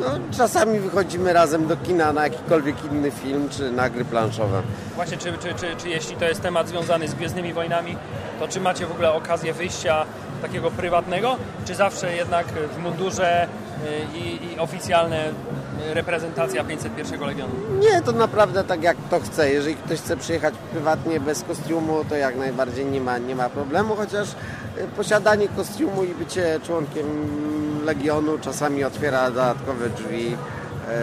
no, 0.00 0.06
czasami 0.36 0.78
wychodzimy 0.78 1.32
razem 1.32 1.66
do 1.66 1.76
kina 1.76 2.12
na 2.12 2.24
jakikolwiek 2.24 2.76
inny 2.84 3.10
film 3.10 3.48
czy 3.48 3.70
na 3.70 3.90
gry 3.90 4.04
planszowe. 4.04 4.62
Właśnie, 4.94 5.16
czy, 5.16 5.32
czy, 5.32 5.54
czy, 5.54 5.76
czy 5.76 5.88
jeśli 5.88 6.16
to 6.16 6.24
jest 6.24 6.42
temat 6.42 6.68
związany 6.68 7.08
z 7.08 7.14
Gwiezdnymi 7.14 7.52
Wojnami, 7.52 7.96
to 8.40 8.48
czy 8.48 8.60
macie 8.60 8.86
w 8.86 8.92
ogóle 8.92 9.12
okazję 9.12 9.52
wyjścia 9.52 10.04
takiego 10.42 10.70
prywatnego, 10.70 11.36
czy 11.64 11.74
zawsze 11.74 12.16
jednak 12.16 12.46
w 12.46 12.78
mundurze 12.78 13.46
y, 14.14 14.18
i, 14.18 14.52
i 14.52 14.58
oficjalne 14.58 15.24
reprezentacja 15.94 16.64
501 16.64 17.20
Legionu? 17.20 17.52
Nie, 17.80 18.02
to 18.02 18.12
naprawdę 18.12 18.64
tak 18.64 18.82
jak 18.82 18.96
kto 18.96 19.20
chce. 19.20 19.50
Jeżeli 19.50 19.76
ktoś 19.76 20.00
chce 20.00 20.16
przyjechać 20.16 20.54
prywatnie 20.72 21.20
bez 21.20 21.42
kostiumu, 21.42 22.04
to 22.08 22.16
jak 22.16 22.36
najbardziej 22.36 22.86
nie 22.86 23.00
ma, 23.00 23.18
nie 23.18 23.34
ma 23.34 23.48
problemu, 23.48 23.96
chociaż 23.96 24.28
y, 24.28 24.34
posiadanie 24.96 25.48
kostiumu 25.48 26.04
i 26.04 26.14
bycie 26.14 26.60
członkiem 26.62 27.06
Legionu 27.84 28.38
czasami 28.38 28.84
otwiera 28.84 29.30
dodatkowe 29.30 29.90
drzwi, 29.90 30.36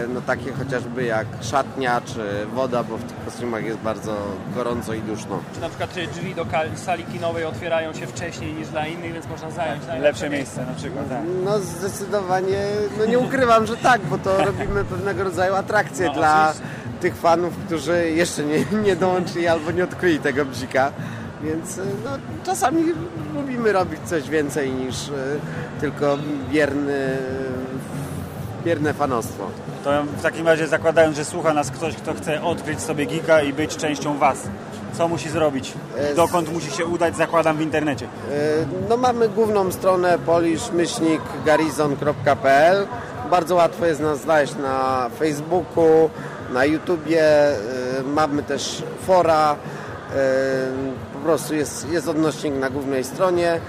no 0.08 0.20
takie 0.20 0.52
chociażby 0.52 1.04
jak 1.04 1.26
szatnia 1.40 2.00
czy 2.00 2.46
woda, 2.54 2.84
bo 2.84 2.96
w 2.96 3.02
tych 3.02 3.24
kostiumach 3.24 3.64
jest 3.64 3.78
bardzo 3.78 4.16
gorąco 4.54 4.94
i 4.94 5.00
duszno. 5.00 5.40
Czy 5.54 5.60
na 5.60 5.68
przykład 5.68 5.94
czy 5.94 6.06
drzwi 6.06 6.34
do 6.34 6.46
sali 6.74 7.04
kinowej 7.04 7.44
otwierają 7.44 7.92
się 7.92 8.06
wcześniej 8.06 8.52
niż 8.52 8.68
dla 8.68 8.86
innych, 8.86 9.12
więc 9.12 9.26
można 9.28 9.50
zająć 9.50 9.86
najlepsze 9.86 10.06
Lepsze 10.08 10.30
miejsce 10.30 10.66
na 10.66 10.74
przykład, 10.74 11.08
tak. 11.08 11.20
No 11.44 11.58
zdecydowanie, 11.58 12.66
no 12.98 13.04
nie 13.06 13.18
ukrywam, 13.18 13.66
że 13.66 13.76
tak, 13.76 14.00
bo 14.00 14.18
to 14.18 14.38
robimy 14.44 14.84
pewnego 14.84 15.24
rodzaju 15.24 15.54
atrakcję 15.54 16.06
No, 16.06 16.14
dla 16.14 16.48
oczywiście. 16.50 16.76
tych 17.00 17.16
fanów, 17.16 17.54
którzy 17.66 18.10
jeszcze 18.10 18.44
nie, 18.44 18.64
nie 18.84 18.96
dołączyli 18.96 19.48
albo 19.48 19.70
nie 19.70 19.84
odkryli 19.84 20.18
tego 20.18 20.44
bzika. 20.44 20.92
Więc 21.42 21.80
no, 22.04 22.10
czasami 22.44 22.84
lubimy 23.34 23.72
robić 23.72 24.00
coś 24.04 24.28
więcej 24.30 24.70
niż 24.70 25.08
e, 25.08 25.12
tylko 25.80 26.18
bierny, 26.50 27.18
bierne 28.66 28.94
fanostwo. 28.94 29.50
To 29.84 29.90
w 30.02 30.22
takim 30.22 30.46
razie 30.46 30.66
zakładając, 30.66 31.16
że 31.16 31.24
słucha 31.24 31.54
nas 31.54 31.70
ktoś, 31.70 31.94
kto 31.94 32.14
chce 32.14 32.42
odkryć 32.42 32.80
sobie 32.80 33.06
geeka 33.06 33.42
i 33.42 33.52
być 33.52 33.76
częścią 33.76 34.18
Was. 34.18 34.42
Co 34.92 35.08
musi 35.08 35.30
zrobić? 35.30 35.72
Dokąd 36.16 36.52
musi 36.52 36.70
się 36.70 36.86
udać? 36.86 37.16
Zakładam 37.16 37.56
w 37.56 37.60
internecie. 37.60 38.06
E, 38.06 38.08
No 38.88 38.96
mamy 38.96 39.28
główną 39.28 39.72
stronę 39.72 40.18
polish-garizon.pl 40.26 42.86
Bardzo 43.30 43.54
łatwo 43.54 43.86
jest 43.86 44.00
nas 44.00 44.20
znaleźć 44.20 44.54
na 44.56 45.08
Facebooku, 45.18 46.10
na 46.52 46.64
YouTubie, 46.64 47.22
e, 47.22 47.56
mamy 48.14 48.42
też 48.42 48.82
fora, 49.06 49.52
e, 49.52 49.56
po 51.12 51.18
prostu 51.18 51.54
jest, 51.54 51.88
jest 51.90 52.08
odnośnik 52.08 52.54
na 52.54 52.70
głównej 52.70 53.04
stronie. 53.04 53.60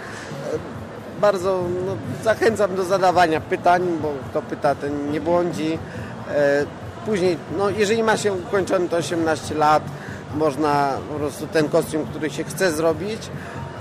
Bardzo 1.22 1.63
no, 1.86 1.95
zachęcam 2.24 2.76
do 2.76 2.84
zadawania 2.86 3.41
pytań, 3.41 3.82
bo 4.01 4.13
kto 4.30 4.41
pyta, 4.41 4.76
ten 4.76 5.11
nie 5.11 5.22
błądzi. 5.22 5.80
E, 6.32 6.65
Później, 7.05 7.38
no, 7.57 7.70
jeżeli 7.70 8.03
ma 8.03 8.18
się 8.18 8.34
ukończone 8.34 8.89
to 8.89 8.97
18 8.97 9.55
lat, 9.55 9.84
można 10.36 10.93
po 11.13 11.20
prostu 11.20 11.47
ten 11.47 11.70
kostium, 11.70 12.05
który 12.05 12.30
się 12.30 12.43
chce 12.43 12.72
zrobić, 12.72 13.22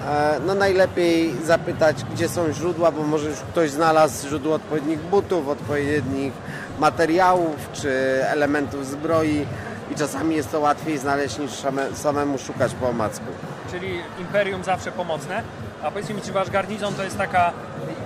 e, 0.09 0.41
no 0.47 0.55
najlepiej 0.55 1.35
zapytać, 1.45 1.97
gdzie 2.15 2.29
są 2.29 2.53
źródła, 2.53 2.93
bo 2.93 3.03
może 3.03 3.29
już 3.31 3.39
ktoś 3.41 3.71
znalazł 3.71 4.29
źródło 4.29 4.55
odpowiednich 4.55 4.99
butów, 5.01 5.49
odpowiednich 5.49 6.33
materiałów 6.79 7.57
czy 7.73 7.91
elementów 8.25 8.87
zbroi 8.87 9.47
i 9.91 9.95
czasami 9.95 10.37
jest 10.37 10.51
to 10.53 10.61
łatwiej 10.61 10.99
znaleźć 10.99 11.39
niż 11.39 11.51
same- 11.51 11.95
samemu 11.95 12.39
szukać 12.39 12.75
po 12.75 12.89
omacku. 12.89 13.25
Czyli 13.71 14.01
Imperium 14.21 14.65
zawsze 14.65 14.93
pomocne. 14.93 15.43
A 15.83 15.91
powiedzcie 15.91 16.15
mi, 16.15 16.23
czy 16.23 16.33
wasz 16.33 16.51
garnizon 16.51 16.95
to 16.95 17.05
jest 17.05 17.19
taka 17.19 17.53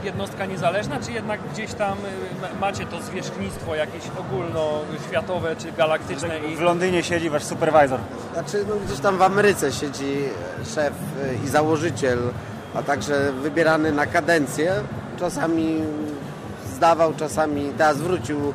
jednostka 0.04 0.46
niezależna, 0.46 1.00
czy 1.00 1.12
jednak 1.12 1.40
gdzieś 1.52 1.74
tam 1.74 1.98
y, 1.98 2.60
macie 2.60 2.86
to 2.86 3.02
zwierzchnictwo 3.02 3.74
jakieś 3.74 4.02
ogólnoświatowe 4.18 5.56
czy 5.56 5.72
galaktyczne 5.72 6.38
i 6.38 6.56
W 6.56 6.60
Londynie 6.60 7.02
siedzi 7.02 7.30
Wasz 7.30 7.44
supervisor. 7.44 8.00
Znaczy, 8.32 8.64
no, 8.68 8.74
gdzieś 8.86 9.00
tam 9.00 9.18
w 9.18 9.22
Ameryce 9.22 9.72
siedzi 9.72 10.16
szef 10.74 10.92
y, 11.42 11.44
i 11.44 11.48
założyciel, 11.48 12.18
a 12.74 12.82
także 12.82 13.32
wybierany 13.32 13.92
na 13.92 14.06
kadencję. 14.06 14.72
Czasami 15.18 15.82
zdawał, 16.76 17.14
czasami 17.14 17.72
teraz 17.78 17.98
wrócił 17.98 18.54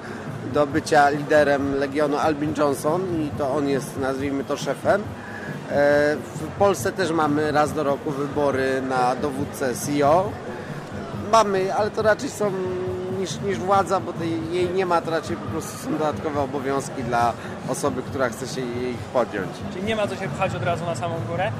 do 0.53 0.67
bycia 0.67 1.09
liderem 1.09 1.75
Legionu 1.75 2.17
Albin 2.17 2.53
Johnson 2.57 3.01
i 3.21 3.29
to 3.37 3.55
on 3.55 3.67
jest, 3.67 3.97
nazwijmy 3.97 4.43
to, 4.43 4.57
szefem. 4.57 5.03
E, 5.71 6.15
W 6.35 6.47
Polsce 6.59 6.91
też 6.91 7.11
mamy 7.11 7.51
raz 7.51 7.73
do 7.73 7.83
roku 7.83 8.11
wybory 8.11 8.81
na 8.89 9.15
dowódcę 9.15 9.75
CEO. 9.75 10.29
Mamy, 11.31 11.73
ale 11.75 11.91
to 11.91 12.01
raczej 12.01 12.29
są 12.29 12.51
niż, 13.19 13.39
niż 13.41 13.57
władza, 13.57 13.99
bo 13.99 14.13
tej, 14.13 14.53
jej 14.53 14.69
nie 14.69 14.85
ma, 14.85 15.01
to 15.01 15.11
raczej 15.11 15.35
po 15.35 15.45
prostu 15.45 15.77
są 15.77 15.91
dodatkowe 15.97 16.41
obowiązki 16.41 17.03
dla 17.03 17.33
osoby, 17.69 18.01
która 18.01 18.29
chce 18.29 18.47
się 18.47 18.61
jej 18.61 18.95
podjąć. 19.13 19.49
Czyli 19.73 19.85
nie 19.85 19.95
ma 19.95 20.07
co 20.07 20.15
się 20.15 20.29
pchać 20.29 20.55
od 20.55 20.63
razu 20.63 20.85
na 20.85 20.95
samą 20.95 21.15
górę. 21.29 21.51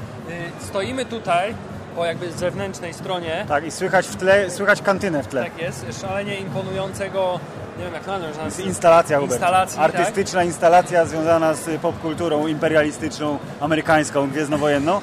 Y, 0.60 0.64
Stoimy 0.66 1.04
tutaj 1.04 1.54
po 1.96 2.04
jakby 2.04 2.32
zewnętrznej 2.32 2.94
stronie. 2.94 3.44
Tak, 3.48 3.66
i 3.66 3.70
słychać 3.70 4.06
w 4.06 4.16
tle, 4.16 4.50
słychać 4.50 4.82
kantynę 4.82 5.22
w 5.22 5.26
tle. 5.26 5.44
Tak 5.44 5.58
jest, 5.62 5.86
szalenie 6.00 6.36
imponującego, 6.40 7.40
nie 7.78 7.84
wiem 7.84 7.94
jak 7.94 8.06
nazwać, 8.06 8.36
nas- 8.38 8.60
instalacja, 8.60 9.18
Hubert. 9.18 9.32
instalacji, 9.40 9.78
Artystyczna 9.80 10.44
instalacja 10.44 11.04
związana 11.04 11.54
z 11.54 11.80
popkulturą 11.80 12.46
imperialistyczną, 12.46 13.38
amerykańską, 13.60 14.30
gwiezdnowojenną. 14.30 15.00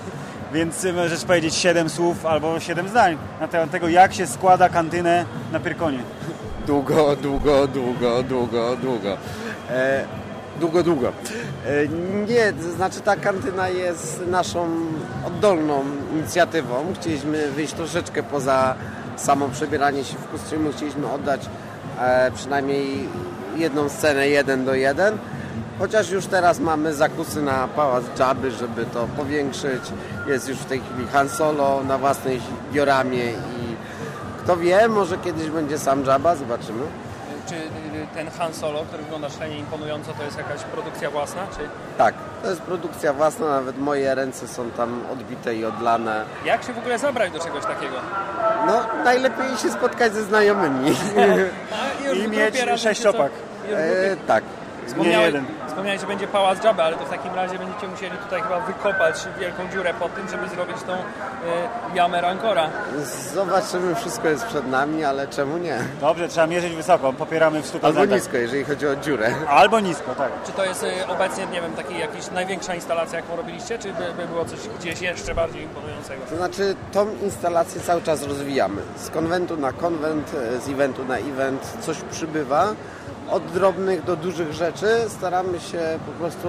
Więc 0.53 0.83
y, 0.83 0.93
możesz 0.93 1.23
powiedzieć 1.25 1.55
7 1.55 1.89
słów 1.89 2.25
albo 2.25 2.59
7 2.59 2.87
zdań 2.89 3.17
na 3.39 3.47
temat 3.47 3.71
tego, 3.71 3.87
jak 3.87 4.13
się 4.13 4.27
składa 4.27 4.69
kantynę 4.69 5.25
na 5.51 5.59
Pyrkonie. 5.59 5.99
Długo, 6.67 7.15
długo, 7.15 7.67
długo, 7.67 8.23
długo, 8.23 8.75
długo. 8.75 9.17
E, 9.69 10.05
długo, 10.59 10.83
długo. 10.83 11.07
E, 11.07 11.87
nie, 12.27 12.53
to 12.53 12.71
znaczy 12.71 13.01
ta 13.01 13.15
kantyna 13.15 13.69
jest 13.69 14.21
naszą 14.27 14.67
oddolną 15.27 15.83
inicjatywą. 16.13 16.85
Chcieliśmy 17.01 17.51
wyjść 17.51 17.73
troszeczkę 17.73 18.23
poza 18.23 18.75
samo 19.15 19.49
przebieranie 19.49 20.03
się 20.03 20.15
w 20.17 20.31
kostiumy. 20.31 20.73
Chcieliśmy 20.73 21.11
oddać 21.11 21.41
przynajmniej 22.35 23.09
jedną 23.55 23.89
scenę 23.89 24.27
jeden 24.27 24.65
do 24.65 24.73
jeden. 24.73 25.17
Chociaż 25.79 26.09
już 26.11 26.25
teraz 26.25 26.59
mamy 26.59 26.93
zakusy 26.93 27.41
na 27.41 27.67
Pałac 27.67 28.03
Jabby, 28.19 28.51
żeby 28.51 28.85
to 28.85 29.07
powiększyć. 29.17 29.81
Jest 30.27 30.49
już 30.49 30.57
w 30.57 30.65
tej 30.65 30.79
chwili 30.81 31.07
Han 31.07 31.29
Solo 31.29 31.81
na 31.87 31.97
własnej 31.97 32.41
dioramie 32.71 33.23
i 33.31 33.75
kto 34.43 34.57
wie, 34.57 34.87
może 34.87 35.17
kiedyś 35.17 35.49
będzie 35.49 35.79
sam 35.79 36.05
Jabba, 36.05 36.35
zobaczymy. 36.35 36.85
Czy 37.49 37.55
y, 37.55 37.59
ten 38.15 38.29
Han 38.31 38.53
Solo, 38.53 38.83
który 38.87 39.03
wygląda 39.03 39.29
szalenie 39.29 39.59
imponująco, 39.59 40.13
to 40.13 40.23
jest 40.23 40.37
jakaś 40.37 40.61
produkcja 40.63 41.11
własna? 41.11 41.41
Czy 41.57 41.59
Tak, 41.97 42.13
to 42.43 42.49
jest 42.49 42.61
produkcja 42.61 43.13
własna, 43.13 43.45
nawet 43.49 43.77
moje 43.79 44.15
ręce 44.15 44.47
są 44.47 44.71
tam 44.71 45.01
odbite 45.13 45.55
i 45.55 45.65
odlane. 45.65 46.25
jak 46.45 46.63
się 46.63 46.73
w 46.73 46.77
ogóle 46.77 46.99
zabrać 46.99 47.31
do 47.31 47.39
czegoś 47.39 47.63
takiego? 47.65 47.95
No, 48.67 49.03
najlepiej 49.03 49.57
się 49.57 49.71
spotkać 49.71 50.13
ze 50.13 50.23
znajomymi. 50.23 50.95
razem 52.15 52.53
się 52.67 52.77
sześciopak. 52.77 53.31
E, 53.71 54.15
tak. 54.27 54.43
Wspomniałeś, 54.87 55.33
wspomniałeś, 55.67 56.01
że 56.01 56.07
będzie 56.07 56.27
pałac 56.27 56.63
Jabba, 56.63 56.83
ale 56.83 56.95
to 56.95 57.05
w 57.05 57.09
takim 57.09 57.35
razie 57.35 57.57
będziecie 57.59 57.87
musieli 57.87 58.17
tutaj 58.17 58.41
chyba 58.41 58.59
wykopać 58.59 59.15
wielką 59.39 59.63
dziurę 59.73 59.93
pod 59.93 60.15
tym, 60.15 60.29
żeby 60.29 60.49
zrobić 60.49 60.77
tą 60.87 60.93
y, 60.93 60.97
jamę 61.95 62.21
Rancora. 62.21 62.69
Zobaczymy, 63.33 63.95
wszystko 63.95 64.27
jest 64.29 64.45
przed 64.45 64.67
nami, 64.67 65.03
ale 65.03 65.27
czemu 65.27 65.57
nie? 65.57 65.77
Dobrze, 66.01 66.27
trzeba 66.27 66.47
mierzyć 66.47 66.75
wysoko, 66.75 67.13
popieramy 67.13 67.61
w 67.61 67.73
100%. 67.73 67.85
Albo 67.85 68.05
nisko, 68.05 68.37
jeżeli 68.37 68.63
chodzi 68.63 68.87
o 68.87 68.95
dziurę. 68.95 69.31
Albo 69.49 69.79
nisko, 69.79 70.15
tak. 70.15 70.31
Czy 70.45 70.51
to 70.51 70.65
jest 70.65 70.83
y, 70.83 71.07
obecnie, 71.07 71.45
nie 71.45 71.61
wiem, 71.61 71.73
taki 71.73 71.99
jakiś 71.99 72.31
największa 72.31 72.75
instalacja, 72.75 73.19
jaką 73.19 73.35
robiliście, 73.35 73.79
czy 73.79 73.93
by, 73.93 74.13
by 74.17 74.27
było 74.27 74.45
coś 74.45 74.59
gdzieś 74.79 75.01
jeszcze 75.01 75.35
bardziej 75.35 75.63
imponującego? 75.63 76.21
To 76.29 76.35
znaczy, 76.35 76.75
tą 76.91 77.07
instalację 77.23 77.81
cały 77.81 78.01
czas 78.01 78.23
rozwijamy. 78.23 78.81
Z 78.95 79.09
konwentu 79.09 79.57
na 79.57 79.71
konwent, 79.71 80.31
e, 80.55 80.59
z 80.59 80.69
eventu 80.69 81.05
na 81.05 81.17
event 81.17 81.77
coś 81.81 81.97
przybywa. 82.11 82.67
Od 83.33 83.45
drobnych 83.45 84.03
do 84.03 84.15
dużych 84.15 84.53
rzeczy 84.53 84.87
staramy 85.07 85.59
się 85.59 85.99
po 86.05 86.11
prostu 86.11 86.47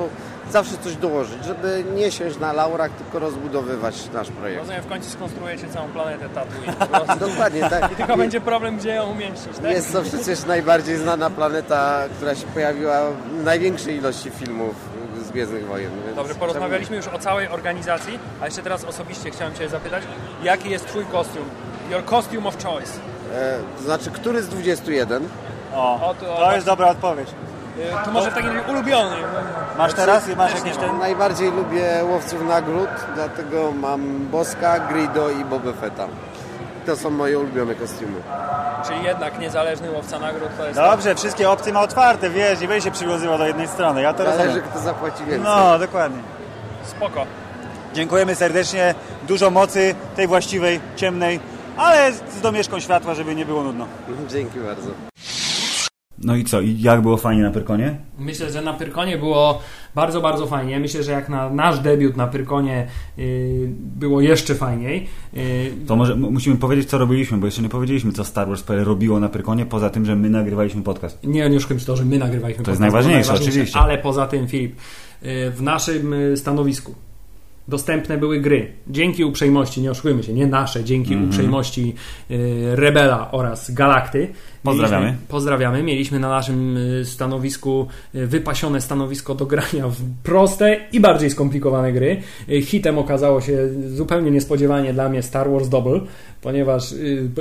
zawsze 0.51 0.77
coś 0.85 0.97
dołożyć, 0.97 1.45
żeby 1.45 1.85
nie 1.95 2.13
siąść 2.13 2.39
na 2.39 2.53
laurach, 2.53 2.91
tylko 2.91 3.19
rozbudowywać 3.19 4.11
nasz 4.13 4.31
projekt. 4.31 4.61
Rozumiem, 4.61 4.83
w 4.83 4.87
końcu 4.87 5.11
skonstruujecie 5.11 5.69
całą 5.69 5.89
planetę 5.89 6.29
Tatooine. 6.29 6.75
Dokładnie, 7.31 7.61
tak. 7.61 7.93
I 7.93 7.97
tylko 7.97 8.17
będzie 8.17 8.41
problem, 8.41 8.77
gdzie 8.77 8.89
ją 8.89 9.11
umieścić, 9.11 9.59
tak? 9.63 9.71
Jest 9.71 9.93
to 9.93 10.03
przecież 10.03 10.45
najbardziej 10.45 10.97
znana 10.97 11.31
planeta, 11.31 12.03
która 12.17 12.35
się 12.35 12.47
pojawiła 12.47 13.01
w 13.11 13.45
największej 13.45 13.97
ilości 13.97 14.31
filmów 14.31 14.75
z 15.27 15.31
Gwiezdnych 15.31 15.67
Wojen. 15.67 15.91
Dobrze, 16.17 16.35
porozmawialiśmy 16.35 16.97
już 16.97 17.09
o 17.09 17.19
całej 17.19 17.49
organizacji, 17.49 18.19
a 18.43 18.45
jeszcze 18.45 18.63
teraz 18.63 18.85
osobiście 18.85 19.31
chciałem 19.31 19.55
Cię 19.55 19.69
zapytać, 19.69 20.03
jaki 20.43 20.71
jest 20.71 20.87
Twój 20.87 21.05
kostium? 21.05 21.45
Your 21.91 22.05
costume 22.05 22.49
of 22.49 22.65
choice. 22.65 22.93
E, 23.35 23.59
to 23.79 23.85
znaczy, 23.85 24.11
który 24.11 24.43
z 24.43 24.49
21? 24.49 25.29
O, 25.77 26.09
O, 26.11 26.15
to- 26.15 26.37
to 26.37 26.55
jest 26.55 26.67
dobra 26.67 26.89
odpowiedź. 26.89 27.29
Y, 27.79 28.05
To 28.05 28.11
może 28.11 28.31
w 28.31 28.35
takim 28.35 28.57
razie 28.57 28.71
ulubiony. 28.73 29.17
Masz 29.79 29.95
teraz? 29.95 30.29
Masz 30.37 30.53
Też 30.53 30.61
jakiś 30.65 30.77
nie 30.83 30.87
ten? 30.89 30.99
Najbardziej 30.99 31.51
lubię 31.53 32.05
łowców 32.05 32.47
nagród, 32.49 32.89
dlatego 33.15 33.73
mam 33.73 34.27
Boska, 34.31 34.79
Grido 34.81 35.31
i 35.31 35.45
Boba 35.45 35.73
Fetta. 35.81 36.07
to 36.87 36.97
są 36.97 37.11
moje 37.11 37.39
ulubione 37.39 37.75
kostiumy. 37.75 38.21
Czyli 38.87 39.05
jednak 39.05 39.39
niezależny 39.39 39.91
łowca 39.91 40.19
nagród 40.19 40.49
to 40.59 40.65
jest... 40.67 40.79
Dobrze, 40.79 41.15
wszystkie 41.15 41.51
opcje 41.51 41.73
ma 41.73 41.81
otwarte, 41.81 42.31
wiesz, 42.31 42.61
nie 42.61 42.69
będzie 42.69 42.85
się 42.85 42.91
przywiązywał 42.91 43.39
do 43.39 43.47
jednej 43.47 43.69
strony. 43.69 44.03
Ja 44.03 44.13
to 44.13 44.25
Zależy, 44.25 44.45
rozumiem. 44.45 44.69
kto 44.71 44.79
zapłaci 44.79 45.19
więcej. 45.25 45.41
No, 45.45 45.79
dokładnie. 45.79 46.19
Spoko. 46.85 47.27
Dziękujemy 47.95 48.35
serdecznie. 48.35 48.95
Dużo 49.23 49.51
mocy 49.51 49.95
tej 50.17 50.27
właściwej, 50.27 50.81
ciemnej, 50.97 51.41
ale 51.77 52.13
z 52.13 52.41
domieszką 52.41 52.81
światła, 52.81 53.15
żeby 53.15 53.35
nie 53.35 53.47
było 53.47 53.63
nudno. 53.63 53.87
Dzięki 54.33 54.59
bardzo. 54.61 54.91
No 56.25 56.37
i 56.37 56.45
co? 56.45 56.61
I 56.61 56.81
jak 56.81 57.03
było 57.03 57.17
fajnie 57.17 57.43
na 57.43 57.51
Pyrkonie? 57.51 57.97
Myślę, 58.19 58.51
że 58.53 58.63
na 58.63 58.73
Pyrkonie 58.73 59.19
było 59.19 59.61
bardzo, 59.95 60.21
bardzo 60.21 60.47
fajnie. 60.47 60.81
Myślę, 60.81 61.03
że 61.03 61.13
jak 61.13 61.29
na 61.29 61.51
nasz 61.51 61.79
debiut 61.79 62.17
na 62.17 62.27
Pyrkonie 62.27 62.87
yy, 63.17 63.25
było 63.79 64.21
jeszcze 64.21 64.55
fajniej. 64.55 65.07
Yy, 65.33 65.43
To 65.87 65.97
może 65.97 66.17
musimy 66.17 66.57
powiedzieć, 66.57 66.89
co 66.89 66.99
robiliśmy, 66.99 67.39
bo 67.39 67.47
jeszcze 67.47 67.63
nie 67.63 67.69
powiedzieliśmy, 67.69 68.13
co 68.13 68.25
Star 68.25 68.49
Wars 68.49 68.63
PL 68.63 68.85
robiło 68.85 69.21
na 69.21 69.29
Pyrkonie, 69.29 69.67
poza 69.67 69.91
tym, 69.91 70.05
że 70.05 70.17
my 70.17 70.31
nagrywaliśmy 70.31 70.83
podcast. 70.83 71.25
Nie, 71.25 71.51
nie 71.51 71.61
się 71.61 71.77
to, 71.87 71.97
że 71.97 72.05
my 72.05 72.19
nagrywaliśmy 72.19 72.65
To 72.65 72.71
jest 72.71 72.83
podcast, 72.83 73.07
było 73.07 73.15
najważniejsze, 73.15 73.33
oczywiście. 73.45 73.79
Ale 73.79 73.99
poza 73.99 74.27
tym, 74.27 74.49
Filip, 74.49 74.77
yy, 75.23 75.51
w 75.51 75.63
naszym 75.63 76.13
yy, 76.13 76.37
stanowisku 76.37 76.95
dostępne 77.69 78.19
były 78.19 78.41
gry. 78.41 78.73
Dzięki 78.89 79.25
uprzejmości, 79.25 79.83
nie 79.83 79.91
oszukujmy 79.91 80.23
się, 80.23 80.33
nie 80.33 80.47
nasze, 80.47 80.85
dzięki 80.85 81.13
Mhm. 81.13 81.31
uprzejmości 81.31 81.95
yy, 82.29 82.77
Rebela 82.77 83.31
oraz 83.31 83.71
Galakty. 83.71 84.29
Pozdrawiamy. 84.65 85.07
Mieliśmy, 85.07 85.27
pozdrawiamy. 85.29 85.83
Mieliśmy 85.83 86.19
na 86.19 86.29
naszym 86.29 86.77
y, 86.77 87.05
stanowisku 87.05 87.87
y, 88.15 88.27
wypasione 88.27 88.81
stanowisko 88.81 89.35
do 89.35 89.47
grania 89.47 89.89
w 89.89 89.97
proste 90.23 90.77
i 90.93 91.01
bardziej 91.01 91.31
skomplikowane 91.31 91.93
gry. 91.93 92.21
Y, 92.49 92.63
Hitem 92.63 92.99
okazało 92.99 93.41
się 93.41 93.69
zupełnie 93.89 94.31
niespodziewanie 94.31 94.93
dla 94.93 95.09
mnie 95.09 95.23
Star 95.23 95.51
Wars 95.51 95.69
Double, 95.69 96.01
ponieważ 96.43 96.95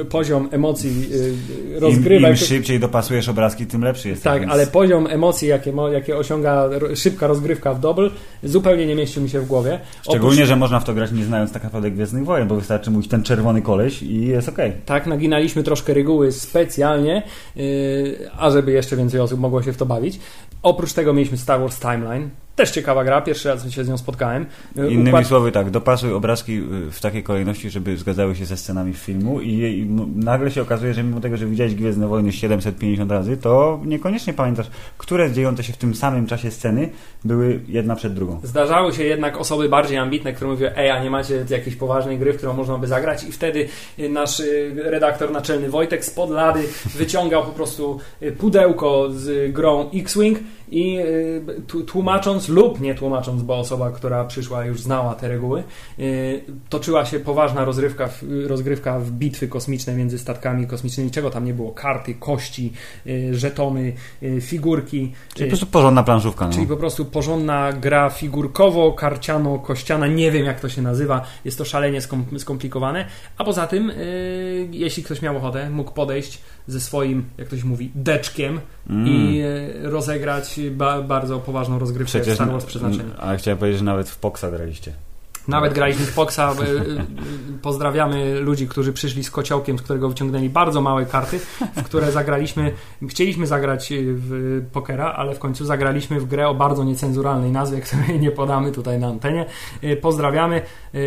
poziom 0.09 0.49
emocji 0.51 0.89
y, 0.89 1.29
Im, 1.73 1.79
rozgrywek... 1.79 2.29
Im 2.29 2.37
szybciej 2.37 2.79
dopasujesz 2.79 3.29
obrazki, 3.29 3.65
tym 3.65 3.83
lepszy 3.83 4.09
jest. 4.09 4.23
Tak, 4.23 4.43
ale 4.49 4.67
poziom 4.67 5.07
emocji, 5.07 5.47
jakie, 5.47 5.73
jakie 5.91 6.17
osiąga 6.17 6.69
szybka 6.95 7.27
rozgrywka 7.27 7.73
w 7.73 7.79
Double, 7.79 8.09
zupełnie 8.43 8.85
nie 8.85 8.95
mieścił 8.95 9.23
mi 9.23 9.29
się 9.29 9.39
w 9.39 9.47
głowie. 9.47 9.79
Szczególnie, 10.01 10.45
że 10.45 10.55
można 10.55 10.79
w 10.79 10.83
to 10.83 10.93
grać 10.93 11.11
nie 11.11 11.25
znając 11.25 11.51
tak 11.51 11.63
naprawdę 11.63 11.91
Gwiezdnych 11.91 12.25
Wojen, 12.25 12.47
bo 12.47 12.55
wystarczy 12.55 12.91
mówić 12.91 13.09
ten 13.09 13.23
czerwony 13.23 13.61
koleś 13.61 14.03
i 14.03 14.27
jest 14.27 14.49
okej. 14.49 14.73
Tak, 14.85 15.07
naginaliśmy 15.07 15.63
troszkę 15.63 15.93
reguły 15.93 16.31
specjalnie, 16.31 17.12
yy, 17.55 18.29
ażeby 18.37 18.71
jeszcze 18.71 18.95
więcej 18.95 19.19
osób 19.19 19.39
mogło 19.39 19.63
się 19.63 19.73
w 19.73 19.77
to 19.77 19.85
bawić. 19.85 20.19
Oprócz 20.63 20.93
tego 20.93 21.13
mieliśmy 21.13 21.37
Star 21.37 21.59
Wars 21.59 21.79
Timeline. 21.79 22.29
Też 22.55 22.71
ciekawa 22.71 23.03
gra, 23.03 23.21
pierwszy 23.21 23.49
raz 23.49 23.71
się 23.71 23.83
z 23.83 23.89
nią 23.89 23.97
spotkałem. 23.97 24.45
Innymi 24.75 25.09
układ- 25.11 25.27
słowy 25.27 25.51
tak, 25.51 25.69
dopasuj 25.69 26.13
obrazki 26.13 26.57
y, 26.87 26.91
w 26.91 27.01
takiej 27.01 27.23
kolejności, 27.23 27.69
żeby 27.69 27.97
zgadzały 27.97 28.35
się 28.35 28.45
ze 28.45 28.57
scenami 28.57 28.93
filmu 28.93 29.41
i, 29.41 29.49
i 29.49 29.85
nagle 30.15 30.51
się 30.51 30.61
okazuje, 30.61 30.93
że 30.93 31.03
mimo 31.03 31.21
tego, 31.21 31.37
że 31.37 31.45
widziałeś 31.45 31.75
Gwiezdne 31.75 32.07
Wojny 32.07 32.31
750 32.31 33.11
razy, 33.11 33.37
to 33.37 33.79
niekoniecznie 33.85 34.33
pamiętasz, 34.33 34.67
które 34.97 35.31
dziejące 35.31 35.63
się 35.63 35.73
w 35.73 35.77
tym 35.77 35.95
samym 35.95 36.27
czasie 36.27 36.51
sceny 36.51 36.89
były 37.25 37.59
jedna 37.67 37.95
przed 37.95 38.13
drugą. 38.13 38.39
Zdarzały 38.43 38.93
się 38.93 39.03
jednak 39.03 39.37
osoby 39.37 39.69
bardziej 39.69 39.97
ambitne, 39.97 40.33
które 40.33 40.51
mówią, 40.51 40.69
ej, 40.75 40.89
a 40.89 41.03
nie 41.03 41.09
macie 41.09 41.45
jakiejś 41.49 41.75
poważnej 41.75 42.17
gry, 42.19 42.33
w 42.33 42.37
którą 42.37 42.53
można 42.53 42.77
by 42.77 42.87
zagrać 42.87 43.23
i 43.23 43.31
wtedy 43.31 43.67
y, 43.99 44.09
nasz 44.09 44.39
y, 44.39 44.73
redaktor 44.75 45.31
naczelny 45.31 45.69
Wojtek 45.69 46.05
spod 46.05 46.29
lady 46.29 46.63
wyciągał 46.95 47.43
po 47.45 47.51
prostu 47.51 47.99
pudełko 48.37 49.07
z 49.11 49.53
grą 49.53 49.89
X-Wing 49.93 50.39
i 50.71 50.97
y, 50.99 51.83
tłumacząc 51.87 52.49
lub 52.49 52.81
nie 52.81 52.95
tłumacząc, 52.95 53.41
bo 53.41 53.57
osoba, 53.57 53.91
która 53.91 54.23
przyszła 54.25 54.65
już 54.65 54.81
znała 54.81 55.15
te 55.15 55.27
reguły, 55.27 55.63
y, 55.99 56.43
toczyła 56.69 57.05
się 57.05 57.19
poważna 57.19 57.65
rozrywka, 57.65 58.09
rozgrywka 58.47 58.99
w 58.99 59.11
bitwy 59.11 59.47
kosmiczne 59.47 59.95
między 59.95 60.19
statkami 60.19 60.67
kosmicznymi, 60.67 61.11
czego 61.11 61.29
tam 61.29 61.45
nie 61.45 61.53
było, 61.53 61.71
karty, 61.71 62.13
kości, 62.13 62.73
y, 63.07 63.37
żetony, 63.37 63.93
figurki. 64.41 65.13
Czyli 65.33 65.45
po 65.45 65.49
prostu 65.49 65.65
porządna 65.65 66.03
planszówka. 66.03 66.47
No. 66.47 66.53
Czyli 66.53 66.67
po 66.67 66.77
prostu 66.77 67.05
porządna 67.05 67.73
gra 67.73 68.09
figurkowo-karciano-kościana, 68.09 70.07
nie 70.07 70.31
wiem 70.31 70.45
jak 70.45 70.59
to 70.59 70.69
się 70.69 70.81
nazywa, 70.81 71.21
jest 71.45 71.57
to 71.57 71.65
szalenie 71.65 72.01
skom- 72.01 72.39
skomplikowane. 72.39 73.05
A 73.37 73.43
poza 73.43 73.67
tym, 73.67 73.91
jeśli 74.71 75.03
ktoś 75.03 75.21
miał 75.21 75.37
ochotę, 75.37 75.69
mógł 75.69 75.91
podejść 75.91 76.41
ze 76.67 76.81
swoim, 76.81 77.25
jak 77.37 77.47
to 77.47 77.57
się 77.57 77.65
mówi, 77.65 77.91
deczkiem 77.95 78.59
Mm. 78.89 79.07
i 79.07 79.35
yy, 79.35 79.89
rozegrać 79.89 80.59
ba- 80.71 81.01
bardzo 81.01 81.39
poważną 81.39 81.79
rozgrywkę 81.79 82.05
Przecież, 82.19 82.35
Star 82.35 82.51
Wars 82.51 82.65
przeznaczenia. 82.65 83.15
ale 83.17 83.37
chciałem 83.37 83.57
powiedzieć, 83.57 83.79
że 83.79 83.85
nawet 83.85 84.09
w 84.09 84.17
Poxa 84.17 84.51
graliście. 84.51 84.93
Nawet 85.47 85.73
graliśmy 85.73 86.05
w 86.05 86.13
Poxa. 86.15 86.51
y, 86.51 86.63
y, 86.63 87.03
Pozdrawiamy 87.61 88.39
ludzi, 88.39 88.67
którzy 88.67 88.93
przyszli 88.93 89.23
z 89.23 89.31
kociołkiem, 89.31 89.79
z 89.79 89.81
którego 89.81 90.09
wyciągnęli 90.09 90.49
bardzo 90.49 90.81
małe 90.81 91.05
karty, 91.05 91.39
w 91.75 91.83
które 91.83 92.11
zagraliśmy. 92.11 92.71
Chcieliśmy 93.09 93.47
zagrać 93.47 93.91
y, 93.91 94.03
w 94.07 94.61
pokera, 94.71 95.13
ale 95.13 95.35
w 95.35 95.39
końcu 95.39 95.65
zagraliśmy 95.65 96.19
w 96.19 96.25
grę 96.25 96.47
o 96.47 96.55
bardzo 96.55 96.83
niecenzuralnej 96.83 97.51
nazwie, 97.51 97.81
której 97.87 98.19
nie 98.19 98.31
podamy 98.31 98.71
tutaj 98.71 98.99
na 98.99 99.07
antenie. 99.07 99.45
Pozdrawiamy. 100.01 100.61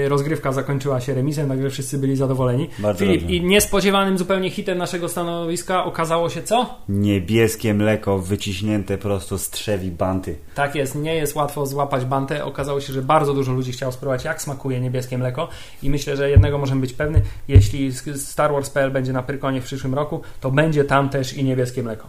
Rozgrywka 0.08 0.52
zakończyła 0.52 1.00
się 1.00 1.14
remisem, 1.14 1.48
także 1.48 1.70
wszyscy 1.70 1.98
byli 1.98 2.16
zadowoleni. 2.16 2.68
Bardzo 2.78 2.98
Filip, 2.98 3.20
dobrze. 3.20 3.36
i 3.36 3.44
niespodziewanym 3.44 4.18
zupełnie 4.18 4.50
hitem 4.50 4.78
naszego 4.78 5.08
stanowiska 5.08 5.84
okazało 5.84 6.30
się 6.30 6.42
co? 6.42 6.74
Niebieskie 6.88 7.74
mleko 7.74 8.18
wyciśnięte 8.18 8.98
prosto 8.98 9.38
z 9.38 9.50
trzewi 9.50 9.90
banty. 9.90 10.36
Tak 10.54 10.74
jest, 10.74 10.94
nie 10.94 11.14
jest 11.14 11.34
łatwo 11.34 11.66
złapać 11.66 12.04
bantę. 12.04 12.44
Okazało 12.44 12.80
się, 12.80 12.92
że 12.92 13.02
bardzo 13.02 13.34
dużo 13.34 13.52
ludzi 13.52 13.72
chciało 13.72 13.92
spróbować, 13.92 14.24
jak 14.26 14.42
smakuje 14.42 14.80
niebieskie 14.80 15.18
mleko. 15.18 15.48
I 15.82 15.90
myślę, 15.90 16.16
że 16.16 16.30
jednego 16.30 16.58
możemy 16.58 16.80
być 16.80 16.92
pewny: 16.92 17.22
jeśli 17.48 17.92
Star 18.16 18.52
Wars.pl 18.52 18.90
będzie 18.90 19.12
na 19.12 19.22
Pyrkonie 19.22 19.60
w 19.60 19.64
przyszłym 19.64 19.94
roku, 19.94 20.22
to 20.40 20.50
będzie 20.50 20.84
tam 20.84 21.08
też 21.08 21.34
i 21.34 21.44
niebieskie 21.44 21.82
mleko. 21.82 22.06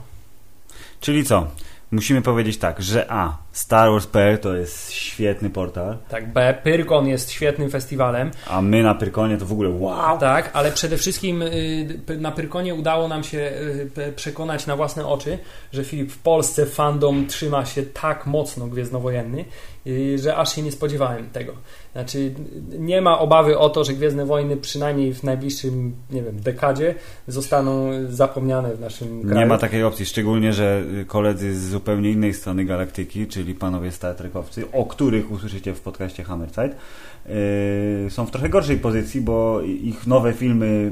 Czyli 1.02 1.26
co? 1.26 1.48
Musimy 1.92 2.22
powiedzieć 2.22 2.58
tak, 2.58 2.82
że 2.82 3.12
A. 3.12 3.38
Star 3.58 3.90
Wars.pl 3.92 4.38
to 4.40 4.56
jest 4.56 4.92
świetny 4.92 5.50
portal, 5.50 5.98
Tak, 6.10 6.34
B. 6.34 6.58
Pyrkon 6.64 7.08
jest 7.08 7.32
świetnym 7.32 7.70
festiwalem. 7.70 8.32
a 8.48 8.62
my 8.62 8.84
na 8.84 8.96
Pyrkonie 8.96 9.38
to 9.38 9.46
w 9.46 9.52
ogóle 9.52 9.70
wow. 9.70 10.20
Tak, 10.20 10.50
ale 10.54 10.72
przede 10.72 10.98
wszystkim 10.98 11.42
y, 11.42 12.18
na 12.18 12.32
Pyrkonie 12.32 12.76
udało 12.76 13.08
nam 13.08 13.24
się 13.24 13.52
y, 13.98 14.14
przekonać 14.16 14.68
na 14.68 14.76
własne 14.76 15.08
oczy, 15.08 15.38
że 15.74 15.84
Filip 15.84 16.12
w 16.12 16.18
Polsce 16.18 16.66
fandom 16.66 17.28
trzyma 17.28 17.66
się 17.66 17.84
tak 17.84 18.26
mocno 18.28 18.68
gwiezdnowojenny, 18.68 19.46
y, 19.88 20.18
że 20.18 20.36
aż 20.36 20.56
się 20.56 20.62
nie 20.62 20.72
spodziewałem 20.72 21.30
tego. 21.30 21.54
Znaczy, 21.92 22.34
nie 22.80 23.02
ma 23.02 23.20
obawy 23.20 23.58
o 23.58 23.70
to, 23.70 23.84
że 23.84 23.94
Gwiezdne 23.94 24.26
Wojny 24.26 24.58
przynajmniej 24.58 25.14
w 25.14 25.24
najbliższym, 25.24 25.96
nie 26.10 26.22
wiem, 26.22 26.42
dekadzie 26.42 26.96
zostaną 27.28 27.90
zapomniane 28.10 28.76
w 28.76 28.80
naszym 28.80 29.22
kraju. 29.22 29.40
Nie 29.40 29.46
ma 29.46 29.58
takiej 29.58 29.84
opcji, 29.84 30.06
szczególnie, 30.06 30.54
że 30.54 30.84
koledzy 31.08 31.56
z 31.56 31.70
zupełnie 31.70 32.12
innej 32.12 32.34
strony 32.34 32.66
galaktyki, 32.66 33.28
czyli 33.28 33.47
panowie 33.56 33.92
Star 33.92 34.16
Trekowcy, 34.16 34.72
o 34.72 34.86
których 34.86 35.32
usłyszycie 35.32 35.74
w 35.74 35.82
podcaście 35.82 36.24
Hammerside, 36.24 36.70
yy, 37.26 38.10
są 38.10 38.26
w 38.26 38.32
trochę 38.32 38.50
gorszej 38.50 38.78
pozycji, 38.78 39.22
bo 39.22 39.62
ich 39.62 40.08
nowe 40.08 40.34
filmy 40.34 40.92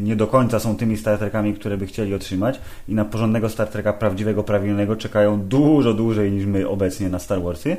nie 0.00 0.16
do 0.16 0.26
końca 0.26 0.60
są 0.60 0.76
tymi 0.76 0.96
Star 0.96 1.18
Trekami, 1.18 1.54
które 1.54 1.76
by 1.76 1.86
chcieli 1.86 2.14
otrzymać 2.14 2.60
i 2.88 2.94
na 2.94 3.04
porządnego 3.04 3.48
Star 3.48 3.68
Treka 3.68 3.92
prawdziwego, 3.92 4.42
prawilnego 4.42 4.96
czekają 4.96 5.40
dużo 5.40 5.94
dłużej 5.94 6.32
niż 6.32 6.46
my 6.46 6.68
obecnie 6.68 7.08
na 7.08 7.18
Star 7.18 7.42
Warsy, 7.42 7.76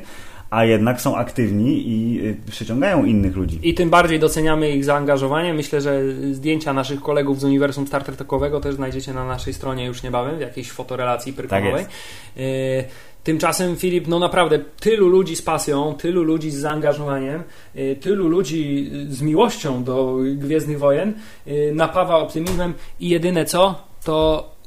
a 0.50 0.64
jednak 0.64 1.00
są 1.00 1.16
aktywni 1.16 1.88
i 1.88 2.26
y, 2.26 2.36
przyciągają 2.50 3.04
innych 3.04 3.36
ludzi. 3.36 3.58
I 3.62 3.74
tym 3.74 3.90
bardziej 3.90 4.18
doceniamy 4.18 4.70
ich 4.70 4.84
zaangażowanie. 4.84 5.54
Myślę, 5.54 5.80
że 5.80 6.02
zdjęcia 6.32 6.72
naszych 6.72 7.00
kolegów 7.00 7.40
z 7.40 7.44
uniwersum 7.44 7.86
Star 7.86 8.04
Trekowego 8.04 8.60
też 8.60 8.74
znajdziecie 8.74 9.12
na 9.12 9.26
naszej 9.26 9.54
stronie 9.54 9.86
już 9.86 10.02
niebawem, 10.02 10.36
w 10.36 10.40
jakiejś 10.40 10.70
fotorelacji 10.70 11.32
pyrkonowej. 11.32 11.84
Tak 11.84 11.94
Tymczasem 13.28 13.76
Filip, 13.76 14.06
no 14.06 14.18
naprawdę 14.18 14.58
tylu 14.80 15.08
ludzi 15.08 15.36
z 15.36 15.42
pasją, 15.42 15.94
tylu 15.94 16.22
ludzi 16.22 16.50
z 16.50 16.56
zaangażowaniem, 16.56 17.42
y, 17.76 17.96
tylu 18.00 18.28
ludzi 18.28 18.90
z 19.08 19.22
miłością 19.22 19.84
do 19.84 20.16
Gwiezdnych 20.34 20.78
Wojen 20.78 21.14
y, 21.46 21.72
napawa 21.74 22.16
optymizmem 22.16 22.74
i 23.00 23.08
jedyne 23.08 23.44
co, 23.44 23.74
to 24.04 24.50
y, 24.54 24.57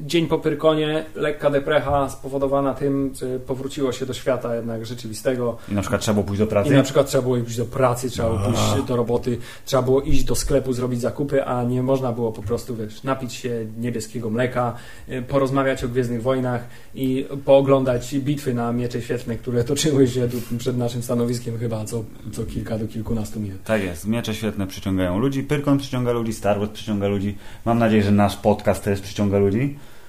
dzień 0.00 0.26
po 0.26 0.38
Pyrkonie, 0.38 1.04
lekka 1.14 1.50
deprecha 1.50 2.10
spowodowana 2.10 2.74
tym, 2.74 3.12
że 3.14 3.38
powróciło 3.38 3.92
się 3.92 4.06
do 4.06 4.14
świata 4.14 4.56
jednak 4.56 4.86
rzeczywistego. 4.86 5.56
I 5.68 5.74
na 5.74 5.80
przykład 5.80 6.00
trzeba 6.00 6.14
było 6.14 6.24
pójść 6.24 6.38
do 6.38 6.46
pracy. 6.46 6.70
I 6.70 6.72
na 6.72 6.82
przykład 6.82 7.06
trzeba 7.06 7.22
było 7.22 7.36
iść 7.36 7.56
do 7.56 7.64
pracy, 7.64 8.10
trzeba 8.10 8.28
było 8.28 8.40
pójść 8.40 8.86
do 8.88 8.96
roboty, 8.96 9.38
trzeba 9.64 9.82
było 9.82 10.00
iść 10.00 10.24
do 10.24 10.34
sklepu, 10.34 10.72
zrobić 10.72 11.00
zakupy, 11.00 11.44
a 11.44 11.64
nie 11.64 11.82
można 11.82 12.12
było 12.12 12.32
po 12.32 12.42
prostu, 12.42 12.76
wiesz, 12.76 13.02
napić 13.02 13.32
się 13.32 13.66
niebieskiego 13.78 14.30
mleka, 14.30 14.74
y, 15.08 15.22
porozmawiać 15.22 15.84
o 15.84 15.88
Gwiezdnych 15.88 16.22
Wojnach 16.22 16.64
i 16.94 17.26
pooglądać 17.44 18.14
bitwy 18.14 18.54
na 18.54 18.72
miecze 18.72 19.02
świetlne, 19.02 19.36
które 19.36 19.64
toczyły 19.74 20.08
się 20.08 20.28
przed 20.58 20.76
naszym 20.76 21.02
stanowiskiem 21.02 21.58
chyba 21.58 21.84
co, 21.84 22.04
co 22.32 22.44
kilka 22.44 22.78
do 22.78 22.86
kilkunastu 22.86 23.40
minut. 23.40 23.62
Tak 23.64 23.82
jest. 23.82 24.06
Miecze 24.06 24.34
świetne 24.34 24.66
przyciągają 24.66 25.18
ludzi, 25.18 25.42
Pyrkon 25.42 25.78
przyciąga 25.78 26.12
ludzi, 26.12 26.32
Star 26.32 26.58
Wars 26.58 26.70
przyciąga 26.70 27.08
ludzi. 27.08 27.36
Mam 27.64 27.78
nadzieję, 27.78 28.02
że 28.02 28.10
nasz 28.10 28.36
podcast 28.36 28.84
też 28.84 29.00
przyciąga 29.00 29.38
ludzi. 29.38 29.43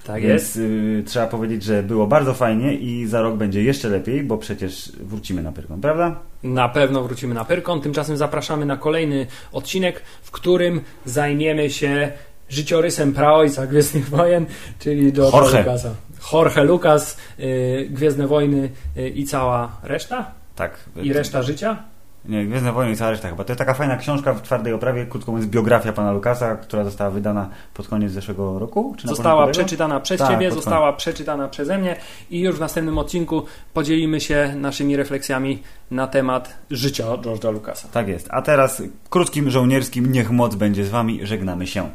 Tak 0.06 0.22
Więc 0.22 0.42
jest. 0.42 0.56
y, 0.56 1.02
trzeba 1.06 1.26
powiedzieć, 1.26 1.62
że 1.62 1.82
było 1.82 2.06
bardzo 2.06 2.34
fajnie 2.34 2.74
i 2.74 3.06
za 3.06 3.22
rok 3.22 3.36
będzie 3.36 3.62
jeszcze 3.62 3.88
lepiej, 3.88 4.22
bo 4.22 4.38
przecież 4.38 4.92
wrócimy 5.00 5.42
na 5.42 5.52
Pyrkon, 5.52 5.80
prawda? 5.80 6.20
Na 6.42 6.68
pewno 6.68 7.02
wrócimy 7.02 7.34
na 7.34 7.44
Pyrkon. 7.44 7.80
Tymczasem 7.80 8.16
zapraszamy 8.16 8.66
na 8.66 8.76
kolejny 8.76 9.26
odcinek, 9.52 10.02
w 10.22 10.30
którym 10.30 10.80
zajmiemy 11.04 11.70
się 11.70 12.12
życiorysem 12.48 13.12
praojca 13.12 13.66
Gwiezdnych 13.66 14.08
Wojen, 14.08 14.46
czyli 14.78 15.12
George'a 15.12 15.36
Jorge. 15.42 15.58
Lucasa. 15.58 15.94
Jorge 16.32 16.64
Lucas, 16.64 17.16
y, 17.40 17.86
Gwiezdne 17.90 18.26
Wojny 18.26 18.70
y, 18.96 19.08
i 19.08 19.24
cała 19.24 19.80
reszta? 19.82 20.30
Tak. 20.56 20.78
I 21.02 21.12
reszta 21.12 21.42
życia? 21.42 21.82
Nie, 22.28 22.46
Gwiezdne 22.46 22.72
Wojny 22.72 22.92
i 22.92 22.96
cała 22.96 23.10
reszta 23.10 23.28
chyba. 23.28 23.44
To 23.44 23.52
jest 23.52 23.58
taka 23.58 23.74
fajna 23.74 23.96
książka 23.96 24.34
w 24.34 24.42
twardej 24.42 24.72
oprawie, 24.72 25.06
krótko 25.06 25.32
mówiąc 25.32 25.50
biografia 25.50 25.92
pana 25.92 26.12
Lukasa, 26.12 26.56
która 26.56 26.84
została 26.84 27.10
wydana 27.10 27.48
pod 27.74 27.88
koniec 27.88 28.12
zeszłego 28.12 28.58
roku? 28.58 28.94
Została 29.04 29.46
przeczytana 29.46 30.00
przez 30.00 30.18
Tak, 30.18 30.30
Ciebie, 30.30 30.50
została 30.50 30.92
przeczytana 30.92 31.48
przeze 31.48 31.78
mnie 31.78 31.96
i 32.30 32.40
już 32.40 32.56
w 32.56 32.60
następnym 32.60 32.98
odcinku 32.98 33.42
podzielimy 33.74 34.20
się 34.20 34.52
naszymi 34.56 34.96
refleksjami 34.96 35.62
na 35.90 36.06
temat 36.06 36.54
życia 36.70 37.04
George'a 37.04 37.52
Lucasa. 37.52 37.88
Tak 37.88 38.08
jest. 38.08 38.28
A 38.30 38.42
teraz 38.42 38.82
krótkim 39.10 39.50
żołnierskim 39.50 40.12
niech 40.12 40.30
moc 40.30 40.54
będzie 40.54 40.84
z 40.84 40.90
wami, 40.90 41.20
żegnamy 41.22 41.66
się. 41.66 41.90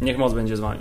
Niech 0.00 0.18
moc 0.18 0.34
będzie 0.34 0.56
z 0.56 0.60
Wami. 0.60 0.80